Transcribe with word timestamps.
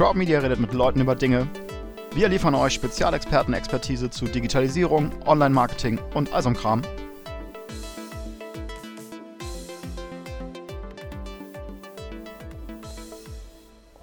Crowd 0.00 0.16
Media 0.16 0.38
redet 0.38 0.58
mit 0.58 0.72
Leuten 0.72 1.02
über 1.02 1.14
Dinge. 1.14 1.46
Wir 2.14 2.30
liefern 2.30 2.54
euch 2.54 2.72
Spezialexperten-Expertise 2.72 4.08
zu 4.08 4.24
Digitalisierung, 4.24 5.10
Online-Marketing 5.26 5.98
und 6.14 6.32
all 6.32 6.42
so 6.42 6.50
Kram. 6.52 6.80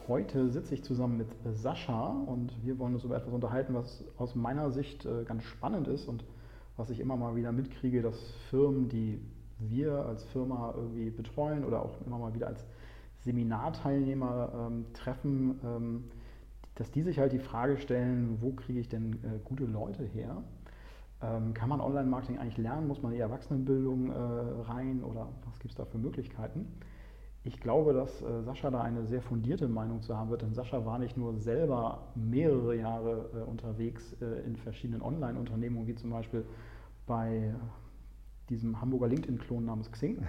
Heute 0.08 0.52
sitze 0.52 0.76
ich 0.76 0.84
zusammen 0.84 1.18
mit 1.18 1.30
Sascha 1.56 2.10
und 2.28 2.54
wir 2.64 2.78
wollen 2.78 2.94
uns 2.94 3.04
über 3.04 3.18
etwas 3.18 3.34
unterhalten, 3.34 3.74
was 3.74 4.04
aus 4.18 4.36
meiner 4.36 4.70
Sicht 4.70 5.04
äh, 5.04 5.24
ganz 5.24 5.46
spannend 5.46 5.88
ist 5.88 6.08
und 6.08 6.24
was 6.76 6.92
ich 6.92 7.00
immer 7.00 7.16
mal 7.16 7.36
wieder 7.36 7.52
mitkriege, 7.52 8.04
dass 8.04 8.20
Firmen, 8.52 8.88
die 8.88 9.20
wir 9.58 10.06
als 10.06 10.24
Firma 10.26 10.76
irgendwie 10.78 11.10
betreuen 11.10 11.66
oder 11.66 11.82
auch 11.82 11.96
immer 12.06 12.20
mal 12.20 12.36
wieder 12.36 12.46
als 12.46 12.68
Seminarteilnehmer 13.28 14.68
ähm, 14.68 14.86
treffen, 14.94 15.60
ähm, 15.64 16.04
dass 16.76 16.92
die 16.92 17.02
sich 17.02 17.20
halt 17.20 17.34
die 17.34 17.40
Frage 17.40 17.78
stellen, 17.78 18.38
wo 18.40 18.54
kriege 18.54 18.80
ich 18.80 18.88
denn 18.88 19.14
äh, 19.24 19.40
gute 19.44 19.66
Leute 19.66 20.04
her? 20.04 20.44
Ähm, 21.22 21.54
kann 21.54 21.68
man 21.70 21.82
Online-Marketing 21.82 22.38
eigentlich 22.38 22.58
lernen? 22.58 22.88
Muss 22.88 23.02
man 23.02 23.12
in 23.12 23.18
die 23.18 23.22
Erwachsenenbildung 23.22 24.12
äh, 24.12 24.72
rein 24.72 25.04
oder 25.04 25.28
was 25.46 25.60
gibt 25.60 25.72
es 25.72 25.78
da 25.78 25.86
für 25.86 25.98
Möglichkeiten? 25.98 26.68
Ich 27.44 27.60
glaube, 27.60 27.94
dass 27.94 28.22
äh, 28.22 28.44
Sascha 28.44 28.70
da 28.70 28.82
eine 28.82 29.06
sehr 29.06 29.22
fundierte 29.22 29.68
Meinung 29.68 30.02
zu 30.02 30.16
haben 30.16 30.30
wird, 30.30 30.44
denn 30.44 30.54
Sascha 30.54 30.86
war 30.86 31.00
nicht 31.00 31.18
nur 31.18 31.38
selber 31.38 32.12
mehrere 32.16 32.76
Jahre 32.76 33.30
äh, 33.34 33.50
unterwegs 33.50 34.16
äh, 34.22 34.46
in 34.46 34.56
verschiedenen 34.56 35.02
Online-Unternehmungen, 35.02 35.88
wie 35.88 35.96
zum 35.96 36.12
Beispiel 36.12 36.46
bei 37.06 37.54
diesem 38.50 38.80
Hamburger 38.80 39.08
LinkedIn-Klon 39.08 39.66
namens 39.66 39.92
Xing, 39.92 40.26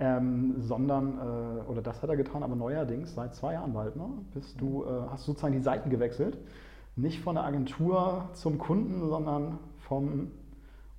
ähm, 0.00 0.54
sondern, 0.60 1.18
äh, 1.18 1.70
oder 1.70 1.82
das 1.82 2.02
hat 2.02 2.10
er 2.10 2.16
getan, 2.16 2.42
aber 2.42 2.54
neuerdings 2.54 3.14
seit 3.14 3.34
zwei 3.34 3.54
Jahren 3.54 3.72
bald, 3.72 3.96
ne, 3.96 4.08
bist 4.32 4.60
du, 4.60 4.84
äh, 4.84 4.88
hast 5.10 5.24
sozusagen 5.24 5.54
die 5.54 5.60
Seiten 5.60 5.90
gewechselt. 5.90 6.38
Nicht 6.96 7.20
von 7.20 7.34
der 7.34 7.44
Agentur 7.44 8.28
zum 8.32 8.58
Kunden, 8.58 9.08
sondern 9.08 9.58
vom 9.78 10.30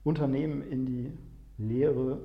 Unternehmen 0.03 0.61
in 0.61 0.86
die 0.86 1.17
Lehre 1.58 2.19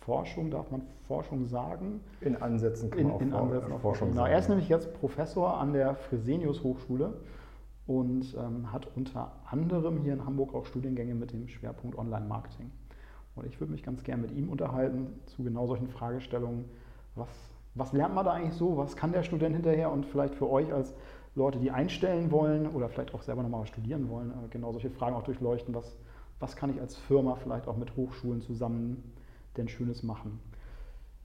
Forschung, 0.00 0.50
darf 0.50 0.70
man 0.70 0.82
Forschung 1.06 1.46
sagen? 1.46 2.00
In 2.20 2.36
Ansätzen 2.36 2.90
kann 2.90 3.08
man 3.08 3.20
in, 3.20 3.32
auch, 3.32 3.42
Ansätzen 3.42 3.72
auch 3.72 3.80
Forschung 3.80 4.12
sagen. 4.12 4.30
Er 4.30 4.38
ist 4.38 4.48
nämlich 4.48 4.68
jetzt 4.68 4.94
Professor 4.94 5.58
an 5.58 5.72
der 5.72 5.94
Fresenius 5.96 6.62
Hochschule 6.62 7.14
und 7.86 8.36
ähm, 8.38 8.72
hat 8.72 8.88
unter 8.96 9.32
anderem 9.50 9.98
hier 9.98 10.12
in 10.12 10.24
Hamburg 10.24 10.54
auch 10.54 10.66
Studiengänge 10.66 11.14
mit 11.14 11.32
dem 11.32 11.48
Schwerpunkt 11.48 11.98
Online-Marketing. 11.98 12.70
Und 13.36 13.46
ich 13.46 13.60
würde 13.60 13.72
mich 13.72 13.82
ganz 13.82 14.02
gern 14.02 14.22
mit 14.22 14.32
ihm 14.32 14.48
unterhalten 14.48 15.08
zu 15.26 15.44
genau 15.44 15.66
solchen 15.66 15.88
Fragestellungen. 15.88 16.64
Was, 17.14 17.28
was 17.74 17.92
lernt 17.92 18.14
man 18.14 18.24
da 18.24 18.32
eigentlich 18.32 18.54
so? 18.54 18.76
Was 18.76 18.96
kann 18.96 19.12
der 19.12 19.22
Student 19.22 19.54
hinterher? 19.54 19.92
Und 19.92 20.06
vielleicht 20.06 20.34
für 20.34 20.50
euch 20.50 20.72
als 20.72 20.94
Leute, 21.34 21.58
die 21.58 21.70
einstellen 21.70 22.30
wollen 22.30 22.66
oder 22.66 22.88
vielleicht 22.88 23.14
auch 23.14 23.22
selber 23.22 23.42
nochmal 23.42 23.66
studieren 23.66 24.08
wollen, 24.08 24.30
äh, 24.30 24.48
genau 24.48 24.72
solche 24.72 24.90
Fragen 24.90 25.14
auch 25.14 25.22
durchleuchten. 25.22 25.74
Was, 25.74 25.96
was 26.40 26.56
kann 26.56 26.70
ich 26.70 26.80
als 26.80 26.96
Firma 26.96 27.36
vielleicht 27.36 27.68
auch 27.68 27.76
mit 27.76 27.94
Hochschulen 27.94 28.40
zusammen 28.40 29.12
denn 29.58 29.68
Schönes 29.68 30.02
machen? 30.02 30.40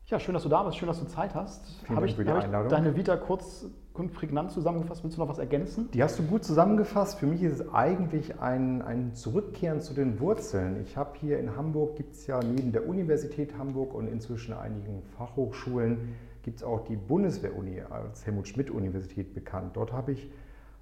Ja, 0.07 0.19
schön, 0.19 0.33
dass 0.33 0.43
du 0.43 0.49
da 0.49 0.63
bist, 0.63 0.77
schön, 0.77 0.87
dass 0.87 0.99
du 0.99 1.05
Zeit 1.07 1.33
hast. 1.33 1.65
Vielen 1.85 1.95
Habe 1.95 2.01
Dank 2.01 2.09
ich, 2.09 2.15
für 2.17 2.23
die 2.25 2.29
hab 2.29 2.39
ich 2.39 2.43
Einladung. 2.43 2.69
deine 2.69 2.95
Vita 2.97 3.15
kurz 3.15 3.65
und 3.93 4.13
prägnant 4.13 4.51
zusammengefasst? 4.51 5.03
Willst 5.03 5.17
du 5.17 5.21
noch 5.21 5.29
was 5.29 5.37
ergänzen? 5.37 5.89
Die 5.91 6.01
hast 6.01 6.17
du 6.17 6.23
gut 6.23 6.43
zusammengefasst. 6.43 7.19
Für 7.19 7.27
mich 7.27 7.43
ist 7.43 7.59
es 7.59 7.73
eigentlich 7.73 8.39
ein, 8.39 8.81
ein 8.81 9.13
Zurückkehren 9.13 9.81
zu 9.81 9.93
den 9.93 10.19
Wurzeln. 10.19 10.81
Ich 10.81 10.97
habe 10.97 11.11
hier 11.19 11.39
in 11.39 11.55
Hamburg, 11.55 11.95
gibt 11.95 12.13
es 12.13 12.27
ja 12.27 12.39
neben 12.41 12.71
der 12.71 12.87
Universität 12.87 13.57
Hamburg 13.57 13.93
und 13.93 14.07
inzwischen 14.07 14.53
einigen 14.53 15.01
Fachhochschulen, 15.17 16.15
gibt 16.43 16.57
es 16.57 16.63
auch 16.63 16.85
die 16.85 16.95
Bundeswehr-Uni 16.95 17.81
als 17.89 18.25
Helmut-Schmidt-Universität 18.25 19.33
bekannt. 19.33 19.75
Dort 19.75 19.91
habe 19.91 20.13
ich 20.13 20.31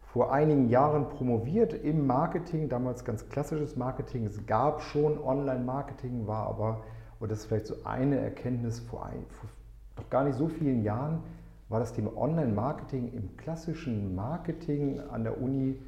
vor 0.01 0.31
einigen 0.31 0.69
Jahren 0.69 1.09
promoviert 1.09 1.73
im 1.73 2.07
Marketing, 2.07 2.69
damals 2.69 3.05
ganz 3.05 3.29
klassisches 3.29 3.75
Marketing. 3.75 4.25
Es 4.25 4.45
gab 4.45 4.81
schon 4.81 5.19
Online-Marketing, 5.19 6.27
war 6.27 6.47
aber 6.47 6.81
und 7.19 7.31
das 7.31 7.39
ist 7.39 7.45
vielleicht 7.45 7.67
so 7.67 7.75
eine 7.83 8.17
Erkenntnis 8.17 8.79
vor, 8.79 9.05
ein, 9.05 9.25
vor 9.29 9.49
noch 9.97 10.09
gar 10.09 10.23
nicht 10.23 10.37
so 10.37 10.47
vielen 10.47 10.83
Jahren, 10.83 11.21
war 11.69 11.79
das 11.79 11.93
Thema 11.93 12.17
Online-Marketing 12.17 13.13
im 13.13 13.37
klassischen 13.37 14.15
Marketing 14.15 14.99
an 14.99 15.23
der 15.23 15.39
Uni 15.39 15.79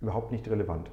überhaupt 0.00 0.32
nicht 0.32 0.48
relevant. 0.48 0.90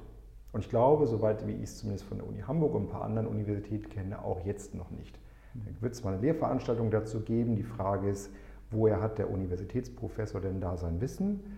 Und 0.51 0.61
ich 0.61 0.69
glaube, 0.69 1.07
soweit 1.07 1.47
wie 1.47 1.53
ich 1.53 1.63
es 1.63 1.77
zumindest 1.77 2.05
von 2.05 2.17
der 2.17 2.27
Uni 2.27 2.41
Hamburg 2.41 2.75
und 2.75 2.83
ein 2.83 2.89
paar 2.89 3.03
anderen 3.03 3.27
Universitäten 3.27 3.89
kenne, 3.89 4.23
auch 4.23 4.45
jetzt 4.45 4.75
noch 4.75 4.91
nicht. 4.91 5.17
Da 5.53 5.81
wird 5.81 5.93
es 5.93 6.03
mal 6.03 6.13
eine 6.13 6.21
Lehrveranstaltung 6.21 6.91
dazu 6.91 7.21
geben. 7.21 7.55
Die 7.55 7.63
Frage 7.63 8.09
ist, 8.09 8.31
woher 8.69 9.01
hat 9.01 9.17
der 9.17 9.31
Universitätsprofessor 9.31 10.41
denn 10.41 10.61
da 10.61 10.77
sein 10.77 11.01
Wissen? 11.01 11.57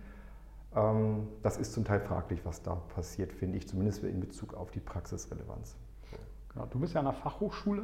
Ähm, 0.74 1.28
das 1.42 1.58
ist 1.58 1.72
zum 1.72 1.84
Teil 1.84 2.00
fraglich, 2.00 2.44
was 2.44 2.62
da 2.62 2.74
passiert, 2.74 3.32
finde 3.32 3.58
ich, 3.58 3.68
zumindest 3.68 4.04
in 4.04 4.20
Bezug 4.20 4.54
auf 4.54 4.70
die 4.70 4.80
Praxisrelevanz. 4.80 5.76
Genau, 6.52 6.66
du 6.66 6.80
bist 6.80 6.94
ja 6.94 7.00
an 7.00 7.06
der 7.06 7.14
Fachhochschule. 7.14 7.82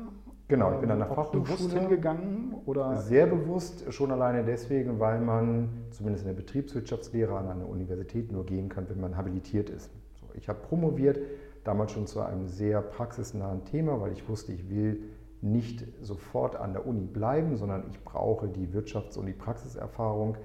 Genau, 0.48 0.72
ich 0.72 0.80
bin 0.80 0.90
an 0.90 0.98
der 0.98 1.08
Fachhochschule. 1.08 1.42
bewusst 1.42 1.72
hingegangen 1.72 2.54
oder? 2.66 2.96
Sehr 2.96 3.26
bewusst, 3.26 3.92
schon 3.92 4.10
alleine 4.10 4.44
deswegen, 4.44 4.98
weil 4.98 5.20
man 5.20 5.68
zumindest 5.90 6.24
in 6.24 6.34
der 6.34 6.40
Betriebswirtschaftslehre 6.40 7.36
an 7.36 7.48
einer 7.48 7.68
Universität 7.68 8.32
nur 8.32 8.44
gehen 8.44 8.68
kann, 8.68 8.88
wenn 8.88 9.00
man 9.00 9.16
habilitiert 9.16 9.70
ist. 9.70 9.90
So, 10.20 10.26
ich 10.34 10.48
habe 10.48 10.60
promoviert, 10.60 11.18
damals 11.64 11.92
schon 11.92 12.06
zu 12.06 12.20
einem 12.20 12.46
sehr 12.46 12.80
praxisnahen 12.80 13.64
Thema, 13.64 14.00
weil 14.00 14.12
ich 14.12 14.28
wusste, 14.28 14.52
ich 14.52 14.68
will 14.70 15.02
nicht 15.42 15.84
sofort 16.02 16.56
an 16.56 16.72
der 16.72 16.86
Uni 16.86 17.06
bleiben, 17.06 17.56
sondern 17.56 17.84
ich 17.90 18.02
brauche 18.04 18.48
die 18.48 18.68
Wirtschafts- 18.68 19.18
und 19.18 19.26
die 19.26 19.32
Praxiserfahrung. 19.32 20.36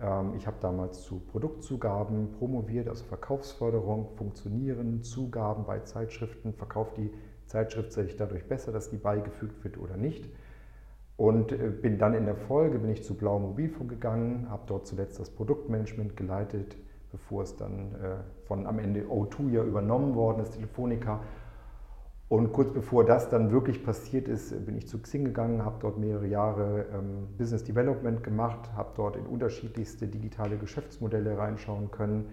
Ähm, 0.00 0.32
ich 0.36 0.46
habe 0.46 0.56
damals 0.60 1.02
zu 1.02 1.20
Produktzugaben 1.20 2.32
promoviert, 2.32 2.88
also 2.88 3.04
Verkaufsförderung, 3.04 4.08
Funktionieren, 4.16 5.02
Zugaben 5.02 5.64
bei 5.64 5.80
Zeitschriften, 5.80 6.52
verkauft 6.52 6.96
die 6.96 7.10
Zeitschrift 7.46 7.92
sehe 7.92 8.04
ich 8.04 8.16
dadurch 8.16 8.46
besser, 8.46 8.72
dass 8.72 8.90
die 8.90 8.96
beigefügt 8.96 9.62
wird 9.64 9.78
oder 9.78 9.96
nicht. 9.96 10.28
Und 11.16 11.52
äh, 11.52 11.70
bin 11.70 11.98
dann 11.98 12.14
in 12.14 12.24
der 12.24 12.36
Folge 12.36 12.78
bin 12.78 12.90
ich 12.90 13.04
zu 13.04 13.14
Blau 13.14 13.38
Mobilfunk 13.38 13.90
gegangen, 13.90 14.48
habe 14.50 14.62
dort 14.66 14.86
zuletzt 14.86 15.20
das 15.20 15.30
Produktmanagement 15.30 16.16
geleitet, 16.16 16.76
bevor 17.12 17.42
es 17.42 17.56
dann 17.56 17.94
äh, 17.94 18.46
von 18.46 18.66
am 18.66 18.78
Ende 18.78 19.02
O2 19.02 19.50
ja 19.50 19.62
übernommen 19.62 20.14
worden 20.14 20.40
ist, 20.42 20.54
Telefonica. 20.54 21.20
Und 22.28 22.52
kurz 22.52 22.72
bevor 22.72 23.04
das 23.04 23.28
dann 23.28 23.52
wirklich 23.52 23.84
passiert 23.84 24.28
ist, 24.28 24.66
bin 24.66 24.76
ich 24.76 24.88
zu 24.88 24.98
Xing 24.98 25.24
gegangen, 25.24 25.64
habe 25.64 25.76
dort 25.80 25.98
mehrere 25.98 26.26
Jahre 26.26 26.86
ähm, 26.92 27.28
Business 27.38 27.62
Development 27.62 28.24
gemacht, 28.24 28.70
habe 28.74 28.90
dort 28.96 29.16
in 29.16 29.26
unterschiedlichste 29.26 30.08
digitale 30.08 30.56
Geschäftsmodelle 30.56 31.38
reinschauen 31.38 31.90
können 31.90 32.30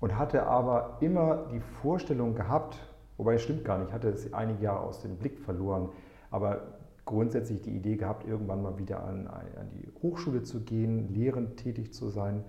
und 0.00 0.18
hatte 0.18 0.44
aber 0.44 0.96
immer 1.00 1.46
die 1.52 1.60
Vorstellung 1.60 2.34
gehabt, 2.34 2.78
Wobei 3.18 3.34
es 3.34 3.42
stimmt 3.42 3.64
gar 3.64 3.78
nicht, 3.78 3.88
ich 3.88 3.94
hatte 3.94 4.08
es 4.08 4.32
einige 4.32 4.64
Jahre 4.64 4.80
aus 4.80 5.02
dem 5.02 5.16
Blick 5.16 5.38
verloren. 5.38 5.90
Aber 6.30 6.78
grundsätzlich 7.04 7.60
die 7.60 7.74
Idee 7.74 7.96
gehabt, 7.96 8.26
irgendwann 8.26 8.62
mal 8.62 8.78
wieder 8.78 9.02
an, 9.04 9.26
an 9.26 9.70
die 9.72 9.88
Hochschule 10.02 10.42
zu 10.42 10.60
gehen, 10.60 11.12
lehrend 11.12 11.56
tätig 11.56 11.92
zu 11.92 12.08
sein. 12.08 12.44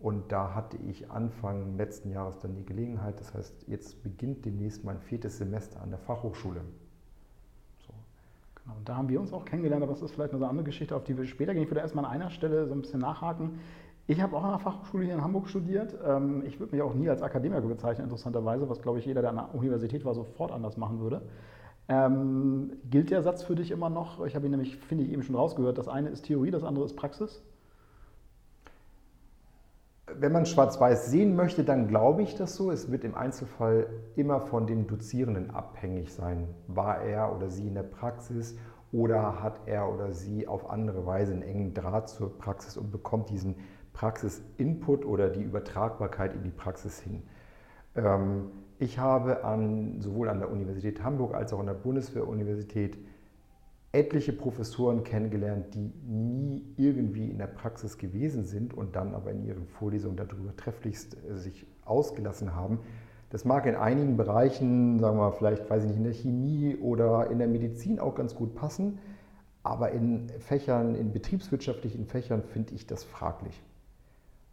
Und 0.00 0.30
da 0.30 0.54
hatte 0.54 0.76
ich 0.88 1.10
Anfang 1.10 1.76
letzten 1.76 2.10
Jahres 2.10 2.38
dann 2.38 2.54
die 2.54 2.64
Gelegenheit. 2.64 3.18
Das 3.20 3.34
heißt, 3.34 3.68
jetzt 3.68 4.02
beginnt 4.02 4.44
demnächst 4.44 4.84
mein 4.84 4.98
viertes 5.00 5.38
Semester 5.38 5.80
an 5.82 5.90
der 5.90 5.98
Fachhochschule. 5.98 6.60
So. 7.86 7.92
Genau, 8.62 8.76
und 8.76 8.88
da 8.88 8.96
haben 8.96 9.08
wir 9.08 9.20
uns 9.20 9.32
auch 9.32 9.44
kennengelernt, 9.44 9.82
aber 9.82 9.92
das 9.92 10.02
ist 10.02 10.12
vielleicht 10.12 10.32
eine 10.34 10.46
andere 10.46 10.64
Geschichte, 10.64 10.96
auf 10.96 11.04
die 11.04 11.16
wir 11.16 11.24
später 11.26 11.52
gehen. 11.52 11.64
Ich 11.64 11.70
würde 11.70 11.80
erstmal 11.80 12.04
an 12.04 12.12
einer 12.12 12.30
Stelle 12.30 12.66
so 12.66 12.74
ein 12.74 12.80
bisschen 12.80 13.00
nachhaken. 13.00 13.58
Ich 14.10 14.22
habe 14.22 14.34
auch 14.34 14.42
an 14.42 14.52
der 14.52 14.58
Fachhochschule 14.58 15.04
hier 15.04 15.14
in 15.14 15.22
Hamburg 15.22 15.50
studiert. 15.50 15.94
Ähm, 16.02 16.42
ich 16.46 16.58
würde 16.58 16.74
mich 16.74 16.82
auch 16.82 16.94
nie 16.94 17.10
als 17.10 17.20
Akademiker 17.20 17.60
bezeichnen, 17.60 18.04
interessanterweise, 18.04 18.66
was, 18.66 18.80
glaube 18.80 18.98
ich, 18.98 19.04
jeder, 19.04 19.20
der 19.20 19.30
an 19.30 19.36
der 19.36 19.54
Universität 19.54 20.02
war, 20.06 20.14
sofort 20.14 20.50
anders 20.50 20.78
machen 20.78 20.98
würde. 20.98 21.20
Ähm, 21.90 22.72
gilt 22.88 23.10
der 23.10 23.22
Satz 23.22 23.42
für 23.42 23.54
dich 23.54 23.70
immer 23.70 23.90
noch? 23.90 24.24
Ich 24.24 24.34
habe 24.34 24.46
ihn 24.46 24.52
nämlich, 24.52 24.76
finde 24.76 25.04
ich, 25.04 25.12
eben 25.12 25.22
schon 25.22 25.36
rausgehört. 25.36 25.76
Das 25.76 25.88
eine 25.88 26.08
ist 26.08 26.22
Theorie, 26.22 26.50
das 26.50 26.64
andere 26.64 26.86
ist 26.86 26.96
Praxis. 26.96 27.42
Wenn 30.18 30.32
man 30.32 30.46
schwarz-weiß 30.46 31.10
sehen 31.10 31.36
möchte, 31.36 31.62
dann 31.62 31.86
glaube 31.86 32.22
ich 32.22 32.34
das 32.34 32.56
so. 32.56 32.70
Es 32.70 32.90
wird 32.90 33.04
im 33.04 33.14
Einzelfall 33.14 33.88
immer 34.16 34.40
von 34.40 34.66
dem 34.66 34.86
Dozierenden 34.86 35.50
abhängig 35.50 36.14
sein. 36.14 36.48
War 36.66 37.02
er 37.02 37.36
oder 37.36 37.50
sie 37.50 37.66
in 37.66 37.74
der 37.74 37.82
Praxis 37.82 38.56
oder 38.90 39.42
hat 39.42 39.60
er 39.66 39.92
oder 39.92 40.12
sie 40.12 40.48
auf 40.48 40.70
andere 40.70 41.04
Weise 41.04 41.34
einen 41.34 41.42
engen 41.42 41.74
Draht 41.74 42.08
zur 42.08 42.38
Praxis 42.38 42.78
und 42.78 42.90
bekommt 42.90 43.28
diesen 43.28 43.56
Praxis-Input 43.98 45.04
oder 45.04 45.28
die 45.28 45.42
Übertragbarkeit 45.42 46.32
in 46.32 46.44
die 46.44 46.50
Praxis 46.50 47.00
hin. 47.00 47.24
Ähm, 47.96 48.52
ich 48.78 49.00
habe 49.00 49.42
an, 49.42 50.00
sowohl 50.00 50.28
an 50.28 50.38
der 50.38 50.52
Universität 50.52 51.02
Hamburg 51.02 51.34
als 51.34 51.52
auch 51.52 51.58
an 51.58 51.66
der 51.66 51.74
Bundeswehr-Universität 51.74 52.96
etliche 53.90 54.32
Professoren 54.32 55.02
kennengelernt, 55.02 55.74
die 55.74 55.92
nie 56.06 56.62
irgendwie 56.76 57.28
in 57.28 57.38
der 57.38 57.48
Praxis 57.48 57.98
gewesen 57.98 58.44
sind 58.44 58.72
und 58.72 58.94
dann 58.94 59.16
aber 59.16 59.32
in 59.32 59.44
ihren 59.44 59.66
Vorlesungen 59.66 60.16
darüber 60.16 60.54
trefflichst 60.56 61.16
äh, 61.16 61.34
sich 61.34 61.66
ausgelassen 61.84 62.54
haben. 62.54 62.78
Das 63.30 63.44
mag 63.44 63.66
in 63.66 63.74
einigen 63.74 64.16
Bereichen, 64.16 65.00
sagen 65.00 65.16
wir 65.16 65.30
mal, 65.30 65.32
vielleicht, 65.32 65.68
weiß 65.68 65.82
ich 65.82 65.88
nicht, 65.88 65.98
in 65.98 66.04
der 66.04 66.12
Chemie 66.12 66.76
oder 66.76 67.30
in 67.32 67.38
der 67.38 67.48
Medizin 67.48 67.98
auch 67.98 68.14
ganz 68.14 68.36
gut 68.36 68.54
passen, 68.54 69.00
aber 69.64 69.90
in 69.90 70.28
Fächern, 70.38 70.94
in 70.94 71.12
betriebswirtschaftlichen 71.12 72.06
Fächern 72.06 72.44
finde 72.44 72.74
ich 72.74 72.86
das 72.86 73.02
fraglich. 73.02 73.60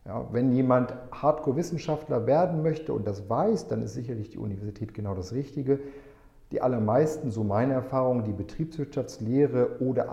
Ja, 0.06 0.28
wenn 0.32 0.52
jemand 0.52 0.94
Hardcore-Wissenschaftler 1.12 2.28
werden 2.28 2.62
möchte 2.62 2.94
und 2.94 3.08
das 3.08 3.28
weiß, 3.28 3.68
dann 3.68 3.82
ist 3.82 3.96
sicherlich 3.96 4.30
die 4.30 4.38
Universität 4.38 4.94
genau 4.94 5.16
das 5.16 5.34
Richtige. 5.34 5.80
Die 6.52 6.62
allermeisten, 6.62 7.32
so 7.32 7.44
meine 7.44 7.74
Erfahrung, 7.74 8.24
die 8.24 8.32
Betriebswirtschaftslehre 8.32 9.82
oder 9.82 10.08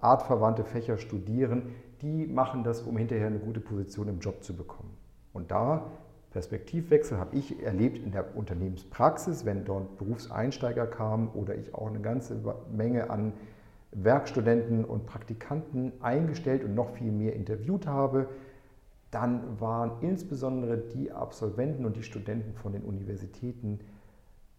artverwandte 0.00 0.64
Fächer 0.64 0.96
studieren, 0.96 1.74
die 2.00 2.26
machen 2.26 2.64
das, 2.64 2.80
um 2.80 2.96
hinterher 2.96 3.26
eine 3.26 3.38
gute 3.38 3.60
Position 3.60 4.08
im 4.08 4.20
Job 4.20 4.42
zu 4.42 4.56
bekommen. 4.56 4.96
Und 5.34 5.50
da 5.50 5.84
Perspektivwechsel 6.30 7.18
habe 7.18 7.36
ich 7.36 7.62
erlebt 7.62 7.98
in 7.98 8.12
der 8.12 8.36
Unternehmenspraxis, 8.36 9.44
wenn 9.44 9.66
dort 9.66 9.98
Berufseinsteiger 9.98 10.86
kamen 10.86 11.28
oder 11.28 11.54
ich 11.54 11.74
auch 11.74 11.88
eine 11.88 12.00
ganze 12.00 12.36
Menge 12.70 13.10
an 13.10 13.34
Werkstudenten 13.92 14.84
und 14.84 15.06
Praktikanten 15.06 15.92
eingestellt 16.00 16.64
und 16.64 16.74
noch 16.74 16.90
viel 16.90 17.12
mehr 17.12 17.34
interviewt 17.34 17.86
habe, 17.86 18.28
dann 19.16 19.58
waren 19.60 19.92
insbesondere 20.02 20.76
die 20.76 21.10
Absolventen 21.10 21.86
und 21.86 21.96
die 21.96 22.02
Studenten 22.02 22.52
von 22.52 22.72
den 22.72 22.82
Universitäten 22.82 23.80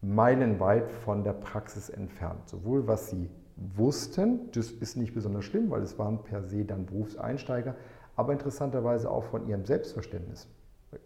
meilenweit 0.02 0.90
von 0.90 1.24
der 1.24 1.34
Praxis 1.34 1.90
entfernt. 1.90 2.50
Sowohl 2.50 2.88
was 2.88 3.12
sie 3.12 3.30
wussten, 3.56 4.50
das 4.54 4.72
ist 4.72 4.98
nicht 4.98 5.14
besonders 5.14 5.46
schlimm, 5.46 5.70
weil 5.70 5.84
es 5.84 6.00
waren 6.00 6.24
per 6.24 6.42
se 6.42 6.66
dann 6.66 6.88
Berufseinsteiger, 6.88 7.76
aber 8.16 8.34
interessanterweise 8.34 9.12
auch 9.12 9.26
von 9.26 9.48
ihrem 9.48 9.64
Selbstverständnis. 9.64 10.48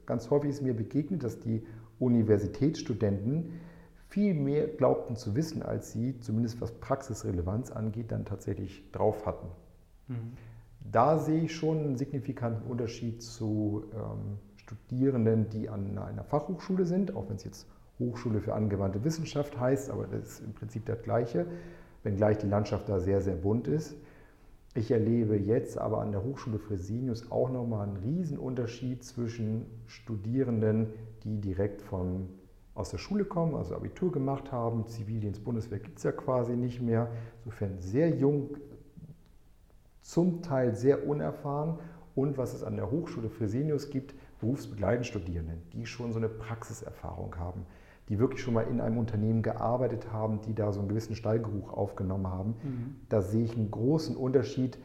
Ganz 0.06 0.30
häufig 0.30 0.52
ist 0.52 0.62
mir 0.62 0.74
begegnet, 0.74 1.22
dass 1.22 1.42
die 1.42 1.68
Universitätsstudenten 2.00 3.60
viel 4.08 4.34
mehr 4.34 4.68
glaubten 4.68 5.18
zu 5.18 5.36
wissen, 5.36 5.62
als 5.62 5.92
sie, 5.92 6.18
zumindest 6.22 6.62
was 6.62 6.72
Praxisrelevanz 6.72 7.70
angeht, 7.70 8.14
dann 8.14 8.24
tatsächlich 8.24 8.90
drauf 8.94 9.26
hatten. 9.26 9.48
Mhm. 10.08 10.38
Da 10.90 11.18
sehe 11.20 11.42
ich 11.44 11.56
schon 11.56 11.80
einen 11.80 11.98
signifikanten 11.98 12.70
Unterschied 12.70 13.22
zu 13.22 13.86
ähm, 13.94 14.38
Studierenden, 14.56 15.50
die 15.50 15.70
an 15.70 15.98
einer 15.98 16.24
Fachhochschule 16.24 16.86
sind, 16.86 17.16
auch 17.16 17.30
wenn 17.30 17.36
es 17.36 17.44
jetzt 17.44 17.68
Hochschule 18.00 18.42
für 18.42 18.54
angewandte 18.54 19.04
Wissenschaft 19.04 19.60
heißt, 19.60 19.92
aber 19.92 20.08
das 20.08 20.24
ist 20.24 20.40
im 20.42 20.54
Prinzip 20.54 20.86
das 20.86 21.02
Gleiche, 21.04 21.46
wenngleich 22.04 22.40
die 22.40 22.48
Landschaft 22.48 22.90
da 22.90 23.00
sehr, 23.00 23.22
sehr 23.22 23.36
bunt 23.36 23.68
ist. 23.68 23.96
Ich 24.74 24.90
erlebe 24.90 25.36
jetzt 25.36 25.78
aber 25.78 26.00
an 26.00 26.12
der 26.12 26.24
Hochschule 26.24 26.58
Fresenius 26.58 27.30
auch 27.30 27.50
nochmal 27.50 27.88
einen 27.88 27.98
Riesenunterschied 27.98 29.04
zwischen 29.04 29.66
Studierenden, 29.86 30.94
die 31.24 31.42
direkt 31.42 31.82
von, 31.82 32.30
aus 32.74 32.90
der 32.90 32.98
Schule 32.98 33.26
kommen, 33.26 33.56
also 33.56 33.76
Abitur 33.76 34.14
gemacht 34.14 34.54
haben. 34.54 34.88
Zivildienst, 34.88 35.44
Bundeswehr 35.44 35.80
gibt 35.80 35.98
es 35.98 36.06
ja 36.06 36.14
quasi 36.14 36.56
nicht 36.56 36.82
mehr. 36.82 37.12
Insofern 37.44 37.82
sehr 37.82 38.10
jung, 38.16 38.56
zum 40.02 40.42
Teil 40.42 40.76
sehr 40.76 41.08
unerfahren. 41.08 41.80
Und 42.14 42.38
was 42.38 42.54
es 42.54 42.64
an 42.64 42.76
der 42.76 42.92
Hochschule 42.92 43.30
Fresenius 43.30 43.90
gibt, 43.90 44.14
berufsbegleitende 44.40 45.06
Studierenden, 45.06 45.62
die 45.72 45.86
schon 45.86 46.12
so 46.12 46.18
eine 46.18 46.30
Praxiserfahrung 46.30 47.38
haben 47.38 47.66
die 48.12 48.20
wirklich 48.20 48.42
schon 48.42 48.54
mal 48.54 48.64
in 48.64 48.82
einem 48.82 48.98
Unternehmen 48.98 49.42
gearbeitet 49.42 50.12
haben, 50.12 50.42
die 50.42 50.54
da 50.54 50.74
so 50.74 50.82
einen 50.82 50.90
gewissen 50.90 51.16
Stallgeruch 51.16 51.72
aufgenommen 51.72 52.28
haben. 52.28 52.56
Mhm. 52.62 52.96
Da 53.08 53.22
sehe 53.22 53.46
ich 53.46 53.56
einen 53.56 53.72
großen 53.72 54.18
Unterschied, 54.18 54.78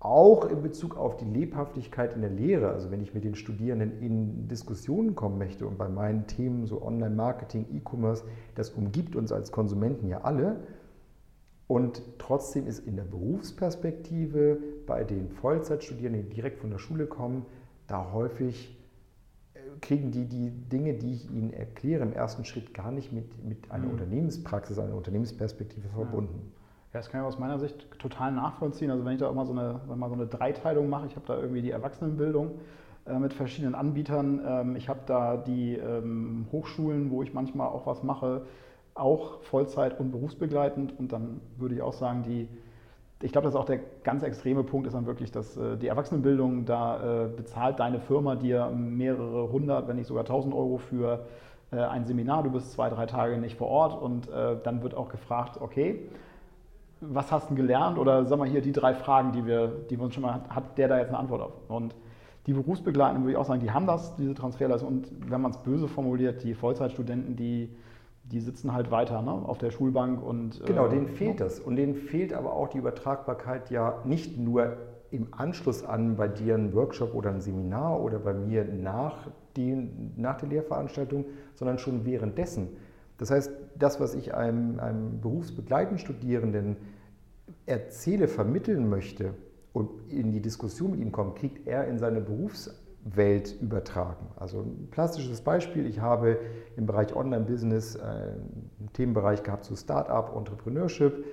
auch 0.00 0.46
in 0.46 0.60
Bezug 0.62 0.96
auf 0.96 1.16
die 1.16 1.24
Lebhaftigkeit 1.24 2.14
in 2.14 2.22
der 2.22 2.30
Lehre. 2.30 2.70
Also 2.70 2.90
wenn 2.90 3.00
ich 3.00 3.14
mit 3.14 3.22
den 3.22 3.36
Studierenden 3.36 4.00
in 4.00 4.48
Diskussionen 4.48 5.14
kommen 5.14 5.38
möchte 5.38 5.64
und 5.64 5.78
bei 5.78 5.88
meinen 5.88 6.26
Themen 6.26 6.66
so 6.66 6.82
Online-Marketing, 6.82 7.66
E-Commerce, 7.72 8.24
das 8.56 8.70
umgibt 8.70 9.14
uns 9.14 9.30
als 9.30 9.52
Konsumenten 9.52 10.08
ja 10.08 10.22
alle. 10.22 10.64
Und 11.72 12.02
trotzdem 12.18 12.66
ist 12.66 12.86
in 12.86 12.96
der 12.96 13.04
Berufsperspektive 13.04 14.58
bei 14.86 15.04
den 15.04 15.30
Vollzeitstudierenden, 15.30 16.28
die 16.28 16.34
direkt 16.34 16.58
von 16.58 16.68
der 16.68 16.76
Schule 16.76 17.06
kommen, 17.06 17.46
da 17.86 18.12
häufig 18.12 18.76
kriegen 19.80 20.10
die 20.10 20.26
die 20.26 20.50
Dinge, 20.50 20.92
die 20.92 21.14
ich 21.14 21.30
ihnen 21.30 21.50
erkläre, 21.50 22.02
im 22.02 22.12
ersten 22.12 22.44
Schritt 22.44 22.74
gar 22.74 22.90
nicht 22.90 23.10
mit, 23.10 23.42
mit 23.42 23.70
einer 23.70 23.86
mhm. 23.86 23.92
Unternehmenspraxis, 23.92 24.78
einer 24.78 24.94
Unternehmensperspektive 24.94 25.88
verbunden. 25.88 26.52
Ja, 26.92 27.00
das 27.00 27.08
kann 27.08 27.22
ich 27.22 27.26
aus 27.26 27.38
meiner 27.38 27.58
Sicht 27.58 27.90
total 27.98 28.32
nachvollziehen. 28.32 28.90
Also 28.90 29.06
wenn 29.06 29.14
ich 29.14 29.20
da 29.20 29.30
immer 29.30 29.46
so 29.46 29.52
eine, 29.52 29.80
mal 29.96 30.10
so 30.10 30.14
eine 30.14 30.26
Dreiteilung 30.26 30.90
mache, 30.90 31.06
ich 31.06 31.16
habe 31.16 31.26
da 31.26 31.38
irgendwie 31.38 31.62
die 31.62 31.70
Erwachsenenbildung 31.70 32.50
äh, 33.06 33.18
mit 33.18 33.32
verschiedenen 33.32 33.74
Anbietern, 33.74 34.42
ähm, 34.46 34.76
ich 34.76 34.90
habe 34.90 35.00
da 35.06 35.38
die 35.38 35.76
ähm, 35.76 36.48
Hochschulen, 36.52 37.10
wo 37.10 37.22
ich 37.22 37.32
manchmal 37.32 37.68
auch 37.68 37.86
was 37.86 38.02
mache, 38.02 38.42
auch 38.94 39.40
Vollzeit 39.42 39.98
und 39.98 40.10
berufsbegleitend 40.10 40.98
und 40.98 41.12
dann 41.12 41.40
würde 41.56 41.74
ich 41.74 41.82
auch 41.82 41.94
sagen, 41.94 42.22
die 42.22 42.48
ich 43.22 43.30
glaube, 43.30 43.44
das 43.44 43.54
ist 43.54 43.60
auch 43.60 43.66
der 43.66 43.78
ganz 44.02 44.22
extreme 44.22 44.64
Punkt, 44.64 44.86
ist 44.86 44.94
dann 44.94 45.06
wirklich, 45.06 45.30
dass 45.30 45.56
äh, 45.56 45.76
die 45.76 45.86
Erwachsenenbildung, 45.86 46.64
da 46.64 47.24
äh, 47.24 47.28
bezahlt 47.28 47.78
deine 47.78 48.00
Firma 48.00 48.34
dir 48.34 48.66
mehrere 48.70 49.50
hundert, 49.50 49.86
wenn 49.88 49.96
nicht 49.96 50.08
sogar 50.08 50.24
tausend 50.24 50.54
Euro 50.54 50.78
für 50.78 51.26
äh, 51.70 51.76
ein 51.76 52.04
Seminar. 52.04 52.42
Du 52.42 52.50
bist 52.50 52.72
zwei, 52.72 52.90
drei 52.90 53.06
Tage 53.06 53.38
nicht 53.38 53.56
vor 53.56 53.68
Ort 53.68 54.00
und 54.00 54.28
dann 54.28 54.82
wird 54.82 54.94
auch 54.94 55.08
gefragt, 55.08 55.60
okay, 55.60 56.00
was 57.00 57.30
hast 57.32 57.50
du 57.50 57.54
gelernt? 57.54 57.98
Oder 57.98 58.24
sag 58.24 58.38
mal 58.38 58.48
hier 58.48 58.60
die 58.60 58.72
drei 58.72 58.94
Fragen, 58.94 59.32
die 59.32 59.46
wir, 59.46 59.68
die 59.90 59.98
wir 59.98 60.04
uns 60.04 60.14
schon 60.14 60.22
mal, 60.22 60.40
hat 60.48 60.78
der 60.78 60.88
da 60.88 60.98
jetzt 60.98 61.08
eine 61.08 61.18
Antwort 61.18 61.42
auf? 61.42 61.52
Und 61.68 61.94
die 62.46 62.52
Berufsbegleitenden 62.52 63.24
würde 63.24 63.32
ich 63.32 63.38
auch 63.38 63.44
sagen, 63.44 63.60
die 63.60 63.70
haben 63.70 63.86
das, 63.86 64.16
diese 64.16 64.34
Transferleistung. 64.34 64.88
Und 64.88 65.30
wenn 65.30 65.40
man 65.40 65.52
es 65.52 65.58
böse 65.58 65.88
formuliert, 65.88 66.42
die 66.42 66.54
Vollzeitstudenten, 66.54 67.36
die 67.36 67.68
die 68.24 68.40
sitzen 68.40 68.72
halt 68.72 68.90
weiter 68.90 69.22
ne, 69.22 69.30
auf 69.30 69.58
der 69.58 69.70
Schulbank 69.70 70.22
und. 70.22 70.64
Genau, 70.64 70.86
äh, 70.86 70.90
denen 70.90 71.08
fehlt 71.08 71.40
das. 71.40 71.60
Und 71.60 71.76
denen 71.76 71.94
fehlt 71.94 72.32
aber 72.32 72.52
auch 72.54 72.68
die 72.68 72.78
Übertragbarkeit 72.78 73.70
ja 73.70 74.00
nicht 74.04 74.38
nur 74.38 74.76
im 75.10 75.28
Anschluss 75.32 75.84
an 75.84 76.16
bei 76.16 76.26
dir 76.26 76.54
ein 76.54 76.72
Workshop 76.74 77.14
oder 77.14 77.30
ein 77.30 77.40
Seminar 77.40 78.00
oder 78.00 78.18
bei 78.18 78.32
mir 78.32 78.64
nach, 78.64 79.28
die, 79.56 79.90
nach 80.16 80.38
der 80.38 80.48
Lehrveranstaltung, 80.48 81.26
sondern 81.54 81.78
schon 81.78 82.06
währenddessen. 82.06 82.68
Das 83.18 83.30
heißt, 83.30 83.52
das, 83.78 84.00
was 84.00 84.14
ich 84.14 84.34
einem, 84.34 84.80
einem 84.80 85.20
berufsbegleitenden 85.20 85.98
Studierenden 85.98 86.76
erzähle, 87.66 88.26
vermitteln 88.26 88.88
möchte 88.88 89.34
und 89.74 89.90
in 90.10 90.32
die 90.32 90.40
Diskussion 90.40 90.92
mit 90.92 91.00
ihm 91.00 91.12
kommt, 91.12 91.36
kriegt 91.36 91.66
er 91.66 91.86
in 91.88 91.98
seine 91.98 92.20
Berufs 92.20 92.82
Welt 93.04 93.56
übertragen. 93.60 94.28
Also 94.36 94.60
ein 94.60 94.88
plastisches 94.90 95.40
Beispiel, 95.40 95.86
ich 95.86 96.00
habe 96.00 96.38
im 96.76 96.86
Bereich 96.86 97.14
Online-Business 97.14 97.96
äh, 97.96 98.00
einen 98.00 98.90
Themenbereich 98.92 99.42
gehabt 99.42 99.64
zu 99.64 99.74
Startup, 99.76 100.34
Entrepreneurship 100.36 101.24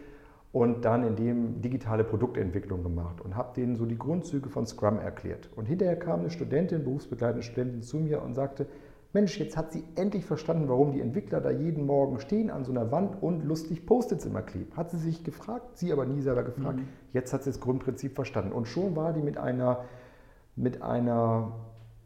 und 0.51 0.83
dann 0.83 1.03
in 1.03 1.15
dem 1.15 1.61
digitale 1.61 2.03
Produktentwicklung 2.03 2.81
gemacht 2.81 3.21
und 3.21 3.35
habe 3.35 3.53
denen 3.55 3.75
so 3.75 3.85
die 3.85 3.99
Grundzüge 3.99 4.49
von 4.49 4.65
Scrum 4.65 4.97
erklärt. 4.97 5.49
Und 5.55 5.65
hinterher 5.65 5.97
kam 5.97 6.21
eine 6.21 6.31
Studentin, 6.31 6.83
berufsbegleitende 6.83 7.43
Studentin 7.43 7.83
zu 7.83 7.97
mir 7.97 8.23
und 8.23 8.33
sagte, 8.33 8.65
Mensch, 9.11 9.39
jetzt 9.39 9.57
hat 9.57 9.71
sie 9.71 9.83
endlich 9.95 10.23
verstanden, 10.23 10.69
warum 10.69 10.91
die 10.91 11.01
Entwickler 11.01 11.41
da 11.41 11.49
jeden 11.49 11.87
Morgen 11.87 12.19
stehen 12.19 12.51
an 12.51 12.63
so 12.63 12.71
einer 12.71 12.91
Wand 12.91 13.21
und 13.21 13.43
lustig 13.43 13.87
Post-its 13.87 14.25
immer 14.25 14.43
kleben. 14.43 14.75
Hat 14.75 14.91
sie 14.91 14.99
sich 14.99 15.23
gefragt, 15.23 15.77
sie 15.77 15.91
aber 15.91 16.05
nie 16.05 16.21
selber 16.21 16.43
gefragt. 16.43 16.77
Mhm. 16.77 16.87
Jetzt 17.11 17.33
hat 17.33 17.43
sie 17.43 17.49
das 17.49 17.59
Grundprinzip 17.59 18.13
verstanden. 18.13 18.51
Und 18.51 18.67
schon 18.67 18.95
war 18.95 19.13
die 19.13 19.21
mit 19.21 19.37
einer 19.37 19.85
mit 20.55 20.81
einer 20.81 21.53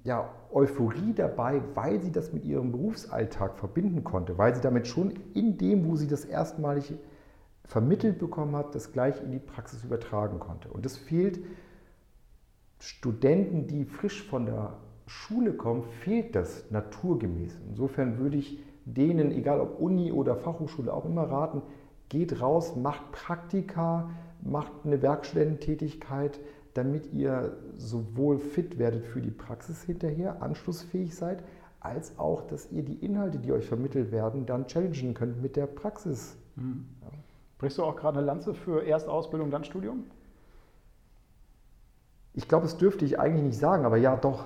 ja, 0.04 0.30
Euphorie 0.52 1.14
dabei, 1.14 1.62
weil 1.76 2.02
sie 2.02 2.12
das 2.12 2.34
mit 2.34 2.46
ihrem 2.46 2.72
Berufsalltag 2.72 3.58
verbinden 3.58 4.04
konnte, 4.04 4.38
weil 4.38 4.54
sie 4.54 4.62
damit 4.62 4.88
schon 4.88 5.14
in 5.34 5.58
dem, 5.58 5.88
wo 5.88 5.96
sie 5.96 6.08
das 6.08 6.26
erstmalig 6.26 6.94
vermittelt 7.66 8.20
bekommen 8.20 8.56
hat, 8.56 8.76
das 8.76 8.92
gleich 8.92 9.22
in 9.24 9.32
die 9.32 9.40
Praxis 9.40 9.84
übertragen 9.84 10.40
konnte. 10.40 10.70
Und 10.70 10.86
das 10.86 10.98
fehlt 10.98 11.40
Studenten, 12.80 13.68
die 13.68 13.86
frisch 13.86 14.28
von 14.28 14.46
der 14.46 14.74
Schule 15.08 15.54
kommen, 15.54 15.84
fehlt 15.84 16.36
das 16.36 16.70
naturgemäß. 16.70 17.58
Insofern 17.70 18.20
würde 18.20 18.38
ich 18.38 18.60
denen, 18.86 19.32
egal 19.32 19.62
ob 19.62 19.80
Uni 19.80 20.12
oder 20.12 20.36
Fachhochschule, 20.36 20.94
auch 20.94 21.06
immer 21.06 21.24
raten, 21.24 21.62
geht 22.10 22.42
raus, 22.42 22.76
macht 22.76 23.12
Praktika, 23.14 24.10
macht 24.42 24.72
eine 24.84 25.02
Werkstudententätigkeit, 25.02 26.40
damit 26.74 27.14
ihr 27.14 27.58
sowohl 27.78 28.40
fit 28.40 28.80
werdet 28.80 29.06
für 29.06 29.22
die 29.22 29.32
Praxis 29.32 29.84
hinterher, 29.84 30.42
anschlussfähig 30.42 31.16
seid, 31.16 31.44
als 31.80 32.18
auch, 32.18 32.48
dass 32.48 32.72
ihr 32.72 32.84
die 32.84 33.04
Inhalte, 33.06 33.40
die 33.40 33.52
euch 33.52 33.68
vermittelt 33.68 34.12
werden, 34.12 34.46
dann 34.46 34.68
challengen 34.68 35.14
könnt 35.14 35.42
mit 35.42 35.56
der 35.56 35.68
Praxis. 35.68 36.38
Mhm. 36.56 36.86
Ja. 37.02 37.10
Brichst 37.58 37.78
du 37.78 37.84
auch 37.84 37.96
gerade 37.96 38.18
eine 38.18 38.26
Lanze 38.26 38.54
für 38.54 38.86
Erstausbildung, 38.86 39.52
dann 39.52 39.64
Studium? 39.64 40.06
Ich 42.36 42.48
glaube, 42.48 42.64
das 42.64 42.78
dürfte 42.78 43.06
ich 43.06 43.20
eigentlich 43.20 43.44
nicht 43.44 43.60
sagen, 43.60 43.86
aber 43.86 43.98
ja, 43.98 44.16
doch, 44.16 44.46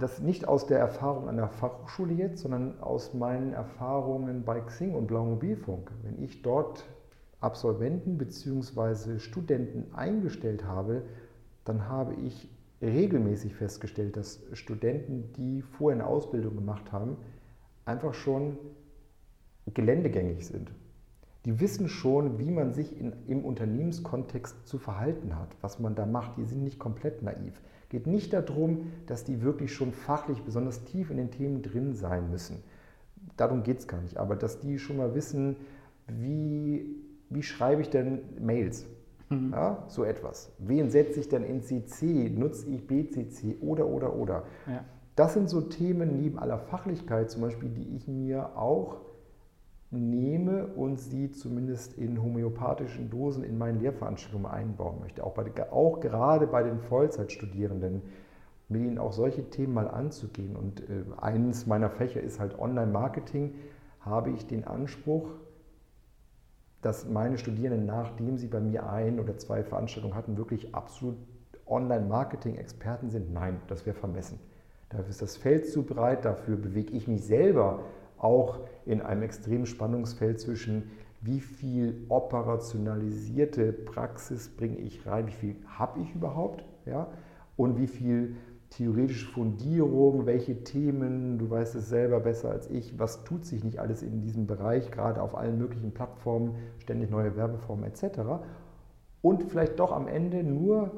das 0.00 0.20
nicht 0.20 0.48
aus 0.48 0.66
der 0.66 0.78
Erfahrung 0.78 1.28
an 1.28 1.36
der 1.36 1.48
Fachhochschule 1.48 2.14
jetzt, 2.14 2.40
sondern 2.40 2.80
aus 2.80 3.12
meinen 3.12 3.52
Erfahrungen 3.52 4.44
bei 4.44 4.60
Xing 4.62 4.94
und 4.94 5.08
Blau 5.08 5.26
Mobilfunk. 5.26 5.92
Wenn 6.02 6.22
ich 6.22 6.40
dort 6.40 6.86
Absolventen 7.40 8.16
bzw. 8.16 9.18
Studenten 9.18 9.94
eingestellt 9.94 10.64
habe, 10.64 11.02
dann 11.64 11.88
habe 11.88 12.14
ich 12.14 12.48
regelmäßig 12.80 13.54
festgestellt, 13.54 14.16
dass 14.16 14.42
Studenten, 14.52 15.32
die 15.34 15.62
vorher 15.62 16.00
eine 16.00 16.08
Ausbildung 16.08 16.56
gemacht 16.56 16.92
haben, 16.92 17.16
einfach 17.84 18.14
schon 18.14 18.58
geländegängig 19.72 20.46
sind. 20.46 20.72
Die 21.44 21.58
wissen 21.58 21.88
schon, 21.88 22.38
wie 22.38 22.50
man 22.50 22.72
sich 22.72 22.98
in, 22.98 23.12
im 23.26 23.44
Unternehmenskontext 23.44 24.66
zu 24.66 24.78
verhalten 24.78 25.36
hat, 25.36 25.48
was 25.60 25.80
man 25.80 25.94
da 25.94 26.06
macht. 26.06 26.36
Die 26.36 26.44
sind 26.44 26.62
nicht 26.62 26.78
komplett 26.78 27.22
naiv. 27.22 27.60
geht 27.88 28.06
nicht 28.06 28.32
darum, 28.32 28.92
dass 29.06 29.24
die 29.24 29.42
wirklich 29.42 29.72
schon 29.72 29.92
fachlich 29.92 30.42
besonders 30.42 30.84
tief 30.84 31.10
in 31.10 31.16
den 31.16 31.30
Themen 31.30 31.62
drin 31.62 31.94
sein 31.94 32.30
müssen. 32.30 32.62
Darum 33.36 33.64
geht 33.64 33.80
es 33.80 33.88
gar 33.88 34.00
nicht. 34.00 34.18
Aber 34.18 34.36
dass 34.36 34.60
die 34.60 34.78
schon 34.78 34.96
mal 34.98 35.14
wissen, 35.14 35.56
wie, 36.06 36.86
wie 37.28 37.42
schreibe 37.42 37.82
ich 37.82 37.90
denn 37.90 38.20
Mails? 38.40 38.86
Mhm. 39.32 39.52
Ja, 39.52 39.84
so 39.88 40.04
etwas. 40.04 40.52
Wen 40.58 40.90
setze 40.90 41.20
ich 41.20 41.28
denn 41.28 41.44
in 41.44 41.62
CC? 41.62 42.30
Nutze 42.30 42.68
ich 42.68 42.86
BCC 42.86 43.56
oder, 43.60 43.86
oder, 43.86 44.14
oder? 44.14 44.42
Ja. 44.66 44.84
Das 45.16 45.34
sind 45.34 45.48
so 45.48 45.60
Themen 45.60 46.16
neben 46.16 46.38
aller 46.38 46.58
Fachlichkeit 46.58 47.30
zum 47.30 47.42
Beispiel, 47.42 47.68
die 47.68 47.96
ich 47.96 48.08
mir 48.08 48.56
auch 48.56 49.00
nehme 49.90 50.68
und 50.68 50.98
sie 50.98 51.30
zumindest 51.30 51.98
in 51.98 52.22
homöopathischen 52.22 53.10
Dosen 53.10 53.44
in 53.44 53.58
meinen 53.58 53.80
Lehrveranstaltungen 53.80 54.50
einbauen 54.50 55.00
möchte. 55.00 55.22
Auch, 55.22 55.34
bei, 55.34 55.70
auch 55.70 56.00
gerade 56.00 56.46
bei 56.46 56.62
den 56.62 56.78
Vollzeitstudierenden, 56.80 58.02
mit 58.68 58.82
ihnen 58.82 58.98
auch 58.98 59.12
solche 59.12 59.50
Themen 59.50 59.74
mal 59.74 59.88
anzugehen. 59.88 60.56
Und 60.56 60.80
äh, 60.80 61.04
eines 61.20 61.66
meiner 61.66 61.90
Fächer 61.90 62.22
ist 62.22 62.40
halt 62.40 62.58
Online-Marketing, 62.58 63.54
habe 64.00 64.30
ich 64.30 64.46
den 64.46 64.64
Anspruch, 64.64 65.28
dass 66.82 67.08
meine 67.08 67.38
Studierenden, 67.38 67.86
nachdem 67.86 68.36
sie 68.36 68.48
bei 68.48 68.60
mir 68.60 68.88
ein 68.90 69.18
oder 69.18 69.38
zwei 69.38 69.62
Veranstaltungen 69.62 70.14
hatten, 70.14 70.36
wirklich 70.36 70.74
absolut 70.74 71.16
Online-Marketing-Experten 71.66 73.08
sind? 73.08 73.32
Nein, 73.32 73.60
das 73.68 73.86
wäre 73.86 73.96
vermessen. 73.96 74.38
Dafür 74.90 75.08
ist 75.08 75.22
das 75.22 75.36
Feld 75.36 75.66
zu 75.66 75.84
breit, 75.84 76.24
dafür 76.24 76.56
bewege 76.56 76.92
ich 76.92 77.08
mich 77.08 77.24
selber 77.24 77.80
auch 78.18 78.60
in 78.84 79.00
einem 79.00 79.22
extremen 79.22 79.64
Spannungsfeld 79.64 80.40
zwischen, 80.40 80.90
wie 81.22 81.40
viel 81.40 82.04
operationalisierte 82.08 83.72
Praxis 83.72 84.48
bringe 84.48 84.78
ich 84.78 85.06
rein, 85.06 85.28
wie 85.28 85.32
viel 85.32 85.56
habe 85.66 86.00
ich 86.00 86.14
überhaupt, 86.14 86.64
ja, 86.84 87.06
und 87.56 87.78
wie 87.78 87.86
viel 87.86 88.36
theoretische 88.72 89.26
Fundierung, 89.26 90.24
welche 90.24 90.64
Themen, 90.64 91.38
du 91.38 91.50
weißt 91.50 91.74
es 91.74 91.90
selber 91.90 92.20
besser 92.20 92.50
als 92.50 92.70
ich, 92.70 92.98
was 92.98 93.22
tut 93.24 93.44
sich 93.44 93.62
nicht 93.64 93.78
alles 93.78 94.02
in 94.02 94.22
diesem 94.22 94.46
Bereich, 94.46 94.90
gerade 94.90 95.20
auf 95.20 95.36
allen 95.36 95.58
möglichen 95.58 95.92
Plattformen, 95.92 96.54
ständig 96.78 97.10
neue 97.10 97.36
Werbeformen 97.36 97.84
etc. 97.84 98.20
Und 99.20 99.44
vielleicht 99.44 99.78
doch 99.78 99.92
am 99.92 100.08
Ende 100.08 100.42
nur, 100.42 100.90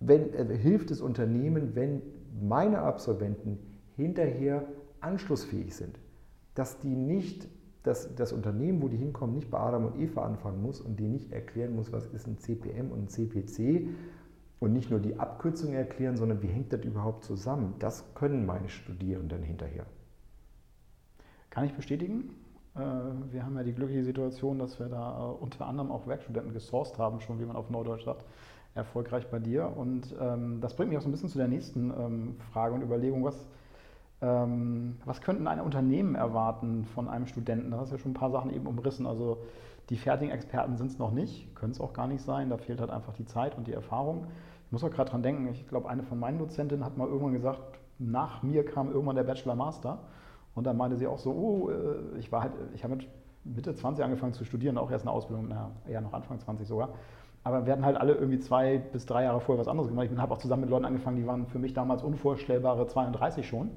wenn, 0.00 0.34
äh, 0.34 0.56
hilft 0.56 0.90
es 0.90 1.00
Unternehmen, 1.00 1.76
wenn 1.76 2.02
meine 2.42 2.80
Absolventen 2.80 3.58
hinterher 3.94 4.66
anschlussfähig 5.00 5.74
sind, 5.76 6.00
dass 6.56 6.80
die 6.80 6.96
nicht, 6.96 7.48
dass 7.84 8.12
das 8.16 8.32
Unternehmen, 8.32 8.82
wo 8.82 8.88
die 8.88 8.96
hinkommen, 8.96 9.36
nicht 9.36 9.52
bei 9.52 9.58
Adam 9.58 9.86
und 9.86 10.00
Eva 10.00 10.24
anfangen 10.24 10.62
muss 10.62 10.80
und 10.80 10.98
die 10.98 11.06
nicht 11.06 11.32
erklären 11.32 11.76
muss, 11.76 11.92
was 11.92 12.06
ist 12.06 12.26
ein 12.26 12.38
CPM 12.38 12.90
und 12.90 13.04
ein 13.04 13.08
CPC 13.08 13.88
und 14.64 14.72
nicht 14.72 14.90
nur 14.90 14.98
die 14.98 15.18
Abkürzung 15.18 15.74
erklären, 15.74 16.16
sondern 16.16 16.42
wie 16.42 16.48
hängt 16.48 16.72
das 16.72 16.82
überhaupt 16.84 17.24
zusammen. 17.24 17.74
Das 17.78 18.14
können 18.14 18.46
meine 18.46 18.68
Studierenden 18.68 19.42
hinterher. 19.42 19.84
Kann 21.50 21.66
ich 21.66 21.74
bestätigen. 21.74 22.30
Äh, 22.74 22.80
wir 23.30 23.44
haben 23.44 23.56
ja 23.56 23.62
die 23.62 23.74
glückliche 23.74 24.04
Situation, 24.04 24.58
dass 24.58 24.80
wir 24.80 24.86
da 24.86 25.18
äh, 25.18 25.42
unter 25.42 25.66
anderem 25.66 25.92
auch 25.92 26.06
Werkstudenten 26.06 26.52
gesourced 26.52 26.98
haben, 26.98 27.20
schon 27.20 27.38
wie 27.40 27.44
man 27.44 27.56
auf 27.56 27.68
Neudeutsch 27.70 28.04
sagt, 28.04 28.24
erfolgreich 28.74 29.30
bei 29.30 29.38
dir. 29.38 29.76
Und 29.76 30.14
ähm, 30.18 30.60
das 30.60 30.74
bringt 30.74 30.90
mich 30.90 30.98
auch 30.98 31.02
so 31.02 31.08
ein 31.08 31.12
bisschen 31.12 31.28
zu 31.28 31.38
der 31.38 31.48
nächsten 31.48 31.90
ähm, 31.90 32.36
Frage 32.52 32.74
und 32.74 32.82
Überlegung. 32.82 33.22
Was, 33.22 33.46
ähm, 34.22 34.96
was 35.04 35.20
könnten 35.20 35.46
ein 35.46 35.60
Unternehmen 35.60 36.14
erwarten 36.14 36.86
von 36.86 37.08
einem 37.08 37.26
Studenten? 37.26 37.70
Da 37.70 37.78
hast 37.78 37.92
du 37.92 37.96
ja 37.96 38.02
schon 38.02 38.12
ein 38.12 38.14
paar 38.14 38.30
Sachen 38.30 38.50
eben 38.50 38.66
umrissen. 38.66 39.06
Also 39.06 39.44
die 39.90 39.96
fertigen 39.96 40.32
Experten 40.32 40.76
sind 40.76 40.90
es 40.90 40.98
noch 40.98 41.12
nicht, 41.12 41.54
können 41.54 41.72
es 41.72 41.80
auch 41.80 41.92
gar 41.92 42.06
nicht 42.06 42.22
sein. 42.22 42.48
Da 42.48 42.56
fehlt 42.56 42.80
halt 42.80 42.90
einfach 42.90 43.12
die 43.12 43.26
Zeit 43.26 43.56
und 43.56 43.66
die 43.66 43.72
Erfahrung. 43.72 44.26
Ich 44.74 44.82
muss 44.82 44.90
auch 44.90 44.96
gerade 44.96 45.08
dran 45.08 45.22
denken, 45.22 45.46
ich 45.52 45.68
glaube, 45.68 45.88
eine 45.88 46.02
von 46.02 46.18
meinen 46.18 46.36
Dozentinnen 46.36 46.84
hat 46.84 46.96
mal 46.96 47.06
irgendwann 47.06 47.32
gesagt, 47.32 47.60
nach 48.00 48.42
mir 48.42 48.64
kam 48.64 48.90
irgendwann 48.90 49.14
der 49.14 49.22
Bachelor 49.22 49.54
Master. 49.54 50.00
Und 50.56 50.66
dann 50.66 50.76
meinte 50.76 50.96
sie 50.96 51.06
auch 51.06 51.20
so, 51.20 51.30
oh, 51.30 51.70
äh, 51.70 52.18
ich 52.18 52.32
war 52.32 52.42
halt, 52.42 52.54
ich 52.74 52.82
habe 52.82 52.96
mit 52.96 53.06
Mitte 53.44 53.72
20 53.72 54.04
angefangen 54.04 54.32
zu 54.32 54.44
studieren, 54.44 54.76
auch 54.76 54.90
erst 54.90 55.06
eine 55.06 55.12
Ausbildung, 55.12 55.46
naja, 55.46 55.70
eher 55.88 56.00
noch 56.00 56.12
Anfang 56.12 56.40
20 56.40 56.66
sogar. 56.66 56.88
Aber 57.44 57.66
wir 57.66 57.72
hatten 57.72 57.84
halt 57.84 57.96
alle 57.96 58.14
irgendwie 58.14 58.40
zwei 58.40 58.78
bis 58.78 59.06
drei 59.06 59.22
Jahre 59.22 59.40
vorher 59.40 59.60
was 59.60 59.68
anderes 59.68 59.90
gemacht. 59.90 60.08
Ich 60.10 60.18
habe 60.18 60.34
auch 60.34 60.38
zusammen 60.38 60.62
mit 60.62 60.70
Leuten 60.70 60.86
angefangen, 60.86 61.18
die 61.18 61.26
waren 61.28 61.46
für 61.46 61.60
mich 61.60 61.72
damals 61.72 62.02
unvorstellbare 62.02 62.88
32 62.88 63.46
schon 63.46 63.70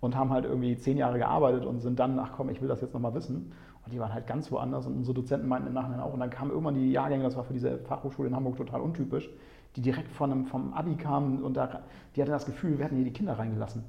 und 0.00 0.16
haben 0.16 0.30
halt 0.30 0.46
irgendwie 0.46 0.76
zehn 0.76 0.96
Jahre 0.96 1.18
gearbeitet 1.18 1.64
und 1.64 1.78
sind 1.78 2.00
dann, 2.00 2.18
ach 2.18 2.32
komm, 2.36 2.48
ich 2.48 2.60
will 2.60 2.68
das 2.68 2.80
jetzt 2.80 2.92
nochmal 2.92 3.14
wissen. 3.14 3.52
Und 3.84 3.92
die 3.92 4.00
waren 4.00 4.12
halt 4.12 4.26
ganz 4.26 4.50
woanders 4.50 4.84
und 4.86 4.96
unsere 4.96 5.14
Dozenten 5.14 5.46
meinten 5.46 5.68
im 5.68 5.74
Nachhinein 5.74 6.00
auch. 6.00 6.12
Und 6.12 6.18
dann 6.18 6.30
kamen 6.30 6.50
irgendwann 6.50 6.74
die 6.74 6.90
Jahrgänge, 6.90 7.22
das 7.22 7.36
war 7.36 7.44
für 7.44 7.52
diese 7.52 7.78
Fachhochschule 7.78 8.28
in 8.28 8.34
Hamburg 8.34 8.56
total 8.56 8.80
untypisch, 8.80 9.30
die 9.76 9.82
direkt 9.82 10.10
von 10.12 10.32
einem, 10.32 10.46
vom 10.46 10.72
Abi 10.74 10.96
kamen 10.96 11.42
und 11.42 11.56
da, 11.56 11.82
die 12.14 12.22
hatten 12.22 12.32
das 12.32 12.46
Gefühl, 12.46 12.78
wir 12.78 12.84
hätten 12.84 12.96
hier 12.96 13.04
die 13.04 13.12
Kinder 13.12 13.38
reingelassen. 13.38 13.84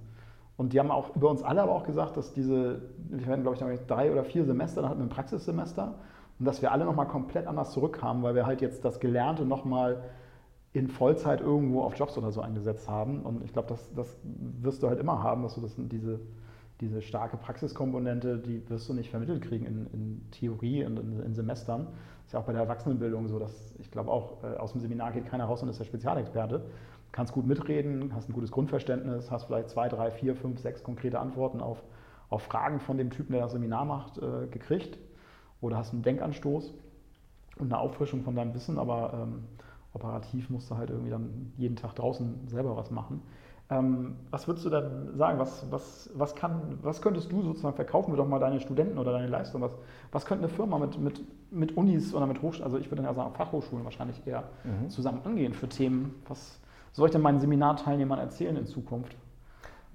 Und 0.57 0.73
die 0.73 0.79
haben 0.79 0.91
auch 0.91 1.15
über 1.15 1.29
uns 1.29 1.41
alle 1.41 1.61
aber 1.63 1.71
auch 1.71 1.85
gesagt, 1.85 2.17
dass 2.17 2.33
diese, 2.33 2.81
wir 3.09 3.25
hatten 3.25 3.41
glaube 3.41 3.73
ich 3.73 3.79
drei 3.87 4.11
oder 4.11 4.23
vier 4.23 4.45
Semester, 4.45 4.81
dann 4.81 4.91
hatten 4.91 4.99
wir 4.99 5.07
ein 5.07 5.09
Praxissemester 5.09 5.95
und 6.37 6.45
dass 6.45 6.61
wir 6.61 6.71
alle 6.71 6.85
nochmal 6.85 7.07
komplett 7.07 7.47
anders 7.47 7.71
zurückkamen, 7.71 8.21
weil 8.21 8.35
wir 8.35 8.45
halt 8.45 8.61
jetzt 8.61 8.85
das 8.85 8.99
Gelernte 8.99 9.45
nochmal 9.45 10.03
in 10.73 10.87
Vollzeit 10.87 11.41
irgendwo 11.41 11.81
auf 11.81 11.97
Jobs 11.97 12.17
oder 12.17 12.31
so 12.31 12.41
eingesetzt 12.41 12.87
haben. 12.87 13.21
Und 13.21 13.43
ich 13.43 13.51
glaube, 13.51 13.67
das, 13.69 13.93
das 13.93 14.17
wirst 14.23 14.83
du 14.83 14.87
halt 14.87 14.99
immer 14.99 15.21
haben, 15.21 15.43
dass 15.43 15.55
du 15.55 15.61
das, 15.61 15.75
diese, 15.77 16.19
diese 16.81 17.01
starke 17.01 17.37
Praxiskomponente, 17.37 18.39
die 18.39 18.67
wirst 18.69 18.89
du 18.89 18.93
nicht 18.93 19.09
vermittelt 19.09 19.43
kriegen 19.43 19.65
in, 19.65 19.87
in 19.93 20.31
Theorie 20.31 20.83
und 20.83 20.99
in, 20.99 21.19
in, 21.21 21.33
Semestern. 21.35 21.87
Ist 22.25 22.33
ja 22.33 22.39
auch 22.39 22.45
bei 22.45 22.53
der 22.53 22.63
Erwachsenenbildung 22.63 23.27
so, 23.27 23.39
dass 23.39 23.75
ich 23.79 23.91
glaube 23.91 24.11
auch, 24.11 24.43
äh, 24.43 24.57
aus 24.57 24.71
dem 24.71 24.81
Seminar 24.81 25.11
geht 25.11 25.27
keiner 25.27 25.45
raus 25.45 25.61
und 25.61 25.69
ist 25.69 25.79
der 25.79 25.85
Spezialexperte. 25.85 26.65
Kannst 27.11 27.33
gut 27.33 27.45
mitreden, 27.45 28.13
hast 28.15 28.29
ein 28.29 28.33
gutes 28.33 28.51
Grundverständnis, 28.51 29.29
hast 29.31 29.45
vielleicht 29.45 29.69
zwei, 29.69 29.87
drei, 29.89 30.11
vier, 30.11 30.35
fünf, 30.35 30.59
sechs 30.59 30.83
konkrete 30.83 31.19
Antworten 31.19 31.61
auf, 31.61 31.83
auf 32.29 32.41
Fragen 32.43 32.79
von 32.79 32.97
dem 32.97 33.11
Typen, 33.11 33.33
der 33.33 33.43
das 33.43 33.51
Seminar 33.51 33.85
macht, 33.85 34.17
äh, 34.17 34.47
gekriegt. 34.47 34.97
Oder 35.61 35.77
hast 35.77 35.93
einen 35.93 36.01
Denkanstoß 36.01 36.73
und 37.59 37.71
eine 37.71 37.79
Auffrischung 37.79 38.23
von 38.23 38.35
deinem 38.35 38.55
Wissen, 38.55 38.79
aber 38.79 39.13
ähm, 39.13 39.43
operativ 39.93 40.49
musst 40.49 40.71
du 40.71 40.77
halt 40.77 40.89
irgendwie 40.89 41.11
dann 41.11 41.53
jeden 41.57 41.75
Tag 41.75 41.93
draußen 41.95 42.47
selber 42.47 42.75
was 42.75 42.89
machen. 42.91 43.21
Ähm, 43.71 44.15
was 44.29 44.47
würdest 44.47 44.65
du 44.65 44.69
dann 44.69 45.15
sagen? 45.15 45.39
Was, 45.39 45.65
was, 45.71 46.09
was, 46.13 46.35
kann, 46.35 46.77
was 46.81 47.01
könntest 47.01 47.31
du 47.31 47.41
sozusagen 47.41 47.75
verkaufen 47.75 48.11
wir 48.11 48.17
doch 48.17 48.27
mal 48.27 48.39
deine 48.39 48.59
Studenten 48.59 48.97
oder 48.97 49.13
deine 49.13 49.27
Leistung? 49.27 49.61
Was, 49.61 49.71
was 50.11 50.25
könnte 50.25 50.43
eine 50.43 50.53
Firma 50.53 50.77
mit, 50.77 50.99
mit, 50.99 51.21
mit 51.51 51.77
Unis 51.77 52.13
oder 52.13 52.27
mit 52.27 52.41
Hochschulen, 52.41 52.65
also 52.65 52.77
ich 52.77 52.87
würde 52.87 52.97
dann 52.97 53.05
ja 53.05 53.13
sagen 53.13 53.33
Fachhochschulen 53.33 53.85
wahrscheinlich 53.85 54.27
eher 54.27 54.43
mhm. 54.65 54.89
zusammen 54.89 55.21
angehen 55.23 55.53
für 55.53 55.69
Themen? 55.69 56.21
Was 56.27 56.59
soll 56.91 57.07
ich 57.07 57.13
denn 57.13 57.21
meinen 57.21 57.39
Seminarteilnehmern 57.39 58.19
erzählen 58.19 58.57
in 58.57 58.65
Zukunft? 58.65 59.15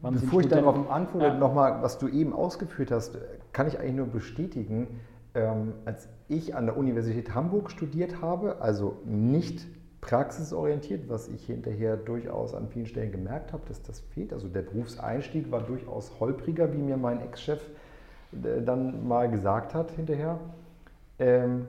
Wann 0.00 0.14
Bevor 0.14 0.40
ich 0.40 0.48
darauf 0.48 0.90
antworte, 0.90 1.26
ja. 1.26 1.38
nochmal, 1.38 1.82
was 1.82 1.98
du 1.98 2.08
eben 2.08 2.32
ausgeführt 2.32 2.90
hast, 2.90 3.18
kann 3.52 3.66
ich 3.66 3.78
eigentlich 3.78 3.94
nur 3.94 4.06
bestätigen, 4.06 5.00
ähm, 5.34 5.74
als 5.84 6.08
ich 6.28 6.54
an 6.54 6.64
der 6.64 6.78
Universität 6.78 7.34
Hamburg 7.34 7.70
studiert 7.70 8.22
habe, 8.22 8.56
also 8.60 8.98
nicht 9.04 9.66
praxisorientiert, 10.06 11.08
was 11.08 11.26
ich 11.28 11.44
hinterher 11.46 11.96
durchaus 11.96 12.54
an 12.54 12.68
vielen 12.68 12.86
Stellen 12.86 13.10
gemerkt 13.10 13.52
habe, 13.52 13.64
dass 13.66 13.82
das 13.82 13.98
fehlt. 13.98 14.32
Also 14.32 14.46
der 14.48 14.62
Berufseinstieg 14.62 15.50
war 15.50 15.62
durchaus 15.62 16.12
holpriger, 16.20 16.72
wie 16.72 16.78
mir 16.78 16.96
mein 16.96 17.20
Ex-Chef 17.20 17.60
äh, 18.32 18.62
dann 18.62 19.06
mal 19.06 19.28
gesagt 19.28 19.74
hat 19.74 19.90
hinterher. 19.90 20.38
Ähm, 21.18 21.66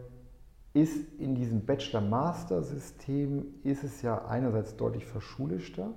ist 0.73 1.19
in 1.19 1.33
diesem 1.33 1.65
Bachelor-Master-System 1.65 3.45
ist 3.63 3.83
es 3.83 4.03
ja 4.03 4.25
einerseits 4.25 4.75
deutlich 4.77 5.07
verschulischter, 5.07 5.89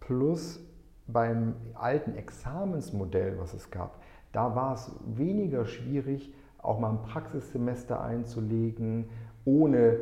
plus 0.00 0.60
beim 1.06 1.54
alten 1.74 2.14
Examensmodell, 2.14 3.38
was 3.38 3.54
es 3.54 3.70
gab, 3.70 4.02
da 4.32 4.54
war 4.54 4.74
es 4.74 4.90
weniger 5.06 5.64
schwierig, 5.64 6.34
auch 6.58 6.78
mal 6.78 6.90
ein 6.90 7.02
Praxissemester 7.02 8.02
einzulegen, 8.02 9.08
ohne 9.46 9.96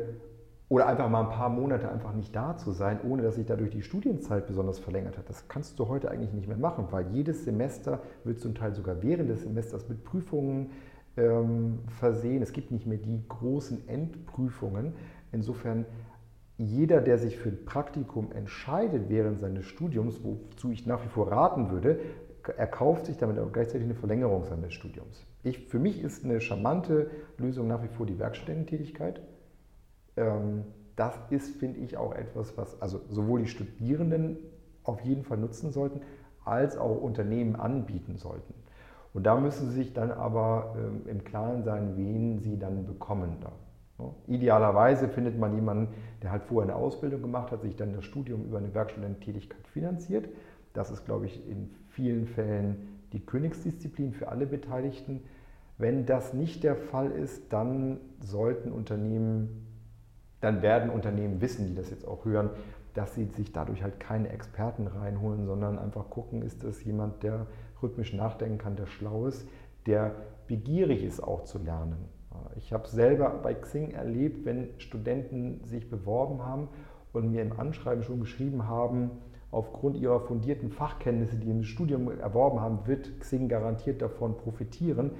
oder 0.69 0.87
einfach 0.87 1.09
mal 1.09 1.23
ein 1.23 1.29
paar 1.29 1.49
Monate 1.49 1.91
einfach 1.91 2.13
nicht 2.13 2.35
da 2.35 2.55
zu 2.55 2.71
sein, 2.71 2.99
ohne 3.03 3.23
dass 3.23 3.35
sich 3.35 3.47
dadurch 3.47 3.71
die 3.71 3.81
Studienzeit 3.81 4.45
besonders 4.45 4.77
verlängert 4.77 5.17
hat. 5.17 5.27
Das 5.27 5.47
kannst 5.47 5.79
du 5.79 5.87
heute 5.87 6.11
eigentlich 6.11 6.31
nicht 6.31 6.47
mehr 6.47 6.57
machen, 6.57 6.85
weil 6.91 7.07
jedes 7.11 7.43
Semester 7.43 8.01
wird 8.23 8.39
zum 8.39 8.53
Teil 8.53 8.73
sogar 8.73 9.01
während 9.01 9.29
des 9.29 9.41
Semesters 9.41 9.89
mit 9.89 10.03
Prüfungen 10.03 10.69
ähm, 11.17 11.79
versehen. 11.87 12.43
Es 12.43 12.53
gibt 12.53 12.69
nicht 12.69 12.85
mehr 12.85 12.99
die 12.99 13.23
großen 13.27 13.89
Endprüfungen. 13.89 14.93
Insofern 15.31 15.85
jeder, 16.57 17.01
der 17.01 17.17
sich 17.17 17.37
für 17.37 17.49
ein 17.49 17.65
Praktikum 17.65 18.31
entscheidet 18.31 19.09
während 19.09 19.39
seines 19.39 19.65
Studiums, 19.65 20.23
wozu 20.23 20.71
ich 20.71 20.85
nach 20.85 21.03
wie 21.03 21.07
vor 21.07 21.31
raten 21.31 21.71
würde, 21.71 21.99
erkauft 22.57 23.07
sich 23.07 23.17
damit 23.17 23.39
auch 23.39 23.51
gleichzeitig 23.51 23.85
eine 23.85 23.95
Verlängerung 23.95 24.45
seines 24.45 24.73
Studiums. 24.73 25.25
Ich, 25.43 25.67
für 25.67 25.79
mich 25.79 26.03
ist 26.03 26.25
eine 26.25 26.41
charmante 26.41 27.09
Lösung 27.37 27.67
nach 27.67 27.81
wie 27.81 27.87
vor 27.87 28.05
die 28.05 28.19
Werkstudententätigkeit. 28.19 29.21
Ähm, 30.19 30.65
das 30.95 31.17
ist, 31.29 31.55
finde 31.55 31.79
ich, 31.79 31.97
auch 31.97 32.13
etwas, 32.13 32.57
was 32.57 32.81
also 32.81 33.01
sowohl 33.07 33.41
die 33.41 33.47
Studierenden 33.47 34.37
auf 34.83 35.01
jeden 35.01 35.23
Fall 35.23 35.37
nutzen 35.37 35.71
sollten, 35.71 36.01
als 36.43 36.77
auch 36.77 37.01
Unternehmen 37.01 37.55
anbieten 37.55 38.17
sollten. 38.17 38.53
Und 39.13 39.23
da 39.23 39.39
müssen 39.39 39.69
Sie 39.69 39.75
sich 39.75 39.93
dann 39.93 40.11
aber 40.11 40.75
ähm, 40.77 41.01
im 41.07 41.23
Klaren 41.23 41.63
sein, 41.63 41.95
wen 41.95 42.39
Sie 42.39 42.59
dann 42.59 42.85
bekommen 42.85 43.37
da. 43.41 43.51
Idealerweise 44.27 45.09
findet 45.09 45.37
man 45.37 45.53
jemanden, 45.55 45.93
der 46.21 46.31
halt 46.31 46.43
vorher 46.43 46.73
eine 46.73 46.81
Ausbildung 46.81 47.21
gemacht 47.21 47.51
hat, 47.51 47.61
sich 47.61 47.75
dann 47.75 47.93
das 47.93 48.05
Studium 48.05 48.45
über 48.45 48.57
eine 48.57 48.73
Werkstudententätigkeit 48.73 49.67
finanziert. 49.67 50.29
Das 50.73 50.89
ist, 50.89 51.05
glaube 51.05 51.25
ich, 51.25 51.45
in 51.49 51.69
vielen 51.89 52.27
Fällen 52.27 52.99
die 53.11 53.19
Königsdisziplin 53.19 54.13
für 54.13 54.29
alle 54.29 54.45
Beteiligten. 54.45 55.21
Wenn 55.77 56.05
das 56.05 56.33
nicht 56.33 56.63
der 56.63 56.75
Fall 56.75 57.11
ist, 57.11 57.51
dann 57.51 57.99
sollten 58.19 58.71
Unternehmen, 58.71 59.68
dann 60.41 60.61
werden 60.61 60.89
Unternehmen 60.89 61.41
wissen, 61.41 61.67
die 61.67 61.75
das 61.75 61.89
jetzt 61.89 62.07
auch 62.07 62.25
hören, 62.25 62.49
dass 62.93 63.15
sie 63.15 63.25
sich 63.25 63.51
dadurch 63.51 63.83
halt 63.83 63.99
keine 63.99 64.29
Experten 64.29 64.87
reinholen, 64.87 65.45
sondern 65.45 65.77
einfach 65.77 66.09
gucken, 66.09 66.41
ist 66.41 66.63
das 66.63 66.83
jemand, 66.83 67.23
der 67.23 67.47
rhythmisch 67.81 68.13
nachdenken 68.13 68.57
kann, 68.57 68.75
der 68.75 68.87
schlau 68.87 69.27
ist, 69.27 69.47
der 69.85 70.15
begierig 70.47 71.03
ist 71.03 71.21
auch 71.21 71.43
zu 71.43 71.59
lernen. 71.59 72.05
Ich 72.55 72.73
habe 72.73 72.87
selber 72.87 73.29
bei 73.41 73.53
Xing 73.53 73.91
erlebt, 73.91 74.45
wenn 74.45 74.69
Studenten 74.77 75.61
sich 75.65 75.89
beworben 75.89 76.45
haben 76.45 76.69
und 77.13 77.31
mir 77.31 77.41
im 77.41 77.59
Anschreiben 77.59 78.03
schon 78.03 78.19
geschrieben 78.19 78.67
haben, 78.67 79.11
aufgrund 79.51 79.97
ihrer 79.97 80.19
fundierten 80.19 80.69
Fachkenntnisse, 80.69 81.37
die 81.37 81.49
im 81.49 81.63
Studium 81.63 82.09
erworben 82.19 82.59
haben, 82.59 82.85
wird 82.85 83.19
Xing 83.19 83.47
garantiert 83.47 84.01
davon 84.01 84.37
profitieren. 84.37 85.11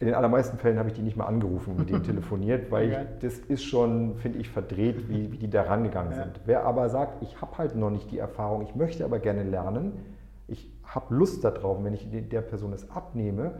In 0.00 0.06
den 0.06 0.14
allermeisten 0.14 0.58
Fällen 0.58 0.78
habe 0.78 0.88
ich 0.88 0.94
die 0.94 1.02
nicht 1.02 1.16
mal 1.16 1.26
angerufen 1.26 1.72
und 1.72 1.78
mit 1.80 1.90
denen 1.90 2.02
telefoniert, 2.04 2.70
weil 2.70 2.90
ich, 2.90 2.98
das 3.20 3.38
ist 3.38 3.64
schon, 3.64 4.16
finde 4.16 4.38
ich, 4.38 4.48
verdreht, 4.48 5.08
wie, 5.08 5.32
wie 5.32 5.38
die 5.38 5.50
da 5.50 5.62
rangegangen 5.62 6.12
ja. 6.12 6.24
sind. 6.24 6.40
Wer 6.44 6.64
aber 6.64 6.88
sagt, 6.88 7.22
ich 7.22 7.40
habe 7.40 7.58
halt 7.58 7.74
noch 7.74 7.90
nicht 7.90 8.10
die 8.10 8.18
Erfahrung, 8.18 8.62
ich 8.62 8.74
möchte 8.76 9.04
aber 9.04 9.18
gerne 9.18 9.42
lernen, 9.42 9.92
ich 10.46 10.72
habe 10.84 11.14
Lust 11.14 11.44
darauf, 11.44 11.82
wenn 11.82 11.94
ich 11.94 12.08
der 12.10 12.40
Person 12.40 12.72
es 12.72 12.90
abnehme, 12.90 13.54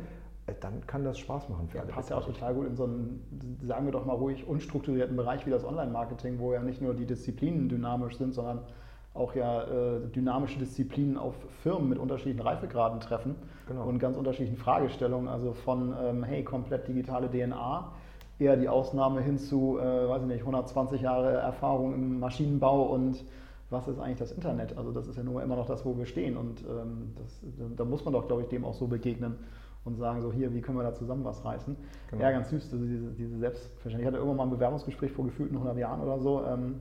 äh, 0.46 0.54
dann 0.60 0.86
kann 0.86 1.04
das 1.04 1.18
Spaß 1.18 1.48
machen 1.48 1.68
für 1.68 1.78
ja, 1.78 1.82
alle. 1.82 1.92
Passt 1.92 2.10
ja 2.10 2.16
auch 2.16 2.24
total 2.24 2.54
gut 2.54 2.66
in 2.66 2.76
so 2.76 2.84
einen, 2.84 3.58
sagen 3.62 3.84
wir 3.84 3.92
doch 3.92 4.06
mal 4.06 4.14
ruhig, 4.14 4.46
unstrukturierten 4.46 5.16
Bereich 5.16 5.44
wie 5.46 5.50
das 5.50 5.64
Online-Marketing, 5.64 6.38
wo 6.38 6.52
ja 6.52 6.62
nicht 6.62 6.80
nur 6.80 6.94
die 6.94 7.06
Disziplinen 7.06 7.68
dynamisch 7.68 8.16
sind, 8.16 8.32
sondern 8.32 8.60
auch 9.18 9.34
ja 9.34 9.62
äh, 9.62 10.00
dynamische 10.14 10.58
Disziplinen 10.58 11.16
auf 11.16 11.34
Firmen 11.62 11.88
mit 11.88 11.98
unterschiedlichen 11.98 12.40
Reifegraden 12.40 13.00
treffen 13.00 13.34
genau. 13.66 13.84
und 13.84 13.98
ganz 13.98 14.16
unterschiedlichen 14.16 14.56
Fragestellungen. 14.56 15.28
Also 15.28 15.52
von, 15.52 15.94
ähm, 16.00 16.24
hey, 16.24 16.44
komplett 16.44 16.88
digitale 16.88 17.28
DNA, 17.28 17.92
eher 18.38 18.56
die 18.56 18.68
Ausnahme 18.68 19.20
hin 19.20 19.38
zu, 19.38 19.78
äh, 19.78 20.08
weiß 20.08 20.22
ich 20.22 20.28
nicht, 20.28 20.40
120 20.40 21.02
Jahre 21.02 21.32
Erfahrung 21.32 21.94
im 21.94 22.20
Maschinenbau 22.20 22.82
und 22.82 23.24
was 23.70 23.86
ist 23.86 23.98
eigentlich 23.98 24.18
das 24.18 24.32
Internet? 24.32 24.78
Also 24.78 24.92
das 24.92 25.06
ist 25.06 25.16
ja 25.16 25.22
mal 25.22 25.42
immer 25.42 25.56
noch 25.56 25.66
das, 25.66 25.84
wo 25.84 25.96
wir 25.98 26.06
stehen 26.06 26.36
und 26.36 26.62
ähm, 26.62 27.12
das, 27.16 27.40
da 27.76 27.84
muss 27.84 28.04
man 28.04 28.14
doch, 28.14 28.26
glaube 28.26 28.42
ich, 28.42 28.48
dem 28.48 28.64
auch 28.64 28.74
so 28.74 28.86
begegnen 28.86 29.36
und 29.84 29.96
sagen 29.96 30.20
so, 30.22 30.32
hier, 30.32 30.54
wie 30.54 30.60
können 30.60 30.78
wir 30.78 30.84
da 30.84 30.94
zusammen 30.94 31.24
was 31.24 31.44
reißen? 31.44 31.76
Genau. 32.10 32.22
Ja, 32.22 32.30
ganz 32.30 32.50
süß, 32.50 32.72
also 32.72 32.84
diese, 32.84 33.10
diese 33.12 33.38
Selbstverständlichkeit. 33.38 34.00
Ich 34.00 34.06
hatte 34.06 34.16
irgendwann 34.16 34.36
mal 34.36 34.44
ein 34.44 34.50
Bewerbungsgespräch 34.50 35.12
vor 35.12 35.24
gefühlten 35.24 35.56
100 35.56 35.76
Jahren 35.78 36.00
oder 36.00 36.18
so. 36.18 36.44
Ähm, 36.44 36.76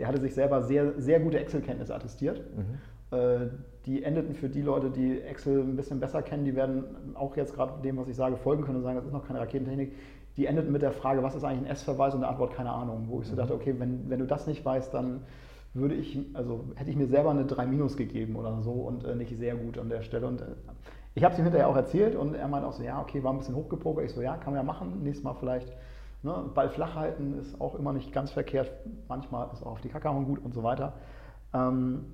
der 0.00 0.08
hatte 0.08 0.20
sich 0.20 0.34
selber 0.34 0.62
sehr, 0.62 0.98
sehr 0.98 1.20
gute 1.20 1.38
Excel-Kenntnisse 1.38 1.94
attestiert. 1.94 2.42
Mhm. 2.56 3.16
Äh, 3.16 3.48
die 3.84 4.02
endeten 4.02 4.34
für 4.34 4.48
die 4.48 4.62
Leute, 4.62 4.88
die 4.88 5.20
Excel 5.20 5.60
ein 5.60 5.76
bisschen 5.76 6.00
besser 6.00 6.22
kennen, 6.22 6.46
die 6.46 6.56
werden 6.56 6.84
auch 7.14 7.36
jetzt 7.36 7.54
gerade 7.54 7.82
dem, 7.82 7.98
was 7.98 8.08
ich 8.08 8.16
sage, 8.16 8.38
folgen 8.38 8.64
können 8.64 8.78
und 8.78 8.82
sagen, 8.82 8.96
das 8.96 9.04
ist 9.04 9.12
noch 9.12 9.26
keine 9.26 9.40
Raketentechnik. 9.40 9.92
Die 10.38 10.46
endeten 10.46 10.72
mit 10.72 10.80
der 10.80 10.92
Frage, 10.92 11.22
was 11.22 11.34
ist 11.34 11.44
eigentlich 11.44 11.68
ein 11.68 11.72
S-Verweis 11.72 12.14
und 12.14 12.20
der 12.20 12.30
Antwort 12.30 12.54
keine 12.54 12.70
Ahnung. 12.70 13.08
Wo 13.08 13.20
ich 13.20 13.26
so 13.26 13.34
mhm. 13.34 13.38
dachte, 13.38 13.54
okay, 13.54 13.74
wenn, 13.76 14.08
wenn 14.08 14.20
du 14.20 14.26
das 14.26 14.46
nicht 14.46 14.64
weißt, 14.64 14.94
dann 14.94 15.20
würde 15.74 15.94
ich, 15.94 16.18
also 16.32 16.64
hätte 16.76 16.88
ich 16.88 16.96
mir 16.96 17.06
selber 17.06 17.30
eine 17.30 17.44
3 17.44 17.66
Minus 17.66 17.98
gegeben 17.98 18.36
oder 18.36 18.62
so 18.62 18.72
und 18.72 19.04
äh, 19.04 19.14
nicht 19.14 19.36
sehr 19.38 19.54
gut 19.54 19.76
an 19.76 19.90
der 19.90 20.00
Stelle. 20.00 20.26
Und 20.26 20.40
äh, 20.40 20.46
ich 21.14 21.24
habe 21.24 21.34
es 21.34 21.38
ihm 21.38 21.44
hinterher 21.44 21.68
auch 21.68 21.76
erzählt 21.76 22.16
und 22.16 22.34
er 22.34 22.48
meinte 22.48 22.66
auch 22.66 22.72
so, 22.72 22.82
ja, 22.82 23.02
okay, 23.02 23.22
war 23.22 23.32
ein 23.32 23.38
bisschen 23.38 23.54
hochgepokert. 23.54 24.06
Ich 24.06 24.12
so, 24.12 24.22
ja, 24.22 24.38
kann 24.38 24.54
man 24.54 24.62
ja 24.62 24.62
machen. 24.62 25.02
Nächstes 25.02 25.24
Mal 25.24 25.34
vielleicht 25.34 25.70
ne, 26.22 26.50
Ball 26.54 26.70
flach 26.70 26.94
halten 26.94 27.38
ist 27.38 27.60
auch 27.60 27.74
immer 27.74 27.92
nicht 27.92 28.12
ganz 28.12 28.30
verkehrt. 28.30 28.70
Manchmal 29.08 29.48
ist 29.52 29.62
auch 29.62 29.72
auf 29.72 29.80
die 29.80 29.88
Kacke 29.88 30.08
hauen 30.08 30.24
gut 30.24 30.44
und 30.44 30.54
so 30.54 30.62
weiter. 30.62 30.94
Ähm, 31.52 32.06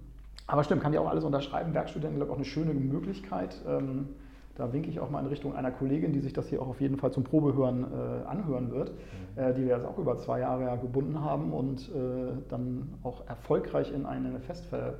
aber 0.47 0.63
stimmt, 0.65 0.83
kann 0.83 0.93
ich 0.93 0.99
auch 0.99 1.09
alles 1.09 1.25
unterschreiben. 1.25 1.75
Werkstudenten, 1.75 2.17
glaube 2.17 2.31
ich, 2.31 2.33
auch 2.33 2.39
eine 2.39 2.45
schöne 2.45 2.73
Möglichkeit. 2.73 3.57
Ähm, 3.67 4.09
da 4.57 4.73
winke 4.73 4.89
ich 4.89 5.01
auch 5.01 5.11
mal 5.11 5.21
in 5.21 5.27
Richtung 5.27 5.55
einer 5.55 5.71
Kollegin, 5.71 6.13
die 6.13 6.21
sich 6.21 6.33
das 6.33 6.49
hier 6.49 6.63
auch 6.63 6.69
auf 6.69 6.81
jeden 6.81 6.97
Fall 6.97 7.13
zum 7.13 7.25
Probehören 7.25 7.85
äh, 7.85 8.27
anhören 8.27 8.71
wird, 8.71 8.91
mhm. 8.91 9.43
äh, 9.43 9.53
die 9.53 9.67
wir 9.67 9.77
jetzt 9.77 9.85
auch 9.85 9.99
über 9.99 10.17
zwei 10.17 10.41
Jahre 10.41 10.63
ja 10.63 10.77
gebunden 10.77 11.21
haben 11.21 11.53
und 11.53 11.91
äh, 11.91 12.33
dann 12.49 12.95
auch 13.03 13.27
erfolgreich 13.29 13.93
in 13.93 14.07
einen 14.07 14.41
Festver 14.41 14.95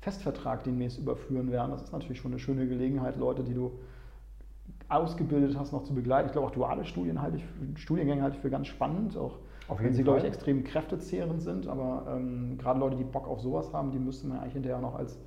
Festvertrag 0.00 0.64
demnächst 0.64 0.98
überführen 0.98 1.50
werden. 1.50 1.70
Das 1.70 1.82
ist 1.82 1.92
natürlich 1.92 2.20
schon 2.20 2.32
eine 2.32 2.38
schöne 2.38 2.66
Gelegenheit, 2.68 3.16
Leute, 3.16 3.42
die 3.42 3.54
du 3.54 3.72
ausgebildet 4.88 5.56
hast, 5.58 5.72
noch 5.72 5.84
zu 5.84 5.94
begleiten. 5.94 6.26
Ich 6.26 6.32
glaube, 6.32 6.48
auch 6.48 6.52
duale 6.52 6.84
Studien 6.84 7.20
halte 7.20 7.38
ich, 7.38 7.44
Studiengänge 7.80 8.22
halte 8.22 8.36
ich 8.36 8.42
für 8.42 8.50
ganz 8.50 8.66
spannend, 8.66 9.16
auch 9.16 9.38
auf 9.68 9.82
wenn 9.82 9.94
sie, 9.94 10.04
glaube 10.04 10.18
ich, 10.18 10.24
extrem 10.24 10.62
kräftezehrend 10.64 11.42
sind. 11.42 11.66
Aber 11.66 12.06
ähm, 12.14 12.58
gerade 12.58 12.78
Leute, 12.80 12.96
die 12.96 13.04
Bock 13.04 13.26
auf 13.28 13.40
sowas 13.40 13.72
haben, 13.72 13.90
die 13.92 13.98
müsste 13.98 14.26
man 14.26 14.38
eigentlich 14.38 14.54
hinterher 14.54 14.80
noch 14.80 14.94
als 14.94 15.18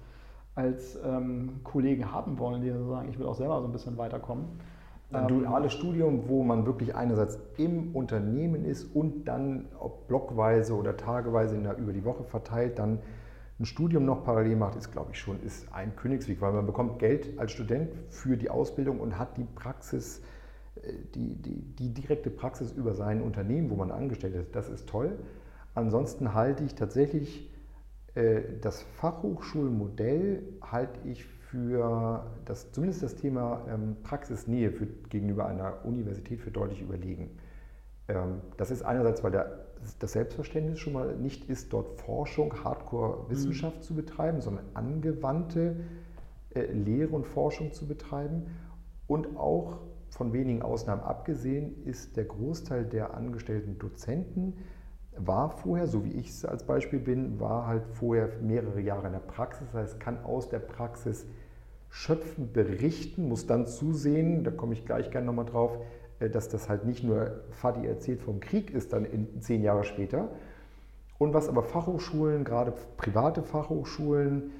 als 0.57 0.99
ähm, 1.05 1.59
Kollegen 1.63 2.11
haben 2.11 2.39
wollen, 2.39 2.61
die 2.61 2.71
sagen, 2.71 3.09
ich 3.09 3.19
will 3.19 3.27
auch 3.27 3.35
selber 3.35 3.61
so 3.61 3.67
ein 3.67 3.71
bisschen 3.71 3.95
weiterkommen. 3.97 4.45
Ein 5.11 5.29
ähm, 5.29 5.43
duales 5.43 5.71
Studium, 5.71 6.27
wo 6.27 6.43
man 6.43 6.65
wirklich 6.65 6.95
einerseits 6.95 7.39
im 7.57 7.95
Unternehmen 7.95 8.65
ist 8.65 8.83
und 8.95 9.25
dann 9.25 9.65
ob 9.79 10.07
blockweise 10.07 10.75
oder 10.75 10.97
tageweise 10.97 11.57
der, 11.59 11.77
über 11.77 11.93
die 11.93 12.03
Woche 12.03 12.23
verteilt, 12.23 12.79
dann 12.79 12.99
ein 13.59 13.65
Studium 13.65 14.05
noch 14.05 14.23
parallel 14.23 14.55
macht, 14.55 14.75
ist, 14.75 14.91
glaube 14.91 15.11
ich, 15.13 15.19
schon 15.19 15.41
ist 15.41 15.71
ein 15.73 15.95
Königsweg, 15.95 16.41
weil 16.41 16.53
man 16.53 16.65
bekommt 16.65 16.99
Geld 16.99 17.39
als 17.39 17.51
Student 17.51 17.89
für 18.09 18.37
die 18.37 18.49
Ausbildung 18.49 18.99
und 18.99 19.17
hat 19.17 19.37
die 19.37 19.45
Praxis, 19.45 20.21
äh, 20.75 20.93
die, 21.15 21.35
die, 21.35 21.61
die 21.61 21.93
direkte 21.93 22.29
Praxis 22.29 22.71
über 22.71 22.93
sein 22.93 23.21
Unternehmen, 23.21 23.69
wo 23.69 23.75
man 23.75 23.91
angestellt 23.91 24.35
ist. 24.35 24.55
Das 24.55 24.69
ist 24.69 24.87
toll. 24.87 25.17
Ansonsten 25.73 26.33
halte 26.33 26.63
ich 26.63 26.75
tatsächlich 26.75 27.51
äh, 28.17 28.41
das 28.61 28.81
Fachhochschulmodell 28.81 30.43
halte 30.61 30.99
ich 31.07 31.25
für 31.25 32.25
das, 32.45 32.71
zumindest 32.71 33.03
das 33.03 33.15
Thema 33.15 33.65
ähm, 33.69 33.97
Praxisnähe 34.03 34.71
für, 34.71 34.85
gegenüber 35.09 35.45
einer 35.45 35.85
Universität 35.85 36.41
für 36.41 36.51
deutlich 36.51 36.81
überlegen. 36.81 37.37
Ähm, 38.07 38.41
das 38.57 38.71
ist 38.71 38.81
einerseits, 38.83 39.23
weil 39.23 39.31
der, 39.31 39.66
das 39.99 40.13
Selbstverständnis 40.13 40.79
schon 40.79 40.93
mal 40.93 41.15
nicht 41.15 41.49
ist, 41.49 41.73
dort 41.73 41.99
Forschung, 42.01 42.63
Hardcore-Wissenschaft 42.63 43.77
mhm. 43.77 43.81
zu 43.81 43.95
betreiben, 43.95 44.41
sondern 44.41 44.65
angewandte 44.73 45.77
äh, 46.53 46.71
Lehre 46.71 47.15
und 47.15 47.25
Forschung 47.25 47.73
zu 47.73 47.87
betreiben. 47.87 48.47
Und 49.07 49.37
auch 49.37 49.79
von 50.09 50.33
wenigen 50.33 50.61
Ausnahmen 50.61 51.01
abgesehen 51.01 51.83
ist 51.85 52.17
der 52.17 52.25
Großteil 52.25 52.85
der 52.85 53.13
angestellten 53.13 53.77
Dozenten 53.77 54.53
war 55.19 55.49
vorher, 55.49 55.87
so 55.87 56.05
wie 56.05 56.11
ich 56.11 56.29
es 56.29 56.45
als 56.45 56.63
Beispiel 56.63 56.99
bin, 56.99 57.39
war 57.39 57.67
halt 57.67 57.83
vorher 57.93 58.29
mehrere 58.41 58.79
Jahre 58.79 59.07
in 59.07 59.13
der 59.13 59.19
Praxis. 59.19 59.67
Das 59.71 59.81
heißt, 59.81 59.99
kann 59.99 60.23
aus 60.23 60.49
der 60.49 60.59
Praxis 60.59 61.25
schöpfen, 61.89 62.51
berichten, 62.51 63.27
muss 63.27 63.47
dann 63.47 63.65
zusehen, 63.65 64.43
da 64.43 64.51
komme 64.51 64.73
ich 64.73 64.85
gleich 64.85 65.09
gerne 65.09 65.25
nochmal 65.25 65.45
drauf, 65.45 65.79
dass 66.19 66.49
das 66.49 66.69
halt 66.69 66.85
nicht 66.85 67.03
nur 67.03 67.41
Fadi 67.51 67.85
erzählt 67.85 68.21
vom 68.21 68.39
Krieg 68.39 68.71
ist, 68.71 68.93
dann 68.93 69.05
in 69.05 69.41
zehn 69.41 69.61
Jahre 69.61 69.83
später. 69.83 70.29
Und 71.17 71.33
was 71.33 71.49
aber 71.49 71.63
Fachhochschulen, 71.63 72.43
gerade 72.43 72.73
private 72.97 73.43
Fachhochschulen 73.43 74.51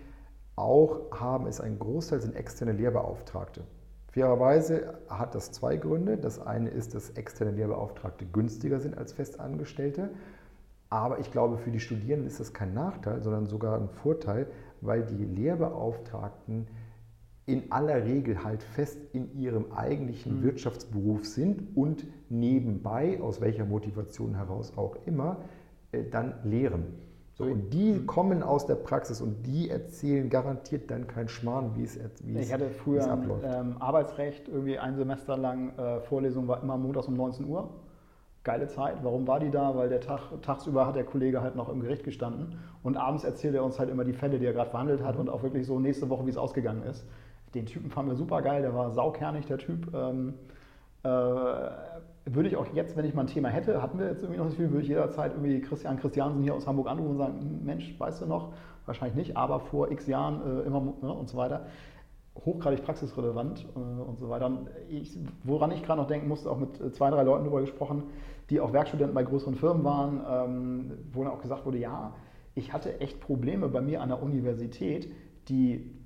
auch 0.56 1.12
haben, 1.12 1.48
ist 1.48 1.62
ein 1.62 1.78
Großteil 1.78 2.20
sind 2.20 2.36
externe 2.36 2.72
Lehrbeauftragte. 2.72 3.63
Fairerweise 4.12 4.96
hat 5.10 5.36
das 5.36 5.52
zwei 5.52 5.78
Gründe. 5.78 6.17
Das 6.17 6.39
eine 6.39 6.70
ist, 6.70 6.96
dass 6.96 7.12
externe 7.12 7.52
Lehrbeauftragte 7.52 8.26
günstiger 8.26 8.80
sind 8.80 8.98
als 8.98 9.13
Festangestellte. 9.13 10.10
Aber 10.89 11.20
ich 11.20 11.32
glaube, 11.32 11.58
für 11.58 11.70
die 11.70 11.80
Studierenden 11.80 12.28
ist 12.28 12.39
das 12.39 12.54
kein 12.54 12.74
Nachteil, 12.74 13.22
sondern 13.22 13.46
sogar 13.46 13.78
ein 13.78 13.89
Vorteil, 13.89 14.48
weil 14.82 15.04
die 15.04 15.24
Lehrbeauftragten 15.24 16.67
in 17.47 17.71
aller 17.71 18.03
Regel 18.03 18.43
halt 18.43 18.62
fest 18.62 18.99
in 19.13 19.33
ihrem 19.39 19.71
eigentlichen 19.71 20.39
mhm. 20.39 20.43
Wirtschaftsberuf 20.43 21.25
sind 21.25 21.75
und 21.75 22.05
nebenbei, 22.29 23.19
aus 23.21 23.41
welcher 23.41 23.65
Motivation 23.65 24.36
heraus 24.36 24.73
auch 24.75 24.97
immer, 25.05 25.38
äh, 25.93 26.03
dann 26.03 26.36
lehren. 26.43 26.83
So, 27.36 27.45
und 27.45 27.73
die 27.73 27.93
mhm. 27.93 28.05
kommen 28.05 28.43
aus 28.43 28.65
der 28.65 28.75
Praxis 28.75 29.21
und 29.21 29.43
die 29.45 29.69
erzählen 29.69 30.29
garantiert 30.29 30.91
dann 30.91 31.07
kein 31.07 31.29
Schmarrn, 31.29 31.71
wie 31.75 31.83
es, 31.83 31.97
wie 32.23 32.38
ich 32.38 32.51
hatte 32.51 32.69
früher 32.69 33.07
ähm, 33.43 33.77
Arbeitsrecht, 33.79 34.49
irgendwie 34.49 34.77
ein 34.77 34.97
Semester 34.97 35.38
lang, 35.38 35.77
äh, 35.77 36.01
Vorlesung 36.01 36.47
war 36.49 36.62
immer 36.62 36.77
montags 36.77 37.07
um 37.07 37.15
19 37.15 37.45
Uhr 37.45 37.69
geile 38.47 38.67
Zeit. 38.67 39.03
Warum 39.03 39.27
war 39.27 39.39
die 39.41 39.51
da? 39.51 39.75
Weil 39.75 39.89
der 39.89 39.99
Tag, 39.99 40.21
tagsüber 40.41 40.88
hat 40.88 40.95
der 40.95 41.03
Kollege 41.03 41.41
halt 41.41 41.55
noch 41.55 41.67
im 41.69 41.81
Gericht 41.81 42.03
gestanden 42.05 42.57
und 42.81 42.95
abends 42.95 43.25
erzählt 43.25 43.53
er 43.53 43.63
uns 43.63 43.77
halt 43.77 43.89
immer 43.89 44.05
die 44.05 44.13
Fälle, 44.13 44.39
die 44.39 44.45
er 44.45 44.53
gerade 44.53 44.69
verhandelt 44.69 45.03
hat 45.03 45.17
und 45.17 45.29
auch 45.29 45.43
wirklich 45.43 45.67
so 45.67 45.79
nächste 45.79 46.10
Woche, 46.10 46.25
wie 46.25 46.29
es 46.29 46.38
ausgegangen 46.38 46.83
ist. 46.83 47.05
Den 47.58 47.65
Typen 47.65 47.89
fanden 47.89 48.12
wir 48.12 48.15
super 48.15 48.43
geil, 48.43 48.62
der 48.62 48.76
war 48.76 48.91
saukernig, 48.91 49.48
der 49.48 49.58
Typ. 49.58 49.91
Ähm, 49.93 50.36
äh, 51.04 51.08
würde 51.10 52.50
ich 52.50 52.56
auch 52.56 52.67
jetzt, 52.74 52.96
wenn 52.96 53.06
ich 53.06 53.15
mal 53.15 53.22
ein 53.22 53.28
Thema 53.28 53.50
hätte, 53.50 53.82
hatten 53.82 53.98
wir 53.98 54.08
jetzt 54.08 54.22
irgendwie 54.22 54.38
noch 54.38 54.46
nicht 54.46 54.58
viel, 54.58 54.70
würde 54.70 54.84
ich 54.84 54.89
jederzeit 54.89 55.32
irgendwie 55.32 55.60
Christian 55.62 55.98
Christiansen 55.98 56.43
hier 56.43 56.54
aus 56.54 56.67
Hamburg 56.67 56.88
anrufen 56.88 57.12
und 57.12 57.17
sagen, 57.17 57.62
Mensch, 57.63 58.00
weißt 58.00 58.22
du 58.22 58.26
noch? 58.28 58.54
Wahrscheinlich 58.86 59.15
nicht, 59.15 59.38
aber 59.38 59.60
vor 59.60 59.89
x 59.91 60.06
Jahren 60.06 60.41
äh, 60.41 60.67
immer 60.67 60.82
ne, 61.02 61.12
und 61.12 61.28
so 61.30 61.38
weiter. 61.38 61.65
hochgradig 62.46 62.84
praxisrelevant 62.84 63.65
äh, 63.76 63.80
und 63.80 64.20
so 64.20 64.30
weiter. 64.30 64.52
Ich, 64.88 65.17
woran 65.43 65.72
ich 65.72 65.82
gerade 65.82 66.00
noch 66.00 66.08
denken 66.08 66.28
musste, 66.28 66.52
auch 66.52 66.60
mit 66.60 66.93
zwei, 66.93 67.10
drei 67.10 67.24
Leuten 67.24 67.46
darüber 67.46 67.62
gesprochen, 67.62 68.04
die 68.52 68.60
auch 68.60 68.72
Werkstudenten 68.72 69.15
bei 69.15 69.24
größeren 69.24 69.56
Firmen 69.56 69.84
waren, 69.84 70.22
ähm, 70.30 70.91
wo 71.12 71.24
dann 71.24 71.34
auch 71.34 71.41
gesagt 71.41 71.65
wurde, 71.65 71.80
ja, 71.80 72.13
ich 72.54 72.72
hatte 72.72 73.00
echt 73.00 73.20
Probleme 73.20 73.67
bei 73.67 73.82
mir 73.82 74.02
an 74.02 74.10
der 74.10 74.22
Universität, 74.22 75.12
die 75.48 75.96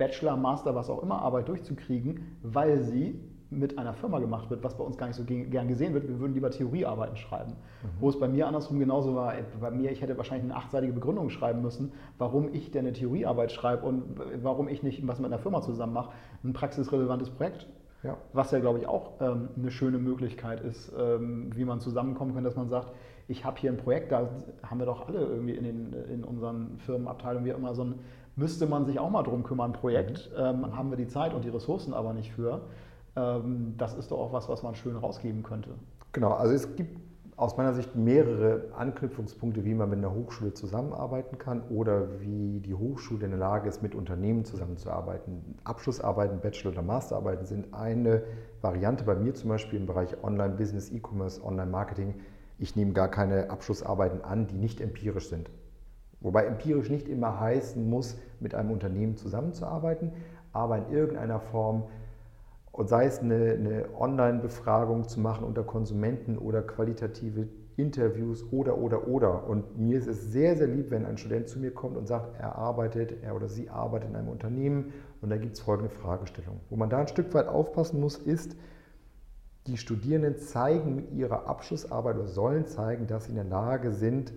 Bachelor, 0.00 0.36
Master, 0.36 0.74
was 0.74 0.88
auch 0.88 1.02
immer 1.02 1.20
Arbeit 1.20 1.48
durchzukriegen, 1.48 2.38
weil 2.42 2.80
sie 2.80 3.20
mit 3.50 3.78
einer 3.78 3.92
Firma 3.92 4.18
gemacht 4.18 4.48
wird, 4.48 4.64
was 4.64 4.76
bei 4.76 4.84
uns 4.84 4.96
gar 4.96 5.08
nicht 5.08 5.16
so 5.16 5.24
gern 5.24 5.68
gesehen 5.68 5.92
wird. 5.92 6.08
Wir 6.08 6.18
würden 6.20 6.32
lieber 6.34 6.50
Theoriearbeiten 6.50 7.16
schreiben. 7.16 7.50
Mhm. 7.82 7.88
Wo 8.00 8.08
es 8.08 8.18
bei 8.18 8.28
mir 8.28 8.46
andersrum 8.46 8.78
genauso 8.78 9.14
war. 9.14 9.34
Bei 9.60 9.70
mir, 9.70 9.90
ich 9.90 10.00
hätte 10.00 10.16
wahrscheinlich 10.16 10.50
eine 10.50 10.56
achtseitige 10.56 10.92
Begründung 10.92 11.28
schreiben 11.28 11.60
müssen, 11.60 11.92
warum 12.16 12.48
ich 12.54 12.70
denn 12.70 12.86
eine 12.86 12.94
Theoriearbeit 12.94 13.52
schreibe 13.52 13.86
und 13.86 14.04
warum 14.42 14.68
ich 14.68 14.82
nicht 14.82 15.06
was 15.06 15.18
mit 15.18 15.26
einer 15.26 15.40
Firma 15.40 15.60
zusammen 15.60 15.92
mache. 15.92 16.12
Ein 16.44 16.54
praxisrelevantes 16.54 17.30
Projekt. 17.30 17.66
Ja. 18.02 18.16
Was 18.32 18.50
ja, 18.52 18.60
glaube 18.60 18.78
ich, 18.78 18.86
auch 18.86 19.20
ähm, 19.20 19.50
eine 19.58 19.70
schöne 19.70 19.98
Möglichkeit 19.98 20.60
ist, 20.60 20.90
ähm, 20.98 21.50
wie 21.54 21.66
man 21.66 21.80
zusammenkommen 21.80 22.34
kann, 22.34 22.44
dass 22.44 22.56
man 22.56 22.68
sagt, 22.68 22.92
ich 23.28 23.44
habe 23.44 23.60
hier 23.60 23.70
ein 23.70 23.76
Projekt, 23.76 24.10
da 24.10 24.28
haben 24.62 24.78
wir 24.78 24.86
doch 24.86 25.06
alle 25.06 25.20
irgendwie 25.20 25.54
in, 25.54 25.64
den, 25.64 25.92
in 26.10 26.24
unseren 26.24 26.78
Firmenabteilungen 26.78 27.44
wie 27.44 27.50
immer 27.50 27.74
so 27.74 27.84
ein, 27.84 27.94
müsste 28.40 28.66
man 28.66 28.86
sich 28.86 28.98
auch 28.98 29.10
mal 29.10 29.22
drum 29.22 29.44
kümmern, 29.44 29.72
Projekt, 29.72 30.30
mhm. 30.32 30.64
ähm, 30.64 30.76
haben 30.76 30.90
wir 30.90 30.96
die 30.96 31.06
Zeit 31.06 31.34
und 31.34 31.44
die 31.44 31.50
Ressourcen 31.50 31.94
aber 31.94 32.12
nicht 32.12 32.32
für. 32.32 32.62
Ähm, 33.14 33.74
das 33.76 33.94
ist 33.94 34.10
doch 34.10 34.18
auch 34.18 34.32
was, 34.32 34.48
was 34.48 34.62
man 34.64 34.74
schön 34.74 34.96
rausgeben 34.96 35.44
könnte. 35.44 35.70
Genau, 36.12 36.32
also 36.32 36.54
es 36.54 36.74
gibt 36.74 36.98
aus 37.36 37.56
meiner 37.56 37.72
Sicht 37.72 37.94
mehrere 37.96 38.64
Anknüpfungspunkte, 38.76 39.64
wie 39.64 39.74
man 39.74 39.88
mit 39.88 39.98
einer 39.98 40.12
Hochschule 40.12 40.52
zusammenarbeiten 40.52 41.38
kann 41.38 41.62
oder 41.70 42.20
wie 42.20 42.60
die 42.60 42.74
Hochschule 42.74 43.24
in 43.24 43.30
der 43.30 43.40
Lage 43.40 43.68
ist, 43.68 43.82
mit 43.82 43.94
Unternehmen 43.94 44.44
zusammenzuarbeiten. 44.44 45.56
Abschlussarbeiten, 45.64 46.40
Bachelor- 46.40 46.72
oder 46.72 46.82
Masterarbeiten 46.82 47.46
sind 47.46 47.72
eine 47.72 48.24
Variante. 48.60 49.04
Bei 49.04 49.14
mir 49.14 49.32
zum 49.34 49.48
Beispiel 49.48 49.78
im 49.80 49.86
Bereich 49.86 50.22
Online-Business, 50.22 50.90
E-Commerce, 50.90 51.42
Online-Marketing. 51.42 52.14
Ich 52.58 52.76
nehme 52.76 52.92
gar 52.92 53.08
keine 53.08 53.48
Abschlussarbeiten 53.48 54.22
an, 54.22 54.46
die 54.46 54.58
nicht 54.58 54.82
empirisch 54.82 55.30
sind. 55.30 55.48
Wobei 56.20 56.44
empirisch 56.44 56.90
nicht 56.90 57.08
immer 57.08 57.40
heißen 57.40 57.88
muss, 57.88 58.18
mit 58.40 58.54
einem 58.54 58.70
Unternehmen 58.70 59.16
zusammenzuarbeiten, 59.16 60.12
aber 60.52 60.78
in 60.78 60.90
irgendeiner 60.90 61.40
Form 61.40 61.84
sei 62.78 63.06
es 63.06 63.18
eine, 63.18 63.52
eine 63.52 63.84
Online-Befragung 63.98 65.08
zu 65.08 65.20
machen 65.20 65.44
unter 65.44 65.64
Konsumenten 65.64 66.38
oder 66.38 66.62
qualitative 66.62 67.48
Interviews 67.76 68.44
oder, 68.52 68.78
oder, 68.78 69.08
oder. 69.08 69.48
Und 69.48 69.78
mir 69.78 69.98
ist 69.98 70.06
es 70.06 70.30
sehr, 70.32 70.56
sehr 70.56 70.66
lieb, 70.66 70.90
wenn 70.90 71.06
ein 71.06 71.18
Student 71.18 71.48
zu 71.48 71.58
mir 71.58 71.72
kommt 71.72 71.96
und 71.96 72.06
sagt, 72.06 72.38
er 72.38 72.56
arbeitet, 72.56 73.22
er 73.22 73.34
oder 73.34 73.48
sie 73.48 73.70
arbeitet 73.70 74.10
in 74.10 74.16
einem 74.16 74.28
Unternehmen 74.28 74.92
und 75.20 75.30
da 75.30 75.36
gibt 75.36 75.54
es 75.54 75.60
folgende 75.60 75.90
Fragestellung. 75.90 76.60
Wo 76.68 76.76
man 76.76 76.90
da 76.90 76.98
ein 76.98 77.08
Stück 77.08 77.32
weit 77.34 77.48
aufpassen 77.48 78.00
muss, 78.00 78.16
ist, 78.16 78.56
die 79.66 79.76
Studierenden 79.76 80.38
zeigen 80.38 80.96
mit 80.96 81.12
ihrer 81.12 81.46
Abschlussarbeit 81.46 82.16
oder 82.16 82.26
sollen 82.26 82.66
zeigen, 82.66 83.06
dass 83.06 83.24
sie 83.24 83.30
in 83.30 83.36
der 83.36 83.44
Lage 83.44 83.92
sind, 83.92 84.32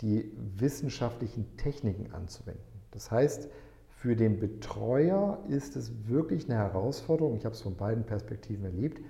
die 0.00 0.32
wissenschaftlichen 0.56 1.56
Techniken 1.56 2.12
anzuwenden. 2.12 2.62
Das 2.90 3.10
heißt, 3.10 3.48
für 3.88 4.14
den 4.14 4.38
Betreuer 4.38 5.42
ist 5.48 5.74
es 5.76 6.06
wirklich 6.06 6.48
eine 6.48 6.58
Herausforderung, 6.58 7.34
ich 7.36 7.44
habe 7.44 7.54
es 7.54 7.62
von 7.62 7.76
beiden 7.76 8.04
Perspektiven 8.04 8.64
erlebt, 8.64 9.00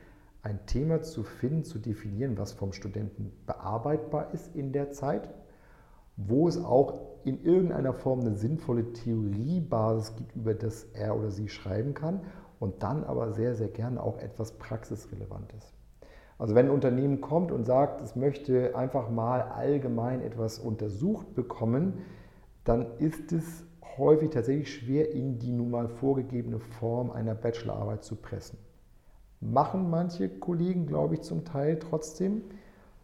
ein 0.42 0.64
Thema 0.66 1.02
zu 1.02 1.24
finden, 1.24 1.64
zu 1.64 1.80
definieren, 1.80 2.38
was 2.38 2.52
vom 2.52 2.72
Studenten 2.72 3.32
bearbeitbar 3.46 4.32
ist 4.32 4.54
in 4.54 4.72
der 4.72 4.92
Zeit, 4.92 5.28
wo 6.16 6.46
es 6.46 6.56
auch 6.56 7.00
in 7.24 7.42
irgendeiner 7.42 7.92
Form 7.92 8.20
eine 8.20 8.36
sinnvolle 8.36 8.92
Theoriebasis 8.92 10.14
gibt, 10.14 10.36
über 10.36 10.54
das 10.54 10.84
er 10.94 11.16
oder 11.16 11.30
sie 11.30 11.48
schreiben 11.48 11.94
kann 11.94 12.20
und 12.60 12.82
dann 12.82 13.04
aber 13.04 13.32
sehr, 13.32 13.54
sehr 13.54 13.68
gerne 13.68 14.00
auch 14.00 14.18
etwas 14.18 14.52
Praxisrelevantes. 14.52 15.75
Also 16.38 16.54
wenn 16.54 16.66
ein 16.66 16.72
Unternehmen 16.72 17.20
kommt 17.20 17.50
und 17.50 17.64
sagt, 17.64 18.02
es 18.02 18.14
möchte 18.14 18.76
einfach 18.76 19.08
mal 19.08 19.40
allgemein 19.42 20.20
etwas 20.20 20.58
untersucht 20.58 21.34
bekommen, 21.34 21.98
dann 22.64 22.86
ist 22.98 23.32
es 23.32 23.64
häufig 23.96 24.30
tatsächlich 24.30 24.72
schwer 24.72 25.12
in 25.12 25.38
die 25.38 25.50
nun 25.50 25.70
mal 25.70 25.88
vorgegebene 25.88 26.58
Form 26.58 27.10
einer 27.10 27.34
Bachelorarbeit 27.34 28.04
zu 28.04 28.16
pressen. 28.16 28.58
Machen 29.40 29.88
manche 29.88 30.28
Kollegen, 30.28 30.86
glaube 30.86 31.14
ich, 31.14 31.22
zum 31.22 31.44
Teil 31.44 31.78
trotzdem. 31.78 32.42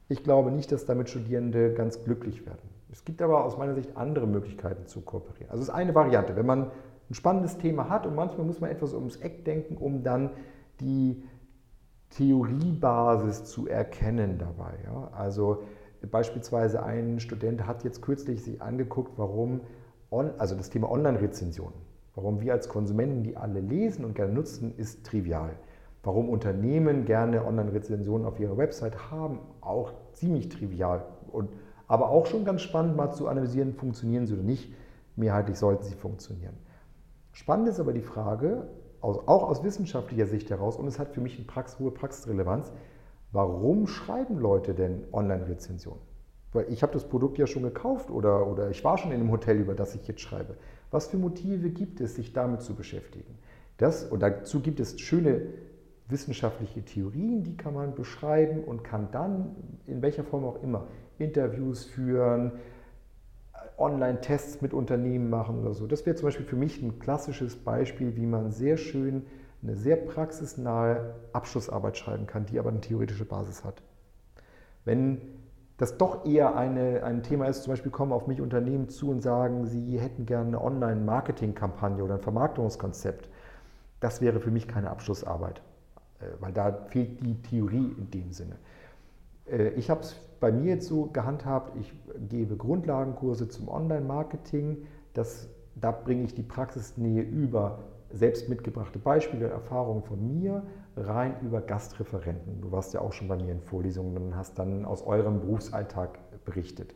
Ich 0.08 0.22
glaube 0.22 0.50
nicht, 0.50 0.72
dass 0.72 0.84
damit 0.84 1.08
Studierende 1.08 1.72
ganz 1.72 2.04
glücklich 2.04 2.44
werden. 2.44 2.68
Es 2.90 3.04
gibt 3.04 3.22
aber 3.22 3.44
aus 3.44 3.56
meiner 3.56 3.74
Sicht 3.74 3.96
andere 3.96 4.26
Möglichkeiten 4.26 4.86
zu 4.86 5.00
kooperieren. 5.00 5.50
Also 5.50 5.62
es 5.62 5.68
ist 5.68 5.74
eine 5.74 5.94
Variante, 5.94 6.36
wenn 6.36 6.44
man 6.44 6.70
ein 7.10 7.14
spannendes 7.14 7.56
Thema 7.56 7.88
hat 7.88 8.06
und 8.06 8.14
manchmal 8.14 8.46
muss 8.46 8.60
man 8.60 8.70
etwas 8.70 8.92
ums 8.92 9.16
Eck 9.16 9.44
denken, 9.46 9.76
um 9.76 10.02
dann 10.02 10.30
die 10.80 11.22
Theoriebasis 12.16 13.44
zu 13.44 13.66
erkennen 13.66 14.38
dabei. 14.38 14.74
Ja? 14.84 15.10
Also 15.12 15.62
beispielsweise 16.10 16.82
ein 16.82 17.20
Student 17.20 17.66
hat 17.66 17.84
jetzt 17.84 18.02
kürzlich 18.02 18.42
sich 18.42 18.60
angeguckt, 18.60 19.12
warum 19.16 19.60
also 20.10 20.54
das 20.54 20.68
Thema 20.68 20.90
Online-Rezensionen, 20.90 21.72
warum 22.14 22.40
wir 22.40 22.52
als 22.52 22.68
Konsumenten 22.68 23.22
die 23.22 23.36
alle 23.36 23.60
lesen 23.60 24.04
und 24.04 24.14
gerne 24.14 24.32
nutzen, 24.32 24.74
ist 24.76 25.06
trivial. 25.06 25.56
Warum 26.02 26.28
Unternehmen 26.28 27.04
gerne 27.06 27.46
Online-Rezensionen 27.46 28.26
auf 28.26 28.38
ihrer 28.38 28.58
Website 28.58 29.10
haben, 29.10 29.38
auch 29.60 29.92
ziemlich 30.12 30.48
trivial. 30.48 31.06
Und, 31.30 31.48
aber 31.86 32.10
auch 32.10 32.26
schon 32.26 32.44
ganz 32.44 32.60
spannend 32.60 32.96
mal 32.96 33.12
zu 33.12 33.28
analysieren, 33.28 33.72
funktionieren 33.72 34.26
sie 34.26 34.34
oder 34.34 34.42
nicht. 34.42 34.74
Mehrheitlich 35.16 35.58
sollten 35.58 35.84
sie 35.84 35.94
funktionieren. 35.94 36.54
Spannend 37.32 37.68
ist 37.68 37.80
aber 37.80 37.92
die 37.92 38.02
Frage, 38.02 38.66
auch 39.02 39.48
aus 39.48 39.62
wissenschaftlicher 39.64 40.26
Sicht 40.26 40.50
heraus, 40.50 40.76
und 40.76 40.86
es 40.86 40.98
hat 40.98 41.10
für 41.10 41.20
mich 41.20 41.36
eine 41.36 41.46
Prax 41.46 41.78
hohe 41.78 41.90
Praxisrelevanz, 41.90 42.72
warum 43.32 43.86
schreiben 43.86 44.38
Leute 44.38 44.74
denn 44.74 45.04
Online-Rezensionen? 45.12 46.00
Weil 46.52 46.66
ich 46.70 46.82
habe 46.82 46.92
das 46.92 47.08
Produkt 47.08 47.38
ja 47.38 47.46
schon 47.46 47.62
gekauft 47.62 48.10
oder, 48.10 48.46
oder 48.46 48.70
ich 48.70 48.84
war 48.84 48.98
schon 48.98 49.12
in 49.12 49.18
dem 49.18 49.30
Hotel, 49.30 49.58
über 49.58 49.74
das 49.74 49.94
ich 49.94 50.06
jetzt 50.06 50.20
schreibe. 50.20 50.56
Was 50.90 51.06
für 51.06 51.16
Motive 51.16 51.70
gibt 51.70 52.00
es, 52.00 52.14
sich 52.14 52.32
damit 52.32 52.62
zu 52.62 52.74
beschäftigen? 52.74 53.38
Das, 53.78 54.04
und 54.04 54.20
dazu 54.20 54.60
gibt 54.60 54.78
es 54.78 55.00
schöne 55.00 55.46
wissenschaftliche 56.08 56.84
Theorien, 56.84 57.42
die 57.42 57.56
kann 57.56 57.72
man 57.74 57.94
beschreiben 57.94 58.62
und 58.64 58.84
kann 58.84 59.08
dann, 59.12 59.56
in 59.86 60.02
welcher 60.02 60.24
Form 60.24 60.44
auch 60.44 60.62
immer, 60.62 60.86
Interviews 61.18 61.84
führen, 61.84 62.52
Online-Tests 63.82 64.62
mit 64.62 64.72
Unternehmen 64.72 65.28
machen 65.28 65.60
oder 65.60 65.74
so. 65.74 65.86
Das 65.86 66.06
wäre 66.06 66.16
zum 66.16 66.26
Beispiel 66.26 66.46
für 66.46 66.56
mich 66.56 66.80
ein 66.80 66.98
klassisches 66.98 67.56
Beispiel, 67.56 68.16
wie 68.16 68.26
man 68.26 68.50
sehr 68.50 68.76
schön 68.76 69.26
eine 69.62 69.76
sehr 69.76 69.96
praxisnahe 69.96 71.14
Abschlussarbeit 71.32 71.96
schreiben 71.96 72.26
kann, 72.26 72.46
die 72.46 72.58
aber 72.58 72.70
eine 72.70 72.80
theoretische 72.80 73.24
Basis 73.24 73.64
hat. 73.64 73.82
Wenn 74.84 75.20
das 75.76 75.98
doch 75.98 76.26
eher 76.26 76.56
eine, 76.56 77.02
ein 77.04 77.22
Thema 77.22 77.46
ist, 77.46 77.62
zum 77.62 77.72
Beispiel 77.72 77.92
kommen 77.92 78.12
auf 78.12 78.26
mich 78.26 78.40
Unternehmen 78.40 78.88
zu 78.88 79.10
und 79.10 79.20
sagen, 79.20 79.66
sie 79.66 79.98
hätten 79.98 80.26
gerne 80.26 80.48
eine 80.48 80.62
Online-Marketing-Kampagne 80.62 82.02
oder 82.02 82.14
ein 82.14 82.20
Vermarktungskonzept. 82.20 83.28
Das 84.00 84.20
wäre 84.20 84.40
für 84.40 84.50
mich 84.50 84.66
keine 84.66 84.90
Abschlussarbeit, 84.90 85.62
äh, 86.20 86.26
weil 86.40 86.52
da 86.52 86.72
fehlt 86.88 87.20
die 87.22 87.40
Theorie 87.42 87.94
in 87.98 88.10
dem 88.10 88.32
Sinne. 88.32 88.56
Äh, 89.46 89.70
ich 89.70 89.90
habe 89.90 90.00
es 90.00 90.16
bei 90.42 90.50
mir 90.50 90.74
jetzt 90.74 90.88
so 90.88 91.06
gehandhabt, 91.06 91.76
ich 91.78 91.94
gebe 92.28 92.56
Grundlagenkurse 92.56 93.48
zum 93.48 93.68
Online-Marketing. 93.68 94.78
Da 95.14 95.92
bringe 95.92 96.24
ich 96.24 96.34
die 96.34 96.42
Praxisnähe 96.42 97.22
über 97.22 97.78
selbst 98.10 98.48
mitgebrachte 98.48 98.98
Beispiele 98.98 99.46
und 99.46 99.52
Erfahrungen 99.52 100.02
von 100.02 100.26
mir 100.26 100.64
rein 100.96 101.36
über 101.42 101.60
Gastreferenten. 101.60 102.60
Du 102.60 102.72
warst 102.72 102.92
ja 102.92 103.00
auch 103.00 103.12
schon 103.12 103.28
bei 103.28 103.36
mir 103.36 103.52
in 103.52 103.60
Vorlesungen 103.60 104.16
und 104.16 104.36
hast 104.36 104.58
dann 104.58 104.84
aus 104.84 105.06
eurem 105.06 105.38
Berufsalltag 105.40 106.18
berichtet. 106.44 106.92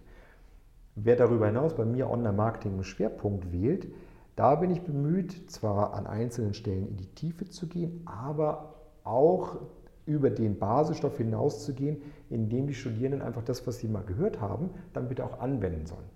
Wer 0.96 1.14
darüber 1.14 1.46
hinaus 1.46 1.74
bei 1.74 1.84
mir 1.84 2.10
Online-Marketing 2.10 2.72
einen 2.72 2.84
Schwerpunkt 2.84 3.52
wählt, 3.52 3.86
da 4.34 4.56
bin 4.56 4.70
ich 4.70 4.82
bemüht, 4.82 5.52
zwar 5.52 5.94
an 5.94 6.08
einzelnen 6.08 6.52
Stellen 6.52 6.88
in 6.88 6.96
die 6.96 7.14
Tiefe 7.14 7.44
zu 7.46 7.68
gehen, 7.68 8.02
aber 8.06 8.74
auch 9.04 9.60
über 10.06 10.30
den 10.30 10.58
Basisstoff 10.58 11.18
hinauszugehen, 11.18 12.00
indem 12.30 12.66
die 12.66 12.74
Studierenden 12.74 13.22
einfach 13.22 13.42
das, 13.42 13.66
was 13.66 13.78
sie 13.78 13.88
mal 13.88 14.04
gehört 14.04 14.40
haben, 14.40 14.70
dann 14.92 15.08
bitte 15.08 15.24
auch 15.24 15.40
anwenden 15.40 15.86
sollen. 15.86 16.08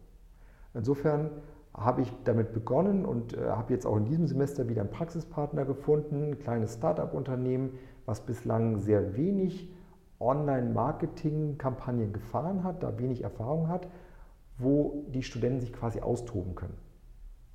Insofern 0.74 1.30
habe 1.74 2.02
ich 2.02 2.12
damit 2.24 2.52
begonnen 2.52 3.04
und 3.04 3.36
äh, 3.36 3.48
habe 3.48 3.72
jetzt 3.72 3.86
auch 3.86 3.96
in 3.96 4.04
diesem 4.04 4.26
Semester 4.26 4.68
wieder 4.68 4.82
einen 4.82 4.90
Praxispartner 4.90 5.64
gefunden, 5.64 6.30
ein 6.30 6.38
kleines 6.38 6.74
Start-up-Unternehmen, 6.74 7.78
was 8.06 8.20
bislang 8.20 8.78
sehr 8.78 9.16
wenig 9.16 9.70
Online-Marketing-Kampagnen 10.20 12.12
gefahren 12.12 12.64
hat, 12.64 12.82
da 12.82 12.98
wenig 12.98 13.22
Erfahrung 13.22 13.68
hat, 13.68 13.88
wo 14.58 15.04
die 15.08 15.22
Studenten 15.22 15.60
sich 15.60 15.72
quasi 15.72 16.00
austoben 16.00 16.54
können. 16.54 16.76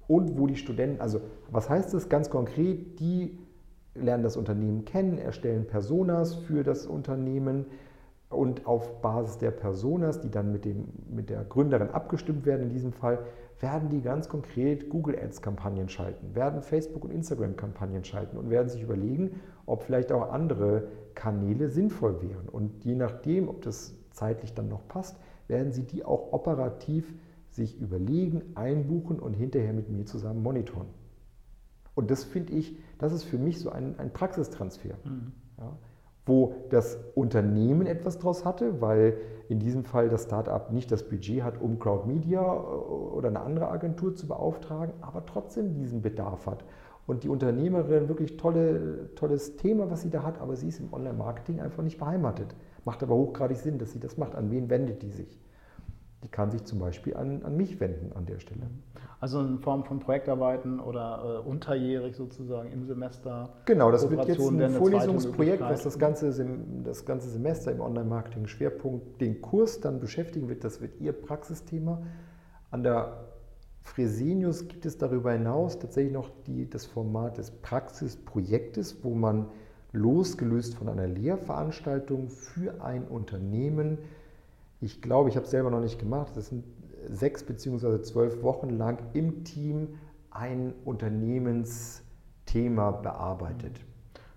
Und 0.07 0.37
wo 0.37 0.47
die 0.47 0.55
Studenten, 0.55 1.01
also 1.01 1.21
was 1.49 1.69
heißt 1.69 1.93
das 1.93 2.09
ganz 2.09 2.29
konkret? 2.29 2.99
Die 2.99 3.37
lernen 3.95 4.23
das 4.23 4.37
Unternehmen 4.37 4.85
kennen, 4.85 5.17
erstellen 5.17 5.65
Personas 5.65 6.35
für 6.35 6.63
das 6.63 6.85
Unternehmen, 6.85 7.65
und 8.29 8.65
auf 8.65 9.01
Basis 9.01 9.37
der 9.37 9.51
Personas, 9.51 10.19
die 10.21 10.29
dann 10.29 10.51
mit, 10.51 10.65
dem, 10.65 10.85
mit 11.09 11.29
der 11.29 11.43
Gründerin 11.43 11.89
abgestimmt 11.89 12.45
werden 12.45 12.63
in 12.63 12.69
diesem 12.69 12.91
Fall, 12.91 13.19
werden 13.59 13.89
die 13.89 14.01
ganz 14.01 14.27
konkret 14.27 14.89
Google 14.89 15.17
Ads-Kampagnen 15.17 15.87
schalten, 15.89 16.35
werden 16.35 16.61
Facebook- 16.61 17.05
und 17.05 17.11
Instagram-Kampagnen 17.11 18.03
schalten 18.03 18.37
und 18.37 18.49
werden 18.49 18.69
sich 18.69 18.81
überlegen, 18.81 19.39
ob 19.65 19.83
vielleicht 19.83 20.11
auch 20.11 20.31
andere 20.31 20.87
Kanäle 21.13 21.69
sinnvoll 21.69 22.21
wären. 22.21 22.49
Und 22.49 22.83
je 22.83 22.95
nachdem, 22.95 23.47
ob 23.47 23.61
das 23.61 23.95
zeitlich 24.11 24.53
dann 24.53 24.67
noch 24.67 24.87
passt, 24.87 25.17
werden 25.47 25.71
sie 25.71 25.83
die 25.83 26.03
auch 26.03 26.33
operativ 26.33 27.13
sich 27.49 27.79
überlegen, 27.79 28.41
einbuchen 28.55 29.19
und 29.19 29.33
hinterher 29.33 29.71
mit 29.71 29.89
mir 29.89 30.05
zusammen 30.05 30.43
monitoren. 30.43 30.87
Und 31.95 32.11
das 32.11 32.23
finde 32.23 32.53
ich, 32.53 32.77
das 32.99 33.13
ist 33.13 33.23
für 33.23 33.37
mich 33.37 33.59
so 33.59 33.69
ein, 33.69 33.97
ein 33.97 34.11
Praxistransfer. 34.11 34.95
Mhm. 35.03 35.31
Ja 35.57 35.77
wo 36.25 36.55
das 36.69 36.97
Unternehmen 37.13 37.85
etwas 37.85 38.17
draus 38.17 38.45
hatte, 38.45 38.81
weil 38.81 39.17
in 39.47 39.59
diesem 39.59 39.83
Fall 39.83 40.09
das 40.09 40.23
Startup 40.23 40.71
nicht 40.71 40.91
das 40.91 41.07
Budget 41.07 41.43
hat, 41.43 41.61
um 41.61 41.77
Crowd 41.77 42.07
Media 42.07 42.41
äh, 42.41 42.45
oder 42.45 43.29
eine 43.29 43.41
andere 43.41 43.69
Agentur 43.69 44.15
zu 44.15 44.27
beauftragen, 44.27 44.93
aber 45.01 45.25
trotzdem 45.25 45.75
diesen 45.75 46.01
Bedarf 46.01 46.47
hat. 46.47 46.65
Und 47.05 47.23
die 47.23 47.29
Unternehmerin 47.29 48.09
wirklich 48.09 48.37
tolle, 48.37 49.13
tolles 49.13 49.57
Thema, 49.57 49.91
was 49.91 50.01
sie 50.01 50.09
da 50.09 50.23
hat, 50.23 50.41
aber 50.41 50.55
sie 50.55 50.69
ist 50.69 50.79
im 50.79 50.91
Online-Marketing 50.91 51.61
einfach 51.61 51.83
nicht 51.83 51.99
beheimatet. 51.99 52.55
Macht 52.83 53.03
aber 53.03 53.13
hochgradig 53.13 53.57
Sinn, 53.57 53.77
dass 53.77 53.91
sie 53.91 53.99
das 53.99 54.17
macht. 54.17 54.33
An 54.33 54.49
wen 54.49 54.71
wendet 54.71 55.03
die 55.03 55.11
sich? 55.11 55.39
Die 56.23 56.29
kann 56.29 56.49
sich 56.49 56.63
zum 56.63 56.79
Beispiel 56.79 57.15
an, 57.15 57.43
an 57.43 57.55
mich 57.55 57.79
wenden 57.79 58.11
an 58.13 58.25
der 58.25 58.39
Stelle. 58.39 58.71
Also 59.25 59.39
in 59.39 59.57
Form 59.57 59.83
von 59.83 59.97
Projektarbeiten 59.97 60.79
oder 60.79 61.41
äh, 61.43 61.49
unterjährig 61.49 62.15
sozusagen 62.15 62.71
im 62.71 62.85
Semester. 62.85 63.49
Genau, 63.65 63.89
das 63.89 64.07
wird 64.07 64.27
jetzt 64.27 64.39
ein 64.39 64.69
Vorlesungsprojekt, 64.69 65.63
was 65.63 65.81
das 65.81 65.97
ganze, 65.97 66.31
das 66.83 67.05
ganze 67.05 67.31
Semester 67.31 67.71
im 67.71 67.81
Online-Marketing 67.81 68.45
Schwerpunkt 68.45 69.19
den 69.19 69.41
Kurs 69.41 69.81
dann 69.81 69.99
beschäftigen 69.99 70.47
wird. 70.47 70.63
Das 70.63 70.79
wird 70.79 71.01
Ihr 71.01 71.11
Praxisthema. 71.11 72.03
An 72.69 72.83
der 72.83 73.25
Fresenius 73.81 74.67
gibt 74.67 74.85
es 74.85 74.99
darüber 74.99 75.31
hinaus 75.31 75.79
tatsächlich 75.79 76.13
noch 76.13 76.29
die, 76.45 76.69
das 76.69 76.85
Format 76.85 77.39
des 77.39 77.49
Praxisprojektes, 77.49 79.03
wo 79.03 79.15
man 79.15 79.47
losgelöst 79.91 80.75
von 80.75 80.87
einer 80.87 81.07
Lehrveranstaltung 81.07 82.29
für 82.29 82.79
ein 82.83 83.07
Unternehmen, 83.07 83.97
ich 84.81 85.01
glaube, 85.01 85.29
ich 85.29 85.35
habe 85.35 85.45
es 85.45 85.51
selber 85.51 85.71
noch 85.71 85.79
nicht 85.79 85.97
gemacht, 85.97 86.33
das 86.35 86.49
sind 86.49 86.63
sechs 87.09 87.43
beziehungsweise 87.43 88.01
zwölf 88.01 88.43
Wochen 88.43 88.69
lang 88.69 88.99
im 89.13 89.43
Team 89.43 89.95
ein 90.31 90.73
Unternehmensthema 90.83 92.91
bearbeitet. 92.91 93.79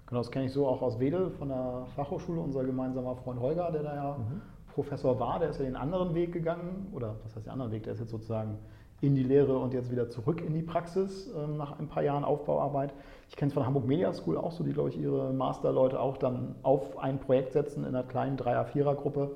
Genau, 0.06 0.20
das 0.20 0.30
kenne 0.30 0.46
ich 0.46 0.52
so 0.52 0.66
auch 0.66 0.80
aus 0.80 1.00
Wedel 1.00 1.30
von 1.30 1.48
der 1.48 1.86
Fachhochschule, 1.94 2.40
unser 2.40 2.64
gemeinsamer 2.64 3.16
Freund 3.16 3.40
Holger, 3.40 3.70
der 3.72 3.82
da 3.82 3.94
ja 3.94 4.16
mhm. 4.16 4.40
Professor 4.72 5.20
war, 5.20 5.38
der 5.38 5.50
ist 5.50 5.58
ja 5.58 5.64
den 5.64 5.76
anderen 5.76 6.14
Weg 6.14 6.32
gegangen, 6.32 6.86
oder 6.92 7.16
was 7.24 7.36
heißt 7.36 7.46
den 7.46 7.52
anderen 7.52 7.72
Weg, 7.72 7.82
der 7.82 7.94
ist 7.94 8.00
jetzt 8.00 8.10
sozusagen 8.10 8.58
in 9.00 9.14
die 9.14 9.22
Lehre 9.22 9.58
und 9.58 9.74
jetzt 9.74 9.90
wieder 9.90 10.08
zurück 10.08 10.40
in 10.40 10.54
die 10.54 10.62
Praxis 10.62 11.30
ähm, 11.36 11.56
nach 11.56 11.78
ein 11.78 11.88
paar 11.88 12.02
Jahren 12.02 12.24
Aufbauarbeit. 12.24 12.92
Ich 13.28 13.36
kenne 13.36 13.48
es 13.48 13.54
von 13.54 13.66
Hamburg 13.66 13.86
Media 13.86 14.12
School 14.12 14.36
auch 14.36 14.52
so, 14.52 14.64
die, 14.64 14.72
glaube 14.72 14.88
ich, 14.88 14.98
ihre 14.98 15.32
Masterleute 15.32 16.00
auch 16.00 16.16
dann 16.16 16.56
auf 16.62 16.98
ein 16.98 17.18
Projekt 17.18 17.52
setzen 17.52 17.84
in 17.84 17.94
einer 17.94 18.02
kleinen 18.02 18.36
Dreier-Vierer-Gruppe 18.36 19.32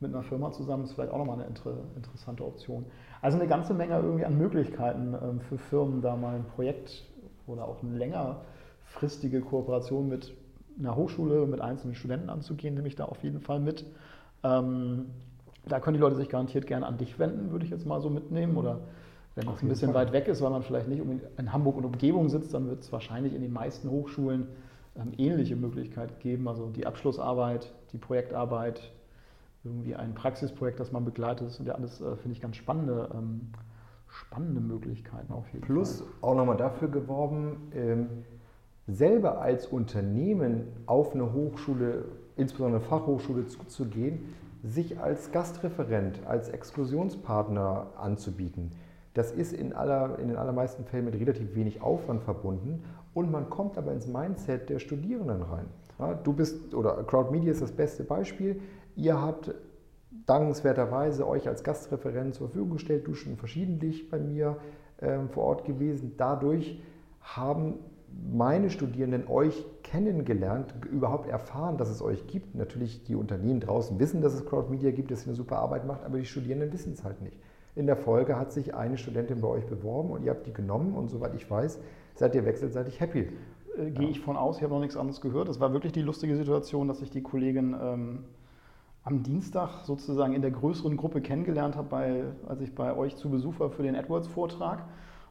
mit 0.00 0.12
einer 0.12 0.22
Firma 0.22 0.52
zusammen 0.52 0.84
ist 0.84 0.92
vielleicht 0.92 1.12
auch 1.12 1.18
nochmal 1.18 1.38
eine 1.38 1.46
inter 1.46 1.72
interessante 1.94 2.44
Option. 2.44 2.84
Also 3.22 3.38
eine 3.38 3.48
ganze 3.48 3.74
Menge 3.74 3.96
irgendwie 3.96 4.24
an 4.24 4.36
Möglichkeiten 4.36 5.14
ähm, 5.14 5.40
für 5.40 5.58
Firmen, 5.58 6.02
da 6.02 6.16
mal 6.16 6.36
ein 6.36 6.44
Projekt 6.44 7.04
oder 7.46 7.66
auch 7.66 7.82
eine 7.82 7.96
längerfristige 7.96 9.40
Kooperation 9.40 10.08
mit 10.08 10.34
einer 10.78 10.94
Hochschule, 10.96 11.46
mit 11.46 11.60
einzelnen 11.60 11.94
Studenten 11.94 12.28
anzugehen, 12.28 12.74
nehme 12.74 12.88
ich 12.88 12.96
da 12.96 13.06
auf 13.06 13.22
jeden 13.22 13.40
Fall 13.40 13.60
mit. 13.60 13.86
Ähm, 14.42 15.06
da 15.66 15.80
können 15.80 15.94
die 15.94 16.00
Leute 16.00 16.16
sich 16.16 16.28
garantiert 16.28 16.66
gerne 16.66 16.86
an 16.86 16.98
dich 16.98 17.18
wenden, 17.18 17.50
würde 17.50 17.64
ich 17.64 17.70
jetzt 17.70 17.86
mal 17.86 18.00
so 18.00 18.10
mitnehmen. 18.10 18.56
Oder 18.56 18.80
wenn 19.34 19.48
es 19.48 19.62
ein 19.62 19.68
bisschen 19.68 19.92
Fall. 19.92 20.06
weit 20.06 20.12
weg 20.12 20.28
ist, 20.28 20.42
weil 20.42 20.50
man 20.50 20.62
vielleicht 20.62 20.88
nicht 20.88 21.02
in 21.38 21.52
Hamburg 21.52 21.76
und 21.76 21.84
Umgebung 21.84 22.28
sitzt, 22.28 22.54
dann 22.54 22.68
wird 22.68 22.80
es 22.80 22.92
wahrscheinlich 22.92 23.34
in 23.34 23.40
den 23.40 23.52
meisten 23.52 23.90
Hochschulen 23.90 24.48
ähm, 24.96 25.12
ähnliche 25.16 25.56
Möglichkeiten 25.56 26.18
geben. 26.20 26.46
Also 26.48 26.68
die 26.68 26.86
Abschlussarbeit, 26.86 27.72
die 27.92 27.98
Projektarbeit, 27.98 28.92
irgendwie 29.66 29.94
ein 29.94 30.14
Praxisprojekt, 30.14 30.80
das 30.80 30.92
man 30.92 31.04
begleitet. 31.04 31.48
Das 31.48 31.56
sind 31.56 31.66
ja 31.66 31.74
alles, 31.74 32.00
äh, 32.00 32.16
finde 32.16 32.32
ich, 32.32 32.40
ganz 32.40 32.56
spannende, 32.56 33.10
ähm, 33.14 33.52
spannende 34.08 34.60
Möglichkeiten 34.60 35.32
auf 35.32 35.46
jeden 35.52 35.64
Plus 35.64 36.00
Fall. 36.00 36.08
auch 36.22 36.36
nochmal 36.36 36.56
dafür 36.56 36.88
geworben, 36.88 37.70
ähm, 37.74 38.08
selber 38.86 39.40
als 39.40 39.66
Unternehmen 39.66 40.68
auf 40.86 41.14
eine 41.14 41.32
Hochschule, 41.32 42.04
insbesondere 42.36 42.80
eine 42.80 42.88
Fachhochschule 42.88 43.46
zuzugehen, 43.46 44.34
sich 44.62 44.98
als 44.98 45.32
Gastreferent, 45.32 46.20
als 46.26 46.48
Exklusionspartner 46.48 47.88
anzubieten. 47.98 48.70
Das 49.14 49.32
ist 49.32 49.52
in, 49.52 49.72
aller, 49.72 50.18
in 50.18 50.28
den 50.28 50.36
allermeisten 50.36 50.84
Fällen 50.84 51.06
mit 51.06 51.14
relativ 51.14 51.54
wenig 51.54 51.82
Aufwand 51.82 52.22
verbunden 52.22 52.84
und 53.14 53.30
man 53.30 53.48
kommt 53.48 53.78
aber 53.78 53.92
ins 53.92 54.06
Mindset 54.06 54.68
der 54.68 54.78
Studierenden 54.78 55.42
rein. 55.42 55.66
Ja, 55.98 56.12
du 56.12 56.32
bist, 56.32 56.74
oder 56.74 57.02
Crowd 57.04 57.30
Media 57.30 57.50
ist 57.50 57.62
das 57.62 57.72
beste 57.72 58.04
Beispiel. 58.04 58.60
Ihr 58.96 59.20
habt 59.20 59.54
dankenswerterweise 60.24 61.28
euch 61.28 61.46
als 61.46 61.62
Gastreferent 61.62 62.34
zur 62.34 62.48
Verfügung 62.48 62.72
gestellt, 62.72 63.06
du 63.06 63.14
schon 63.14 63.36
verschiedentlich 63.36 64.10
bei 64.10 64.18
mir 64.18 64.56
ähm, 65.00 65.28
vor 65.28 65.44
Ort 65.44 65.64
gewesen. 65.66 66.14
Dadurch 66.16 66.80
haben 67.20 67.74
meine 68.32 68.70
Studierenden 68.70 69.28
euch 69.28 69.66
kennengelernt, 69.82 70.74
überhaupt 70.90 71.28
erfahren, 71.28 71.76
dass 71.76 71.90
es 71.90 72.00
euch 72.00 72.26
gibt. 72.26 72.54
Natürlich 72.54 73.04
die 73.04 73.14
Unternehmen 73.14 73.60
draußen 73.60 73.98
wissen, 73.98 74.22
dass 74.22 74.32
es 74.32 74.46
Crowd 74.46 74.70
Media 74.70 74.90
gibt, 74.90 75.10
dass 75.10 75.24
ihr 75.24 75.28
eine 75.28 75.36
super 75.36 75.58
Arbeit 75.58 75.86
macht, 75.86 76.02
aber 76.04 76.18
die 76.18 76.24
Studierenden 76.24 76.72
wissen 76.72 76.94
es 76.94 77.04
halt 77.04 77.20
nicht. 77.20 77.38
In 77.74 77.86
der 77.86 77.96
Folge 77.96 78.38
hat 78.38 78.52
sich 78.52 78.74
eine 78.74 78.96
Studentin 78.96 79.42
bei 79.42 79.48
euch 79.48 79.66
beworben 79.66 80.10
und 80.10 80.24
ihr 80.24 80.30
habt 80.30 80.46
die 80.46 80.52
genommen 80.54 80.94
und 80.94 81.08
soweit 81.10 81.34
ich 81.34 81.50
weiß, 81.50 81.78
seid 82.14 82.34
ihr 82.34 82.46
wechselseitig 82.46 83.00
happy. 83.00 83.28
Äh, 83.76 83.90
gehe 83.90 84.08
ich 84.08 84.20
von 84.20 84.36
aus, 84.36 84.56
ich 84.56 84.62
habe 84.62 84.72
noch 84.72 84.80
nichts 84.80 84.96
anderes 84.96 85.20
gehört. 85.20 85.50
Es 85.50 85.60
war 85.60 85.74
wirklich 85.74 85.92
die 85.92 86.00
lustige 86.00 86.36
Situation, 86.36 86.88
dass 86.88 87.00
sich 87.00 87.10
die 87.10 87.22
Kollegin 87.22 87.76
ähm, 87.78 88.24
am 89.06 89.22
Dienstag 89.22 89.84
sozusagen 89.84 90.34
in 90.34 90.42
der 90.42 90.50
größeren 90.50 90.96
Gruppe 90.96 91.20
kennengelernt 91.20 91.76
habe, 91.76 91.88
bei, 91.88 92.24
als 92.48 92.60
ich 92.60 92.74
bei 92.74 92.94
euch 92.94 93.14
zu 93.16 93.30
Besuch 93.30 93.60
war 93.60 93.70
für 93.70 93.84
den 93.84 93.94
AdWords-Vortrag. 93.94 94.82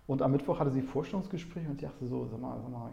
Und 0.08 0.22
am 0.22 0.32
Mittwoch 0.32 0.60
hatte 0.60 0.72
sie 0.72 0.82
Vorstellungsgespräch 0.82 1.68
und 1.68 1.76
ich 1.76 1.82
dachte 1.82 2.08
so, 2.08 2.26
sag 2.26 2.40
mal, 2.40 2.58
sag 2.62 2.72
mal, 2.72 2.90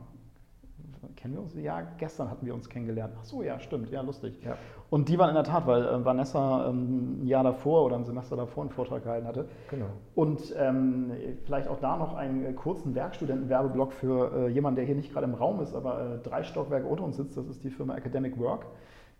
kennen 1.14 1.34
wir 1.34 1.42
uns? 1.42 1.54
Ja, 1.54 1.82
gestern 1.98 2.28
hatten 2.28 2.44
wir 2.44 2.52
uns 2.52 2.68
kennengelernt. 2.68 3.14
Ach 3.20 3.24
so, 3.24 3.44
ja, 3.44 3.60
stimmt, 3.60 3.90
ja, 3.90 4.00
lustig. 4.00 4.34
Ja. 4.44 4.56
Und 4.90 5.08
die 5.08 5.16
waren 5.20 5.28
in 5.28 5.36
der 5.36 5.44
Tat, 5.44 5.68
weil 5.68 5.84
äh, 5.84 6.04
Vanessa 6.04 6.68
ähm, 6.68 7.22
ein 7.22 7.26
Jahr 7.28 7.44
davor 7.44 7.84
oder 7.84 7.94
ein 7.94 8.04
Semester 8.04 8.34
davor 8.34 8.64
einen 8.64 8.70
Vortrag 8.70 9.04
gehalten 9.04 9.28
hatte. 9.28 9.48
Genau. 9.70 9.86
Und 10.16 10.52
ähm, 10.58 11.12
vielleicht 11.44 11.68
auch 11.68 11.78
da 11.78 11.96
noch 11.96 12.14
einen 12.14 12.44
äh, 12.44 12.52
kurzen 12.54 12.96
Werkstudentenwerbeblock 12.96 13.92
für 13.92 14.32
äh, 14.34 14.48
jemanden, 14.48 14.76
der 14.76 14.84
hier 14.84 14.96
nicht 14.96 15.12
gerade 15.12 15.26
im 15.26 15.34
Raum 15.34 15.60
ist, 15.60 15.74
aber 15.74 16.16
äh, 16.16 16.18
drei 16.28 16.42
Stockwerke 16.42 16.88
unter 16.88 17.04
uns 17.04 17.18
sitzt. 17.18 17.36
Das 17.36 17.46
ist 17.46 17.62
die 17.62 17.70
Firma 17.70 17.94
Academic 17.94 18.36
Work. 18.40 18.66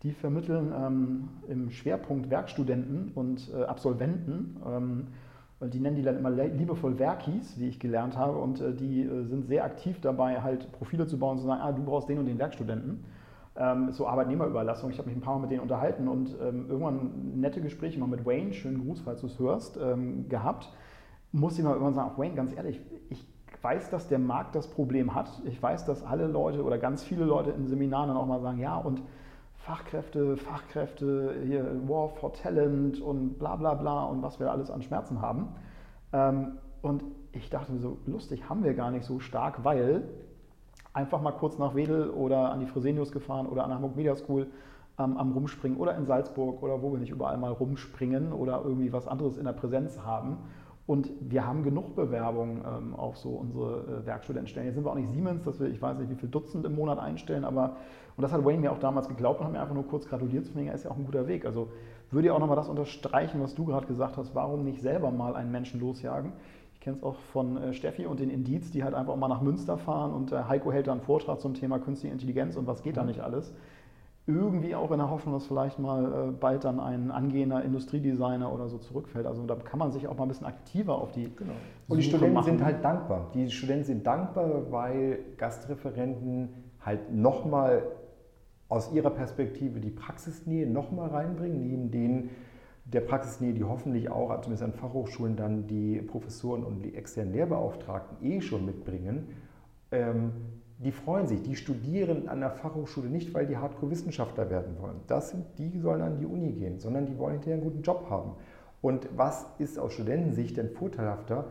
Die 0.03 0.11
vermitteln 0.11 0.73
ähm, 0.77 1.29
im 1.47 1.71
Schwerpunkt 1.71 2.29
Werkstudenten 2.29 3.11
und 3.15 3.49
äh, 3.53 3.63
Absolventen. 3.63 4.57
Ähm, 4.65 5.07
die 5.69 5.79
nennen 5.79 5.95
die 5.95 6.01
dann 6.01 6.17
immer 6.17 6.29
liebevoll 6.29 6.99
Werkis, 6.99 7.57
wie 7.57 7.69
ich 7.69 7.79
gelernt 7.79 8.17
habe. 8.17 8.37
Und 8.37 8.59
äh, 8.59 8.73
die 8.73 9.03
äh, 9.03 9.23
sind 9.23 9.45
sehr 9.45 9.63
aktiv 9.63 10.01
dabei, 10.01 10.41
halt 10.41 10.71
Profile 10.73 11.07
zu 11.07 11.17
bauen 11.17 11.33
und 11.33 11.39
zu 11.39 11.45
sagen, 11.45 11.61
ah, 11.61 11.71
du 11.71 11.83
brauchst 11.83 12.09
den 12.09 12.19
und 12.19 12.25
den 12.25 12.37
Werkstudenten. 12.37 13.05
Ähm, 13.55 13.91
so 13.91 14.07
Arbeitnehmerüberlassung. 14.07 14.89
Ich 14.89 14.97
habe 14.97 15.07
mich 15.07 15.17
ein 15.17 15.21
paar 15.21 15.35
Mal 15.35 15.41
mit 15.41 15.51
denen 15.51 15.61
unterhalten 15.61 16.07
und 16.07 16.35
ähm, 16.41 16.65
irgendwann 16.67 17.39
nette 17.39 17.61
Gespräche 17.61 17.99
mal 17.99 18.07
mit 18.07 18.25
Wayne, 18.25 18.51
schönen 18.51 18.83
Gruß, 18.83 19.01
falls 19.01 19.21
du 19.21 19.27
es 19.27 19.39
hörst, 19.39 19.77
ähm, 19.81 20.27
gehabt. 20.27 20.69
Muss 21.31 21.57
ich 21.57 21.63
mal 21.63 21.71
irgendwann 21.71 21.93
sagen, 21.93 22.11
Wayne, 22.17 22.35
ganz 22.35 22.53
ehrlich, 22.55 22.81
ich 23.09 23.25
weiß, 23.61 23.89
dass 23.89 24.07
der 24.07 24.19
Markt 24.19 24.55
das 24.55 24.67
Problem 24.67 25.15
hat. 25.15 25.41
Ich 25.45 25.61
weiß, 25.61 25.85
dass 25.85 26.03
alle 26.03 26.27
Leute 26.27 26.63
oder 26.63 26.77
ganz 26.77 27.03
viele 27.03 27.23
Leute 27.23 27.51
in 27.51 27.67
Seminaren 27.67 28.09
dann 28.09 28.17
auch 28.17 28.25
mal 28.25 28.41
sagen, 28.41 28.59
ja, 28.59 28.75
und 28.75 29.01
Fachkräfte, 29.63 30.35
Fachkräfte, 30.35 31.35
hier 31.45 31.63
War 31.87 32.09
for 32.09 32.33
Talent 32.33 32.99
und 32.99 33.39
bla 33.39 33.55
bla 33.55 33.75
bla 33.75 34.03
und 34.03 34.21
was 34.21 34.37
wir 34.37 34.51
alles 34.51 34.69
an 34.69 34.81
Schmerzen 34.81 35.21
haben. 35.21 35.55
Ähm, 36.11 36.57
und 36.81 37.05
ich 37.31 37.49
dachte 37.49 37.71
mir 37.71 37.79
so, 37.79 37.97
lustig 38.05 38.49
haben 38.49 38.65
wir 38.65 38.73
gar 38.73 38.91
nicht 38.91 39.05
so 39.05 39.19
stark, 39.19 39.63
weil 39.63 40.03
einfach 40.91 41.21
mal 41.21 41.31
kurz 41.31 41.57
nach 41.59 41.75
Wedel 41.75 42.09
oder 42.09 42.51
an 42.51 42.59
die 42.59 42.65
Fresenius 42.65 43.13
gefahren 43.13 43.47
oder 43.47 43.63
an 43.63 43.73
Hamburg 43.73 43.95
Media 43.95 44.17
School 44.17 44.47
ähm, 44.99 45.15
am 45.15 45.31
Rumspringen 45.31 45.77
oder 45.77 45.95
in 45.95 46.05
Salzburg 46.05 46.61
oder 46.61 46.81
wo 46.81 46.91
wir 46.91 46.99
nicht 46.99 47.11
überall 47.11 47.37
mal 47.37 47.53
rumspringen 47.53 48.33
oder 48.33 48.61
irgendwie 48.65 48.91
was 48.91 49.07
anderes 49.07 49.37
in 49.37 49.45
der 49.45 49.53
Präsenz 49.53 49.97
haben. 49.97 50.39
Und 50.85 51.09
wir 51.21 51.47
haben 51.47 51.63
genug 51.63 51.95
Bewerbungen 51.95 52.61
ähm, 52.67 52.95
auf 52.95 53.17
so 53.17 53.29
unsere 53.29 54.01
äh, 54.01 54.05
Werkstudentenstellen. 54.05 54.67
Jetzt 54.67 54.75
sind 54.75 54.83
wir 54.83 54.91
auch 54.91 54.95
nicht 54.95 55.09
Siemens, 55.09 55.45
dass 55.45 55.57
wir, 55.61 55.67
ich 55.67 55.81
weiß 55.81 55.97
nicht, 55.99 56.09
wie 56.09 56.15
viel 56.15 56.27
Dutzend 56.27 56.65
im 56.65 56.75
Monat 56.75 56.99
einstellen, 56.99 57.45
aber 57.45 57.77
und 58.15 58.21
das 58.21 58.31
hat 58.31 58.45
Wayne 58.45 58.59
mir 58.59 58.71
auch 58.71 58.79
damals 58.79 59.07
geglaubt 59.07 59.39
und 59.39 59.47
hat 59.47 59.53
mir 59.53 59.61
einfach 59.61 59.73
nur 59.73 59.87
kurz 59.87 60.07
gratuliert. 60.07 60.45
Deswegen 60.45 60.69
ist 60.69 60.83
ja 60.83 60.91
auch 60.91 60.97
ein 60.97 61.05
guter 61.05 61.27
Weg. 61.27 61.45
Also 61.45 61.69
würde 62.11 62.27
ja 62.27 62.33
auch 62.33 62.39
nochmal 62.39 62.55
das 62.55 62.69
unterstreichen, 62.69 63.41
was 63.41 63.55
du 63.55 63.65
gerade 63.65 63.87
gesagt 63.87 64.17
hast. 64.17 64.35
Warum 64.35 64.63
nicht 64.63 64.81
selber 64.81 65.11
mal 65.11 65.35
einen 65.35 65.51
Menschen 65.51 65.79
losjagen? 65.79 66.31
Ich 66.75 66.79
kenne 66.79 66.97
es 66.97 67.03
auch 67.03 67.15
von 67.31 67.57
äh, 67.57 67.73
Steffi 67.73 68.05
und 68.05 68.19
den 68.19 68.29
Indiz, 68.29 68.71
die 68.71 68.83
halt 68.83 68.93
einfach 68.93 69.15
mal 69.15 69.27
nach 69.27 69.41
Münster 69.41 69.77
fahren 69.77 70.13
und 70.13 70.31
äh, 70.31 70.43
Heiko 70.43 70.71
hält 70.71 70.87
da 70.87 70.91
einen 70.91 71.01
Vortrag 71.01 71.39
zum 71.39 71.53
Thema 71.53 71.79
künstliche 71.79 72.13
Intelligenz 72.13 72.55
und 72.55 72.67
was 72.67 72.83
geht 72.83 72.93
mhm. 72.93 72.97
da 72.97 73.05
nicht 73.05 73.19
alles. 73.21 73.53
irgendwie 74.25 74.75
auch 74.75 74.91
in 74.91 74.99
der 74.99 75.09
Hoffnung, 75.09 75.33
dass 75.33 75.47
vielleicht 75.47 75.79
mal 75.79 76.05
äh, 76.05 76.31
bald 76.31 76.63
dann 76.63 76.79
ein 76.79 77.11
angehender 77.11 77.63
Industriedesigner 77.63 78.53
oder 78.53 78.67
so 78.67 78.77
zurückfällt. 78.77 79.25
Also 79.25 79.45
da 79.45 79.55
kann 79.55 79.79
man 79.79 79.91
sich 79.91 80.07
auch 80.07 80.15
mal 80.17 80.23
ein 80.23 80.29
bisschen 80.29 80.47
aktiver 80.47 80.95
auf 80.95 81.11
die. 81.11 81.33
Genau. 81.35 81.53
Und 81.87 81.97
die 81.97 82.03
Studenten 82.03 82.35
machen. 82.35 82.45
sind 82.45 82.63
halt 82.63 82.83
dankbar. 82.83 83.31
Die 83.33 83.49
Studenten 83.49 83.85
sind 83.85 84.07
dankbar, 84.07 84.71
weil 84.71 85.19
Gastreferenten 85.37 86.49
halt 86.85 87.13
nochmal 87.13 87.83
aus 88.69 88.91
ihrer 88.91 89.09
Perspektive 89.09 89.79
die 89.79 89.91
Praxisnähe 89.91 90.67
nochmal 90.67 91.09
reinbringen, 91.09 91.61
neben 91.61 91.91
denen 91.91 92.29
der 92.85 93.01
Praxisnähe, 93.01 93.53
die 93.53 93.63
hoffentlich 93.63 94.09
auch, 94.09 94.29
zumindest 94.41 94.63
an 94.63 94.73
Fachhochschulen, 94.73 95.35
dann 95.35 95.67
die 95.67 96.01
Professoren 96.01 96.63
und 96.63 96.83
die 96.83 96.95
externen 96.95 97.33
Lehrbeauftragten 97.33 98.17
eh 98.25 98.41
schon 98.41 98.65
mitbringen. 98.65 99.29
Ähm, 99.91 100.31
die 100.79 100.91
freuen 100.91 101.27
sich, 101.27 101.41
die 101.41 101.55
studieren 101.55 102.27
an 102.27 102.41
der 102.41 102.49
Fachhochschule 102.51 103.09
nicht, 103.09 103.33
weil 103.33 103.47
die 103.47 103.55
Hardcore-Wissenschaftler 103.55 104.49
werden 104.49 104.75
wollen. 104.81 104.99
Das 105.07 105.29
sind, 105.29 105.45
die 105.57 105.79
sollen 105.79 106.01
an 106.01 106.17
die 106.17 106.25
Uni 106.25 106.51
gehen, 106.51 106.79
sondern 106.79 107.05
die 107.05 107.17
wollen 107.17 107.33
hinterher 107.33 107.55
einen 107.55 107.63
guten 107.63 107.83
Job 107.83 108.07
haben. 108.09 108.33
Und 108.81 109.07
was 109.15 109.45
ist 109.59 109.79
aus 109.79 109.93
Studentensicht 109.93 110.57
denn 110.57 110.69
vorteilhafter, 110.71 111.45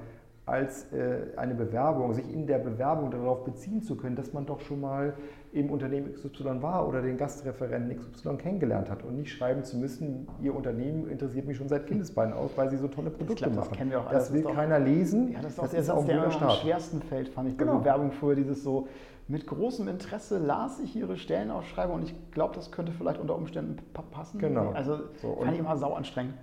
als 0.44 0.92
äh, 0.92 1.28
eine 1.36 1.54
Bewerbung, 1.54 2.12
sich 2.12 2.30
in 2.30 2.46
der 2.46 2.58
Bewerbung 2.58 3.10
darauf 3.10 3.44
beziehen 3.44 3.82
zu 3.82 3.96
können, 3.96 4.16
dass 4.16 4.32
man 4.32 4.44
doch 4.44 4.60
schon 4.60 4.80
mal 4.80 5.14
im 5.52 5.70
Unternehmen 5.70 6.12
XY 6.12 6.62
war 6.62 6.88
oder 6.88 7.02
den 7.02 7.18
Gastreferenten 7.18 7.96
XY 7.96 8.36
kennengelernt 8.36 8.88
hat 8.88 9.02
und 9.02 9.16
nicht 9.16 9.32
schreiben 9.32 9.64
zu 9.64 9.76
müssen, 9.76 10.26
Ihr 10.40 10.54
Unternehmen 10.54 11.08
interessiert 11.08 11.46
mich 11.46 11.58
schon 11.58 11.68
seit 11.68 11.86
Kindesbeinen 11.86 12.32
aus, 12.32 12.52
weil 12.56 12.70
Sie 12.70 12.78
so 12.78 12.88
tolle 12.88 13.10
Produkte 13.10 13.44
glaub, 13.44 13.56
machen. 13.56 13.68
Das, 13.70 13.78
kennen 13.78 13.90
wir 13.90 14.00
auch 14.00 14.10
das 14.10 14.32
will 14.32 14.42
keiner 14.42 14.78
lesen. 14.78 15.32
Ja, 15.32 15.40
das 15.40 15.52
ist 15.52 15.58
auch 15.58 15.62
das 15.64 15.70
der 15.72 15.80
ist 15.80 15.86
Satz, 15.86 16.06
der 16.06 16.42
am 16.42 16.50
schwersten 16.56 17.02
fällt, 17.02 17.28
fand 17.28 17.50
ich 17.50 17.58
genau. 17.58 17.74
bei 17.74 17.78
Bewerbung 17.80 18.12
früher, 18.12 18.34
dieses 18.34 18.62
so, 18.62 18.88
mit 19.28 19.46
großem 19.46 19.88
Interesse 19.88 20.38
las 20.38 20.80
ich 20.80 20.96
Ihre 20.96 21.16
Stellenausschreibung 21.16 21.96
und 21.96 22.02
ich 22.04 22.14
glaube, 22.32 22.54
das 22.54 22.72
könnte 22.72 22.92
vielleicht 22.92 23.20
unter 23.20 23.36
Umständen 23.36 23.76
passen. 24.10 24.38
Genau. 24.38 24.70
Also 24.70 25.00
so, 25.20 25.36
fand 25.36 25.52
ich 25.52 25.58
immer 25.58 25.76
sau 25.76 25.92
anstrengend. 25.94 26.34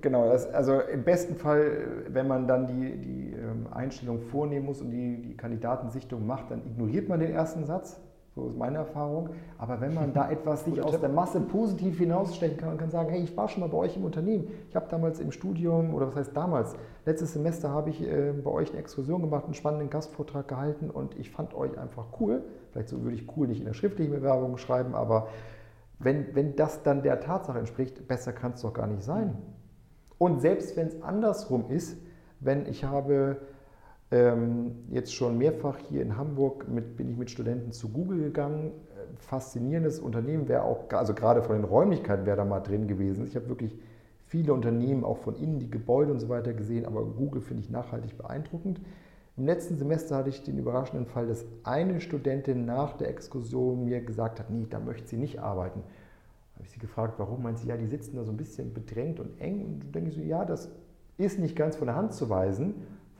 Genau, 0.00 0.28
das, 0.28 0.52
also 0.52 0.80
im 0.80 1.02
besten 1.02 1.34
Fall, 1.36 2.04
wenn 2.08 2.28
man 2.28 2.46
dann 2.46 2.66
die, 2.66 2.96
die 2.96 3.32
ähm, 3.32 3.66
Einstellung 3.72 4.20
vornehmen 4.20 4.66
muss 4.66 4.80
und 4.80 4.90
die, 4.90 5.20
die 5.20 5.36
Kandidatensichtung 5.36 6.26
macht, 6.26 6.50
dann 6.50 6.64
ignoriert 6.64 7.08
man 7.08 7.18
den 7.18 7.32
ersten 7.32 7.64
Satz. 7.64 8.00
So 8.34 8.48
ist 8.48 8.56
meine 8.56 8.78
Erfahrung. 8.78 9.30
Aber 9.58 9.80
wenn 9.80 9.94
man 9.94 10.12
da 10.14 10.30
etwas 10.30 10.64
sich 10.64 10.82
aus 10.82 10.98
der 10.98 11.08
Masse 11.08 11.40
positiv 11.40 11.98
hinausstechen 11.98 12.56
kann 12.56 12.70
und 12.70 12.78
kann 12.78 12.90
sagen, 12.90 13.10
hey, 13.10 13.22
ich 13.22 13.36
war 13.36 13.48
schon 13.48 13.60
mal 13.60 13.68
bei 13.68 13.78
euch 13.78 13.96
im 13.96 14.04
Unternehmen. 14.04 14.48
Ich 14.68 14.76
habe 14.76 14.86
damals 14.90 15.20
im 15.20 15.30
Studium, 15.30 15.94
oder 15.94 16.08
was 16.08 16.16
heißt 16.16 16.36
damals, 16.36 16.74
letztes 17.06 17.32
Semester 17.32 17.70
habe 17.70 17.90
ich 17.90 18.02
äh, 18.02 18.32
bei 18.32 18.50
euch 18.50 18.70
eine 18.70 18.80
Exkursion 18.80 19.22
gemacht, 19.22 19.44
einen 19.44 19.54
spannenden 19.54 19.90
Gastvortrag 19.90 20.48
gehalten 20.48 20.90
und 20.90 21.16
ich 21.16 21.30
fand 21.30 21.54
euch 21.54 21.78
einfach 21.78 22.06
cool. 22.20 22.42
Vielleicht 22.72 22.88
so 22.88 23.02
würde 23.02 23.16
ich 23.16 23.36
cool 23.36 23.46
nicht 23.46 23.60
in 23.60 23.66
der 23.66 23.74
schriftlichen 23.74 24.12
Bewerbung 24.12 24.56
schreiben, 24.56 24.94
aber 24.94 25.28
wenn, 26.00 26.34
wenn 26.34 26.56
das 26.56 26.82
dann 26.82 27.02
der 27.02 27.20
Tatsache 27.20 27.58
entspricht, 27.58 28.08
besser 28.08 28.32
kann 28.32 28.52
es 28.52 28.62
doch 28.62 28.72
gar 28.72 28.86
nicht 28.88 29.02
sein. 29.02 29.38
Und 30.18 30.40
selbst 30.40 30.76
wenn 30.76 30.88
es 30.88 31.02
andersrum 31.02 31.70
ist, 31.70 31.96
wenn 32.40 32.66
ich 32.66 32.84
habe 32.84 33.38
jetzt 34.90 35.12
schon 35.14 35.38
mehrfach 35.38 35.78
hier 35.88 36.02
in 36.02 36.16
Hamburg 36.16 36.68
mit, 36.68 36.96
bin 36.96 37.10
ich 37.10 37.16
mit 37.16 37.30
Studenten 37.30 37.72
zu 37.72 37.88
Google 37.88 38.22
gegangen. 38.22 38.68
Äh, 38.68 39.16
faszinierendes 39.18 39.98
Unternehmen 39.98 40.46
wäre 40.46 40.62
auch, 40.62 40.84
also 40.92 41.14
gerade 41.14 41.42
von 41.42 41.56
den 41.56 41.64
Räumlichkeiten 41.64 42.24
wäre 42.24 42.36
da 42.36 42.44
mal 42.44 42.60
drin 42.60 42.86
gewesen. 42.86 43.26
Ich 43.26 43.34
habe 43.34 43.48
wirklich 43.48 43.76
viele 44.26 44.52
Unternehmen 44.52 45.04
auch 45.04 45.18
von 45.18 45.34
innen, 45.34 45.58
die 45.58 45.70
Gebäude 45.70 46.12
und 46.12 46.20
so 46.20 46.28
weiter 46.28 46.52
gesehen, 46.52 46.86
aber 46.86 47.04
Google 47.04 47.40
finde 47.40 47.62
ich 47.62 47.70
nachhaltig 47.70 48.16
beeindruckend. 48.16 48.80
Im 49.36 49.46
letzten 49.46 49.76
Semester 49.78 50.16
hatte 50.16 50.28
ich 50.28 50.44
den 50.44 50.58
überraschenden 50.58 51.06
Fall, 51.06 51.26
dass 51.26 51.44
eine 51.64 52.00
Studentin 52.00 52.66
nach 52.66 52.92
der 52.92 53.08
Exkursion 53.08 53.84
mir 53.84 54.00
gesagt 54.00 54.38
hat, 54.38 54.50
nee, 54.50 54.66
da 54.70 54.78
möchte 54.78 55.08
sie 55.08 55.16
nicht 55.16 55.40
arbeiten 55.40 55.82
habe 56.54 56.64
ich 56.64 56.70
sie 56.70 56.78
gefragt, 56.78 57.14
warum? 57.18 57.42
Meint 57.42 57.58
sie, 57.58 57.68
ja, 57.68 57.76
die 57.76 57.86
sitzen 57.86 58.16
da 58.16 58.24
so 58.24 58.30
ein 58.30 58.36
bisschen 58.36 58.72
bedrängt 58.72 59.20
und 59.20 59.40
eng. 59.40 59.64
Und 59.64 59.94
denke 59.94 60.10
ich 60.10 60.16
so, 60.16 60.22
ja, 60.22 60.44
das 60.44 60.70
ist 61.18 61.38
nicht 61.38 61.56
ganz 61.56 61.76
von 61.76 61.86
der 61.86 61.96
Hand 61.96 62.14
zu 62.14 62.30
weisen. 62.30 62.74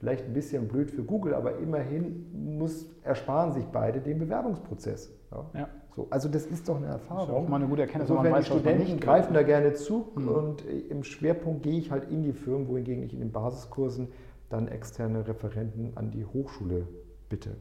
Vielleicht 0.05 0.27
ein 0.27 0.35
bisschen 0.35 0.69
blöd 0.69 0.91
für 0.91 1.03
Google, 1.03 1.33
aber 1.33 1.57
immerhin 1.57 2.27
muss, 2.59 2.85
ersparen 3.05 3.55
sich 3.55 3.65
beide 3.65 4.01
den 4.01 4.19
Bewerbungsprozess. 4.19 5.11
Ja. 5.33 5.47
ja. 5.55 5.69
So, 5.97 6.09
also 6.11 6.29
das 6.29 6.45
ist 6.45 6.69
doch 6.69 6.77
eine 6.77 6.89
Erfahrung. 6.89 7.27
Das 7.27 7.29
ist 7.31 7.35
auch 7.43 7.49
mal 7.49 7.57
eine 7.57 7.69
gute 7.69 7.81
Erkenntnis. 7.81 8.11
Insofern, 8.11 8.31
man 8.31 8.41
weiß, 8.41 8.45
die 8.45 8.51
Studenten 8.51 9.01
greifen 9.01 9.33
da 9.33 9.43
gerne 9.43 9.73
zu 9.73 10.13
mhm. 10.15 10.29
und 10.29 10.65
im 10.67 11.05
Schwerpunkt 11.05 11.63
gehe 11.63 11.79
ich 11.79 11.91
halt 11.91 12.11
in 12.11 12.23
die 12.23 12.35
Firmen, 12.35 12.69
wohingegen 12.69 13.03
ich 13.03 13.15
in 13.15 13.21
den 13.21 13.33
Basiskursen 13.33 14.09
dann 14.51 14.69
externe 14.69 15.27
Referenten 15.27 15.93
an 15.95 16.11
die 16.11 16.27
Hochschule 16.27 16.87
bitte. 17.31 17.57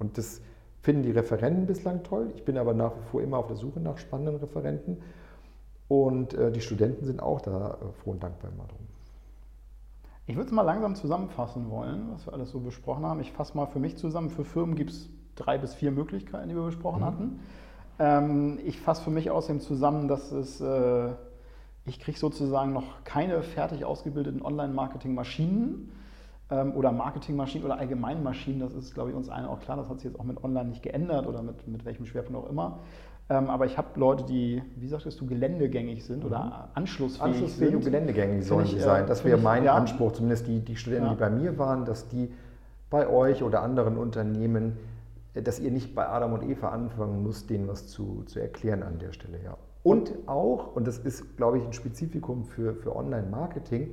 Und 0.00 0.18
das 0.18 0.40
finden 0.82 1.04
die 1.04 1.12
Referenten 1.12 1.66
bislang 1.66 2.02
toll. 2.02 2.32
Ich 2.34 2.44
bin 2.44 2.58
aber 2.58 2.74
nach 2.74 2.96
wie 2.96 3.08
vor 3.08 3.22
immer 3.22 3.38
auf 3.38 3.46
der 3.46 3.56
Suche 3.56 3.78
nach 3.78 3.98
spannenden 3.98 4.34
Referenten. 4.34 4.96
Und 5.86 6.34
äh, 6.34 6.50
die 6.50 6.60
Studenten 6.60 7.04
sind 7.04 7.22
auch 7.22 7.40
da 7.40 7.78
äh, 7.80 7.92
froh 8.02 8.10
und 8.10 8.24
dankbar 8.24 8.50
immer 8.50 8.64
drum. 8.64 8.84
Ich 10.26 10.36
würde 10.36 10.46
es 10.46 10.52
mal 10.52 10.62
langsam 10.62 10.94
zusammenfassen 10.94 11.70
wollen, 11.70 12.08
was 12.12 12.26
wir 12.26 12.32
alles 12.32 12.50
so 12.50 12.60
besprochen 12.60 13.04
haben. 13.04 13.20
Ich 13.20 13.32
fasse 13.32 13.56
mal 13.56 13.66
für 13.66 13.78
mich 13.78 13.96
zusammen. 13.98 14.30
Für 14.30 14.44
Firmen 14.44 14.74
gibt 14.74 14.90
es 14.90 15.10
drei 15.34 15.58
bis 15.58 15.74
vier 15.74 15.90
Möglichkeiten, 15.90 16.48
die 16.48 16.54
wir 16.54 16.64
besprochen 16.64 17.00
mhm. 17.00 17.04
hatten. 17.04 17.40
Ähm, 17.98 18.58
ich 18.64 18.80
fasse 18.80 19.02
für 19.02 19.10
mich 19.10 19.30
außerdem 19.30 19.60
zusammen, 19.60 20.08
dass 20.08 20.32
es, 20.32 20.60
äh, 20.60 21.10
ich 21.84 22.00
kriege 22.00 22.18
sozusagen 22.18 22.72
noch 22.72 23.04
keine 23.04 23.42
fertig 23.42 23.84
ausgebildeten 23.84 24.40
Online-Marketing-Maschinen 24.42 25.92
ähm, 26.50 26.72
oder 26.72 26.90
Marketingmaschinen 26.92 27.64
oder 27.64 27.78
allgemein 27.78 28.22
Maschinen, 28.22 28.60
das 28.60 28.72
ist, 28.74 28.94
glaube 28.94 29.10
ich, 29.10 29.16
uns 29.16 29.28
allen 29.28 29.46
auch 29.46 29.60
klar, 29.60 29.76
das 29.76 29.88
hat 29.88 30.00
sich 30.00 30.10
jetzt 30.10 30.20
auch 30.20 30.24
mit 30.24 30.42
Online 30.42 30.70
nicht 30.70 30.82
geändert 30.82 31.26
oder 31.26 31.42
mit, 31.42 31.68
mit 31.68 31.84
welchem 31.84 32.06
Schwerpunkt 32.06 32.44
auch 32.44 32.50
immer. 32.50 32.80
Ähm, 33.30 33.48
aber 33.48 33.64
ich 33.64 33.78
habe 33.78 33.98
Leute, 33.98 34.24
die, 34.24 34.62
wie 34.76 34.88
sagtest 34.88 35.20
du, 35.20 35.26
geländegängig 35.26 36.04
sind 36.04 36.24
oder 36.24 36.44
mhm. 36.44 36.52
anschlussfähig, 36.74 37.22
anschlussfähig 37.22 37.70
sind. 37.70 37.76
und 37.76 37.84
geländegängig 37.84 38.46
sollen 38.46 38.66
sie 38.66 38.80
sein. 38.80 39.06
Das 39.06 39.24
wäre 39.24 39.38
mein 39.38 39.64
ja. 39.64 39.74
Anspruch, 39.74 40.12
zumindest 40.12 40.46
die, 40.46 40.60
die 40.60 40.76
Studenten, 40.76 41.06
ja. 41.06 41.12
die 41.14 41.20
bei 41.20 41.30
mir 41.30 41.58
waren, 41.58 41.84
dass 41.86 42.08
die 42.08 42.30
bei 42.90 43.08
euch 43.08 43.42
oder 43.42 43.62
anderen 43.62 43.96
Unternehmen, 43.96 44.76
äh, 45.32 45.42
dass 45.42 45.58
ihr 45.58 45.70
nicht 45.70 45.94
bei 45.94 46.06
Adam 46.06 46.34
und 46.34 46.42
Eva 46.42 46.68
anfangen 46.68 47.22
müsst, 47.22 47.48
denen 47.48 47.66
was 47.66 47.88
zu, 47.88 48.24
zu 48.26 48.40
erklären 48.40 48.82
an 48.82 48.98
der 48.98 49.12
Stelle. 49.12 49.38
Ja. 49.42 49.56
Und 49.82 50.12
auch, 50.26 50.76
und 50.76 50.86
das 50.86 50.98
ist, 50.98 51.36
glaube 51.36 51.58
ich, 51.58 51.64
ein 51.64 51.72
Spezifikum 51.72 52.44
für, 52.44 52.74
für 52.74 52.94
Online-Marketing, 52.94 53.90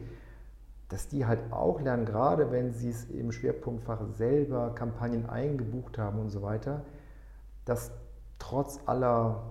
dass 0.89 1.07
die 1.07 1.25
halt 1.25 1.39
auch 1.51 1.81
lernen, 1.81 2.05
gerade 2.05 2.51
wenn 2.51 2.73
sie 2.73 2.89
es 2.89 3.05
im 3.05 3.31
Schwerpunktfach 3.31 4.01
selber 4.17 4.75
Kampagnen 4.75 5.25
eingebucht 5.29 5.97
haben 5.97 6.19
und 6.19 6.29
so 6.29 6.41
weiter, 6.41 6.83
dass 7.63 7.91
trotz 8.41 8.79
aller 8.87 9.43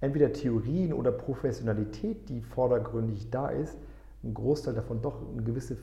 entweder 0.00 0.32
Theorien 0.32 0.92
oder 0.92 1.12
Professionalität, 1.12 2.28
die 2.28 2.42
vordergründig 2.42 3.30
da 3.30 3.48
ist, 3.48 3.78
ein 4.24 4.34
Großteil 4.34 4.74
davon 4.74 5.00
doch 5.00 5.20
eine 5.32 5.42
gewisse, 5.42 5.76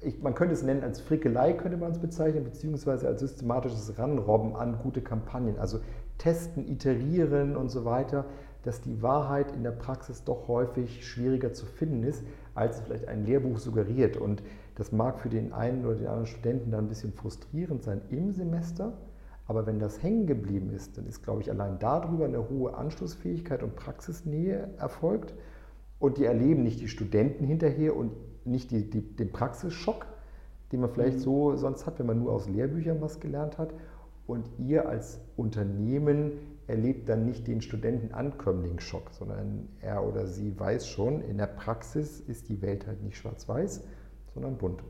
ich, 0.00 0.22
man 0.22 0.34
könnte 0.34 0.54
es 0.54 0.62
nennen 0.62 0.84
als 0.84 1.00
Frickelei, 1.00 1.52
könnte 1.52 1.76
man 1.76 1.90
es 1.90 1.98
bezeichnen, 1.98 2.44
beziehungsweise 2.44 3.08
als 3.08 3.20
systematisches 3.20 3.98
Ranrobben 3.98 4.54
an 4.54 4.78
gute 4.82 5.02
Kampagnen. 5.02 5.58
Also 5.58 5.80
testen, 6.18 6.68
iterieren 6.68 7.56
und 7.56 7.70
so 7.70 7.84
weiter, 7.84 8.24
dass 8.62 8.80
die 8.80 9.02
Wahrheit 9.02 9.52
in 9.52 9.62
der 9.62 9.72
Praxis 9.72 10.22
doch 10.24 10.46
häufig 10.46 11.06
schwieriger 11.06 11.52
zu 11.52 11.66
finden 11.66 12.04
ist, 12.04 12.24
als 12.54 12.80
vielleicht 12.80 13.08
ein 13.08 13.24
Lehrbuch 13.24 13.58
suggeriert. 13.58 14.16
Und 14.16 14.42
das 14.76 14.92
mag 14.92 15.18
für 15.20 15.28
den 15.28 15.52
einen 15.52 15.84
oder 15.84 15.96
den 15.96 16.06
anderen 16.06 16.26
Studenten 16.26 16.70
dann 16.70 16.84
ein 16.84 16.88
bisschen 16.88 17.12
frustrierend 17.12 17.82
sein 17.82 18.00
im 18.10 18.32
Semester, 18.32 18.92
aber 19.46 19.66
wenn 19.66 19.78
das 19.78 20.02
hängen 20.02 20.26
geblieben 20.26 20.70
ist, 20.70 20.96
dann 20.96 21.06
ist, 21.06 21.22
glaube 21.22 21.42
ich, 21.42 21.50
allein 21.50 21.78
darüber 21.78 22.24
eine 22.24 22.48
hohe 22.48 22.74
Anschlussfähigkeit 22.74 23.62
und 23.62 23.76
Praxisnähe 23.76 24.70
erfolgt. 24.78 25.34
Und 25.98 26.18
die 26.18 26.24
erleben 26.24 26.62
nicht 26.62 26.80
die 26.80 26.88
Studenten 26.88 27.44
hinterher 27.44 27.94
und 27.96 28.12
nicht 28.46 28.70
die, 28.70 28.88
die, 28.88 29.02
den 29.02 29.32
Praxisschock, 29.32 30.06
den 30.72 30.80
man 30.80 30.90
vielleicht 30.90 31.18
mhm. 31.18 31.22
so 31.22 31.56
sonst 31.56 31.86
hat, 31.86 31.98
wenn 31.98 32.06
man 32.06 32.18
nur 32.18 32.32
aus 32.32 32.48
Lehrbüchern 32.48 33.00
was 33.00 33.20
gelernt 33.20 33.58
hat. 33.58 33.74
Und 34.26 34.48
ihr 34.58 34.88
als 34.88 35.20
Unternehmen 35.36 36.32
erlebt 36.66 37.10
dann 37.10 37.26
nicht 37.26 37.46
den 37.46 37.60
Studentenankömmlingsschock, 37.60 39.10
sondern 39.10 39.68
er 39.80 40.06
oder 40.06 40.26
sie 40.26 40.58
weiß 40.58 40.88
schon, 40.88 41.20
in 41.20 41.36
der 41.36 41.46
Praxis 41.46 42.20
ist 42.20 42.48
die 42.48 42.62
Welt 42.62 42.86
halt 42.86 43.02
nicht 43.02 43.18
schwarz-weiß, 43.18 43.84
sondern 44.32 44.56
bunt. 44.56 44.82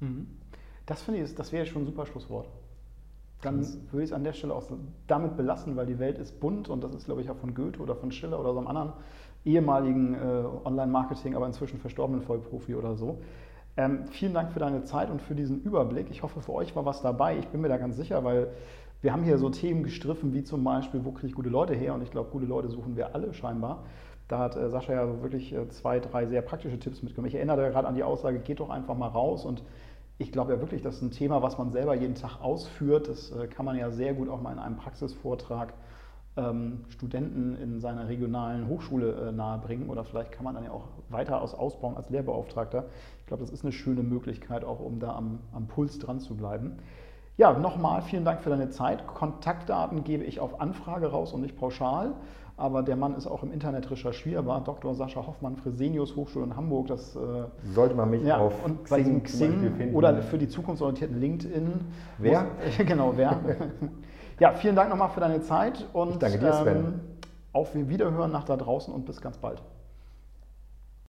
Mhm. 0.00 0.26
Das 0.84 1.02
finde 1.02 1.22
ich, 1.22 1.34
das 1.34 1.52
wäre 1.52 1.64
schon 1.64 1.82
ein 1.82 1.86
super 1.86 2.04
Schlusswort. 2.04 2.48
Dann 3.42 3.60
würde 3.90 4.04
ich 4.04 4.10
es 4.10 4.12
an 4.12 4.24
der 4.24 4.32
Stelle 4.32 4.54
auch 4.54 4.64
damit 5.06 5.36
belassen, 5.36 5.76
weil 5.76 5.86
die 5.86 5.98
Welt 5.98 6.18
ist 6.18 6.40
bunt 6.40 6.68
und 6.68 6.82
das 6.82 6.94
ist, 6.94 7.04
glaube 7.04 7.20
ich, 7.20 7.30
auch 7.30 7.36
von 7.36 7.54
Goethe 7.54 7.80
oder 7.80 7.94
von 7.94 8.10
Schiller 8.10 8.40
oder 8.40 8.52
so 8.52 8.58
einem 8.58 8.68
anderen 8.68 8.92
ehemaligen 9.44 10.14
äh, 10.14 10.44
Online-Marketing, 10.64 11.36
aber 11.36 11.46
inzwischen 11.46 11.78
verstorbenen 11.78 12.22
Vollprofi 12.22 12.74
oder 12.74 12.96
so. 12.96 13.18
Ähm, 13.76 14.06
vielen 14.06 14.34
Dank 14.34 14.52
für 14.52 14.58
deine 14.58 14.84
Zeit 14.84 15.10
und 15.10 15.20
für 15.20 15.34
diesen 15.34 15.62
Überblick. 15.62 16.10
Ich 16.10 16.22
hoffe, 16.22 16.40
für 16.40 16.52
euch 16.52 16.74
war 16.74 16.84
was 16.84 17.02
dabei. 17.02 17.38
Ich 17.38 17.48
bin 17.48 17.60
mir 17.60 17.68
da 17.68 17.76
ganz 17.76 17.96
sicher, 17.96 18.24
weil 18.24 18.48
wir 19.02 19.12
haben 19.12 19.22
hier 19.22 19.38
so 19.38 19.50
Themen 19.50 19.82
gestriffen, 19.82 20.32
wie 20.32 20.42
zum 20.42 20.64
Beispiel, 20.64 21.04
wo 21.04 21.12
kriege 21.12 21.28
ich 21.28 21.34
gute 21.34 21.50
Leute 21.50 21.74
her? 21.74 21.94
Und 21.94 22.02
ich 22.02 22.10
glaube, 22.10 22.30
gute 22.30 22.46
Leute 22.46 22.70
suchen 22.70 22.96
wir 22.96 23.14
alle 23.14 23.34
scheinbar. 23.34 23.84
Da 24.28 24.38
hat 24.38 24.56
äh, 24.56 24.68
Sascha 24.70 24.94
ja 24.94 25.22
wirklich 25.22 25.52
äh, 25.52 25.68
zwei, 25.68 26.00
drei 26.00 26.26
sehr 26.26 26.42
praktische 26.42 26.78
Tipps 26.78 27.02
mitgenommen. 27.02 27.28
Ich 27.28 27.34
erinnere 27.34 27.70
gerade 27.70 27.86
an 27.86 27.94
die 27.94 28.02
Aussage, 28.02 28.38
geht 28.40 28.60
doch 28.60 28.70
einfach 28.70 28.96
mal 28.96 29.08
raus. 29.08 29.44
Und 29.44 29.62
ich 30.18 30.32
glaube 30.32 30.54
ja 30.54 30.60
wirklich, 30.60 30.82
das 30.82 30.96
ist 30.96 31.02
ein 31.02 31.10
Thema, 31.10 31.42
was 31.42 31.58
man 31.58 31.70
selber 31.70 31.94
jeden 31.94 32.14
Tag 32.14 32.40
ausführt. 32.40 33.08
Das 33.08 33.30
äh, 33.32 33.46
kann 33.48 33.66
man 33.66 33.76
ja 33.76 33.90
sehr 33.90 34.14
gut 34.14 34.28
auch 34.28 34.40
mal 34.40 34.52
in 34.52 34.58
einem 34.58 34.76
Praxisvortrag 34.76 35.74
ähm, 36.36 36.84
Studenten 36.88 37.56
in 37.56 37.80
seiner 37.80 38.08
regionalen 38.08 38.68
Hochschule 38.68 39.28
äh, 39.28 39.32
nahebringen 39.32 39.88
oder 39.88 40.04
vielleicht 40.04 40.32
kann 40.32 40.44
man 40.44 40.54
dann 40.54 40.64
ja 40.64 40.70
auch 40.70 40.88
weiter 41.08 41.40
aus 41.40 41.54
ausbauen 41.54 41.96
als 41.96 42.10
Lehrbeauftragter. 42.10 42.86
Ich 43.20 43.26
glaube, 43.26 43.42
das 43.42 43.50
ist 43.50 43.64
eine 43.64 43.72
schöne 43.72 44.02
Möglichkeit, 44.02 44.64
auch 44.64 44.80
um 44.80 45.00
da 45.00 45.14
am, 45.14 45.40
am 45.52 45.66
Puls 45.66 45.98
dran 45.98 46.20
zu 46.20 46.36
bleiben. 46.36 46.78
Ja, 47.38 47.52
nochmal 47.58 48.00
vielen 48.00 48.24
Dank 48.24 48.40
für 48.40 48.50
deine 48.50 48.70
Zeit. 48.70 49.06
Kontaktdaten 49.06 50.04
gebe 50.04 50.24
ich 50.24 50.40
auf 50.40 50.60
Anfrage 50.60 51.08
raus 51.08 51.34
und 51.34 51.42
nicht 51.42 51.56
pauschal. 51.56 52.14
Aber 52.58 52.82
der 52.82 52.96
Mann 52.96 53.14
ist 53.16 53.26
auch 53.26 53.42
im 53.42 53.52
Internet 53.52 53.90
recherchierbar. 53.90 54.64
Dr. 54.64 54.94
Sascha 54.94 55.26
Hoffmann, 55.26 55.56
Fresenius 55.56 56.16
Hochschule 56.16 56.46
in 56.46 56.56
Hamburg. 56.56 56.86
Das 56.86 57.14
äh, 57.14 57.18
sollte 57.74 57.94
man 57.94 58.10
mich 58.10 58.22
ja, 58.22 58.38
auf 58.38 58.64
und 58.64 58.84
Xing, 58.84 59.22
Xing 59.22 59.92
oder 59.92 60.22
für 60.22 60.38
die 60.38 60.48
zukunftsorientierten 60.48 61.20
LinkedIn. 61.20 61.72
Wer? 62.18 62.42
Muss, 62.42 62.78
genau, 62.86 63.12
wer. 63.14 63.38
ja, 64.40 64.52
vielen 64.52 64.74
Dank 64.74 64.88
nochmal 64.88 65.10
für 65.10 65.20
deine 65.20 65.42
Zeit 65.42 65.86
und 65.92 66.12
ich 66.12 66.18
danke 66.18 66.38
dir, 66.38 66.52
Sven. 66.54 66.76
Ähm, 66.76 67.00
auf 67.52 67.74
Wiederhören 67.74 68.32
nach 68.32 68.44
da 68.44 68.56
draußen 68.56 68.92
und 68.92 69.04
bis 69.04 69.20
ganz 69.20 69.36
bald. 69.36 69.62